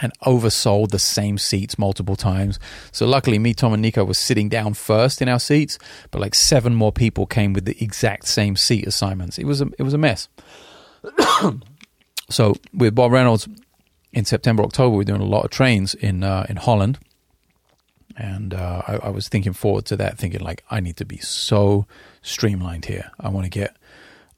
and 0.00 0.12
oversold 0.20 0.90
the 0.90 1.00
same 1.00 1.38
seats 1.38 1.80
multiple 1.80 2.14
times. 2.14 2.60
So 2.92 3.06
luckily, 3.08 3.40
me, 3.40 3.54
Tom, 3.54 3.72
and 3.72 3.82
Nico 3.82 4.04
was 4.04 4.18
sitting 4.18 4.48
down 4.48 4.74
first 4.74 5.20
in 5.20 5.28
our 5.28 5.40
seats, 5.40 5.80
but 6.12 6.20
like 6.20 6.36
seven 6.36 6.76
more 6.76 6.92
people 6.92 7.26
came 7.26 7.52
with 7.54 7.64
the 7.64 7.76
exact 7.82 8.28
same 8.28 8.54
seat 8.54 8.86
assignments. 8.86 9.36
It 9.36 9.44
was 9.44 9.60
a, 9.60 9.66
it 9.80 9.82
was 9.82 9.94
a 9.94 9.98
mess. 9.98 10.28
so 12.30 12.54
with 12.72 12.94
Bob 12.94 13.10
Reynolds 13.10 13.48
in 14.12 14.24
September, 14.24 14.62
October, 14.62 14.96
we're 14.96 15.02
doing 15.02 15.20
a 15.20 15.24
lot 15.24 15.44
of 15.44 15.50
trains 15.50 15.94
in 15.94 16.22
uh, 16.22 16.46
in 16.48 16.54
Holland, 16.54 17.00
and 18.16 18.54
uh, 18.54 18.82
I, 18.86 18.96
I 18.96 19.08
was 19.10 19.28
thinking 19.28 19.52
forward 19.52 19.84
to 19.86 19.96
that, 19.96 20.18
thinking 20.18 20.40
like 20.40 20.64
I 20.70 20.80
need 20.80 20.96
to 20.98 21.04
be 21.04 21.18
so 21.18 21.86
streamlined 22.22 22.86
here. 22.86 23.10
I 23.18 23.28
want 23.28 23.44
to 23.44 23.50
get 23.50 23.76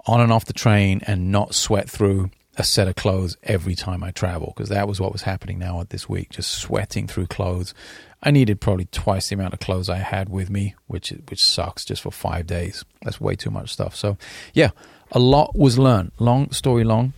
on 0.06 0.20
and 0.20 0.32
off 0.32 0.44
the 0.44 0.52
train 0.52 1.00
and 1.06 1.32
not 1.32 1.54
sweat 1.54 1.88
through 1.88 2.30
a 2.56 2.64
set 2.64 2.88
of 2.88 2.94
clothes 2.94 3.36
every 3.42 3.74
time 3.74 4.04
I 4.04 4.10
travel 4.10 4.52
because 4.54 4.68
that 4.68 4.86
was 4.86 5.00
what 5.00 5.12
was 5.12 5.22
happening 5.22 5.58
now 5.58 5.80
at 5.80 5.90
this 5.90 6.08
week, 6.08 6.30
just 6.30 6.52
sweating 6.52 7.06
through 7.06 7.26
clothes. 7.26 7.74
I 8.22 8.30
needed 8.30 8.60
probably 8.60 8.86
twice 8.86 9.28
the 9.28 9.34
amount 9.34 9.54
of 9.54 9.60
clothes 9.60 9.88
I 9.88 9.98
had 9.98 10.28
with 10.28 10.50
me, 10.50 10.74
which 10.86 11.10
which 11.28 11.42
sucks 11.42 11.84
just 11.84 12.02
for 12.02 12.10
five 12.10 12.46
days. 12.46 12.84
That's 13.02 13.20
way 13.20 13.34
too 13.36 13.50
much 13.50 13.72
stuff. 13.72 13.94
So 13.96 14.16
yeah, 14.54 14.70
a 15.12 15.18
lot 15.18 15.56
was 15.56 15.78
learned. 15.78 16.12
Long 16.18 16.50
story 16.52 16.84
long, 16.84 17.12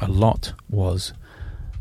a 0.00 0.08
lot 0.08 0.52
was 0.68 1.12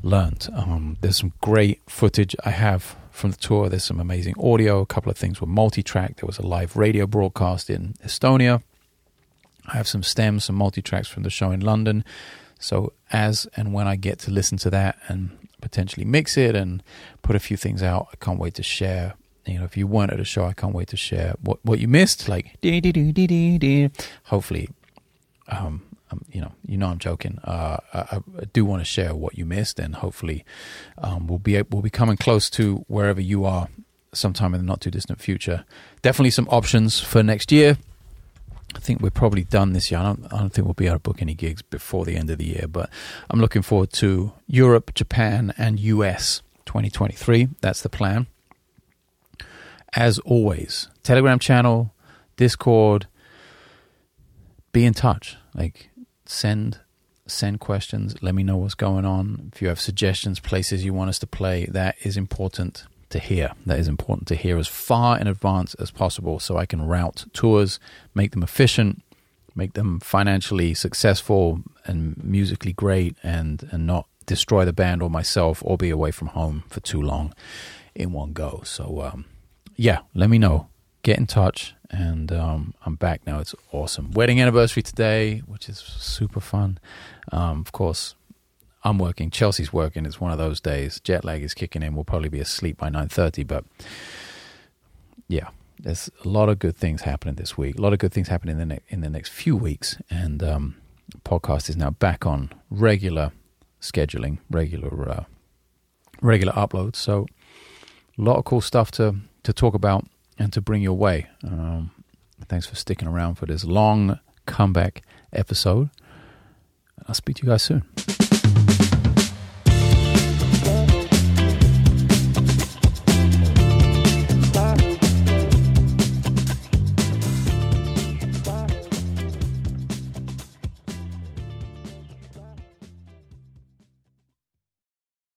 learned. 0.02 0.48
Um, 0.56 0.98
there's 1.02 1.18
some 1.18 1.34
great 1.42 1.82
footage 1.88 2.36
I 2.46 2.52
have 2.52 2.96
from 3.14 3.32
the 3.32 3.38
tour. 3.38 3.70
There's 3.70 3.84
some 3.84 4.00
amazing 4.00 4.34
audio. 4.40 4.82
A 4.82 4.86
couple 4.86 5.12
of 5.12 5.18
things 5.18 5.40
were 5.40 5.48
multi-track. 5.48 6.18
There 6.18 6.28
was 6.28 6.40
a 6.40 6.46
live 6.46 6.76
radio 6.76 7.06
broadcast 7.08 7.70
in 7.70 7.94
Estonia. 8.04 8.62
I 9.68 9.78
have 9.78 9.88
some 9.88 10.04
stems, 10.04 10.46
some 10.46 10.56
multi-tracks 10.56 11.08
from 11.08 11.24
the 11.24 11.30
show 11.30 11.52
in 11.52 11.62
London. 11.62 12.04
So 12.60 12.92
as 13.12 13.48
and 13.56 13.72
when 13.74 13.88
I 13.88 13.96
get 13.96 14.20
to 14.20 14.32
listen 14.32 14.58
to 14.60 14.70
that 14.72 14.98
and 15.08 15.30
potentially 15.62 16.06
mix 16.06 16.38
it 16.38 16.56
and 16.56 16.84
put 17.22 17.36
a 17.36 17.40
few 17.40 17.56
things 17.56 17.82
out, 17.84 18.08
I 18.12 18.16
can't 18.18 18.40
wait 18.40 18.56
to 18.56 18.64
share. 18.64 19.14
You 19.46 19.60
know, 19.60 19.66
if 19.66 19.78
you 19.78 19.88
weren't 19.88 20.12
at 20.12 20.20
a 20.20 20.26
show, 20.26 20.46
I 20.46 20.54
can't 20.54 20.74
wait 20.74 20.88
to 20.90 20.98
share 20.98 21.36
what 21.42 21.60
what 21.64 21.80
you 21.80 21.88
missed. 21.88 22.28
Like, 22.28 22.58
hopefully, 24.24 24.70
um, 25.50 25.82
um, 26.14 26.26
you 26.32 26.42
know, 26.42 26.52
you 26.66 26.78
know, 26.78 26.88
I'm 26.88 27.00
joking. 27.00 27.40
Uh, 27.44 27.78
I, 27.94 28.18
I, 28.18 28.46
do 28.54 28.66
want 28.66 28.82
to 28.82 28.86
share 28.86 29.14
what 29.16 29.38
you 29.38 29.46
missed, 29.46 29.80
and 29.80 29.96
hopefully, 29.96 30.46
um, 30.98 31.28
we'll 31.28 31.40
be 31.40 31.62
we'll 31.64 31.82
be 31.82 31.90
coming 31.90 32.18
close 32.18 32.50
to 32.52 32.86
wherever 32.88 33.22
you 33.22 33.46
are 33.46 33.68
sometime 34.14 34.54
in 34.54 34.62
the 34.62 34.66
not 34.66 34.82
too 34.82 34.92
distant 34.92 35.20
future. 35.20 35.66
Definitely 36.02 36.32
some 36.32 36.48
options 36.50 37.00
for 37.00 37.24
next 37.24 37.52
year. 37.52 37.78
I 38.76 38.80
think 38.80 39.02
we're 39.02 39.12
probably 39.12 39.44
done 39.44 39.74
this 39.74 39.92
year. 39.92 40.00
I 40.00 40.04
don't, 40.04 40.26
I 40.34 40.38
don't 40.40 40.52
think 40.52 40.66
we'll 40.66 40.74
be 40.74 40.88
able 40.88 40.96
to 40.96 41.00
book 41.00 41.22
any 41.22 41.36
gigs 41.36 41.62
before 41.62 42.06
the 42.06 42.16
end 42.16 42.30
of 42.30 42.38
the 42.40 42.46
year, 42.46 42.66
but 42.68 42.90
I'm 43.30 43.40
looking 43.40 43.62
forward 43.62 43.92
to 43.94 44.32
Europe, 44.48 44.94
Japan, 44.96 45.54
and 45.58 45.80
US 45.80 46.42
2023. 46.66 47.50
That's 47.62 47.82
the 47.82 47.90
plan. 47.90 48.28
As 49.96 50.18
always, 50.20 50.90
Telegram 51.04 51.38
channel, 51.38 51.94
Discord, 52.36 53.06
be 54.72 54.86
in 54.86 54.94
touch. 54.94 55.38
Like, 55.54 55.90
send 56.34 56.80
send 57.26 57.60
questions. 57.60 58.16
Let 58.22 58.36
me 58.36 58.44
know 58.44 58.58
what's 58.58 58.76
going 58.76 59.06
on. 59.06 59.52
If 59.54 59.62
you 59.62 59.70
have 59.70 59.80
suggestions, 59.80 60.40
places 60.40 60.84
you 60.84 60.94
want 60.94 61.10
us 61.10 61.20
to 61.20 61.28
play, 61.28 61.66
that 61.68 61.96
is 62.04 62.18
important 62.18 62.86
to 63.10 63.20
hear. 63.20 63.54
That 63.66 63.80
is 63.80 63.88
important 63.88 64.28
to 64.30 64.36
hear 64.36 64.58
as 64.58 64.68
far 64.68 65.18
in 65.18 65.28
advance 65.28 65.74
as 65.76 65.92
possible 65.92 66.40
so 66.40 66.58
I 66.58 66.66
can 66.66 66.82
route 66.82 67.26
tours, 67.32 67.80
make 68.14 68.32
them 68.32 68.44
efficient, 68.44 69.02
make 69.56 69.74
them 69.74 70.00
financially 70.02 70.74
successful 70.74 71.62
and 71.86 72.22
musically 72.22 72.74
great, 72.74 73.16
and, 73.24 73.70
and 73.72 73.88
not 73.88 74.08
destroy 74.26 74.66
the 74.66 74.74
band 74.74 75.02
or 75.02 75.10
myself 75.10 75.62
or 75.66 75.78
be 75.78 75.90
away 75.90 76.12
from 76.12 76.30
home 76.30 76.64
for 76.68 76.80
too 76.80 77.02
long 77.02 77.34
in 77.96 78.12
one 78.12 78.34
go. 78.34 78.62
So, 78.66 79.02
um, 79.02 79.26
yeah, 79.76 80.00
let 80.14 80.30
me 80.30 80.40
know. 80.40 80.68
Get 81.04 81.18
in 81.18 81.28
touch, 81.28 81.76
and 81.92 82.32
um, 82.32 82.74
I'm 82.86 82.96
back 82.96 83.28
now. 83.28 83.40
It's 83.40 83.54
awesome. 83.74 84.12
Wedding 84.12 84.40
anniversary 84.40 84.82
today, 84.82 85.40
which 85.40 85.68
is 85.68 85.78
super 85.78 86.40
fun. 86.40 86.80
Um, 87.30 87.60
of 87.60 87.74
course, 87.74 88.16
I'm 88.86 88.98
working. 88.98 89.30
Chelsea's 89.30 89.74
working. 89.74 90.06
It's 90.06 90.22
one 90.22 90.32
of 90.32 90.38
those 90.38 90.62
days. 90.62 91.02
Jet 91.02 91.26
lag 91.26 91.44
is 91.44 91.54
kicking 91.54 91.84
in. 91.84 91.94
We'll 91.94 92.06
probably 92.06 92.30
be 92.30 92.40
asleep 92.40 92.78
by 92.78 92.90
9:30. 92.90 93.46
But 93.46 93.66
yeah, 95.28 95.50
there's 95.78 96.10
a 96.24 96.30
lot 96.30 96.48
of 96.48 96.60
good 96.60 96.78
things 96.78 97.02
happening 97.02 97.36
this 97.36 97.58
week. 97.58 97.78
A 97.78 97.82
lot 97.82 97.92
of 97.92 98.00
good 98.00 98.14
things 98.14 98.30
happening 98.30 98.54
in 98.54 98.70
the 98.70 98.76
ne- 98.76 98.84
in 98.88 99.02
the 99.02 99.10
next 99.10 99.30
few 99.30 99.58
weeks. 99.58 99.98
And 100.10 100.42
um, 100.42 100.76
podcast 101.26 101.70
is 101.70 101.76
now 101.76 101.90
back 101.90 102.26
on 102.26 102.50
regular 102.70 103.34
scheduling, 103.82 104.38
regular 104.50 105.10
uh, 105.10 105.24
regular 106.22 106.54
uploads. 106.54 106.96
So 106.96 107.28
a 108.18 108.22
lot 108.22 108.38
of 108.38 108.46
cool 108.46 108.62
stuff 108.62 108.90
to 108.92 109.18
to 109.44 109.52
talk 109.52 109.74
about 109.74 110.06
and 110.38 110.52
to 110.54 110.62
bring 110.62 110.82
your 110.82 110.98
way. 110.98 111.28
Um, 111.44 111.92
thanks 112.48 112.66
for 112.66 112.76
sticking 112.76 113.08
around 113.08 113.36
for 113.36 113.46
this 113.46 113.64
long 113.64 114.20
comeback 114.46 115.04
episode. 115.32 115.90
I'll 117.08 117.16
speak 117.16 117.38
to 117.38 117.44
you 117.44 117.50
guys 117.50 117.64
soon. 117.64 118.73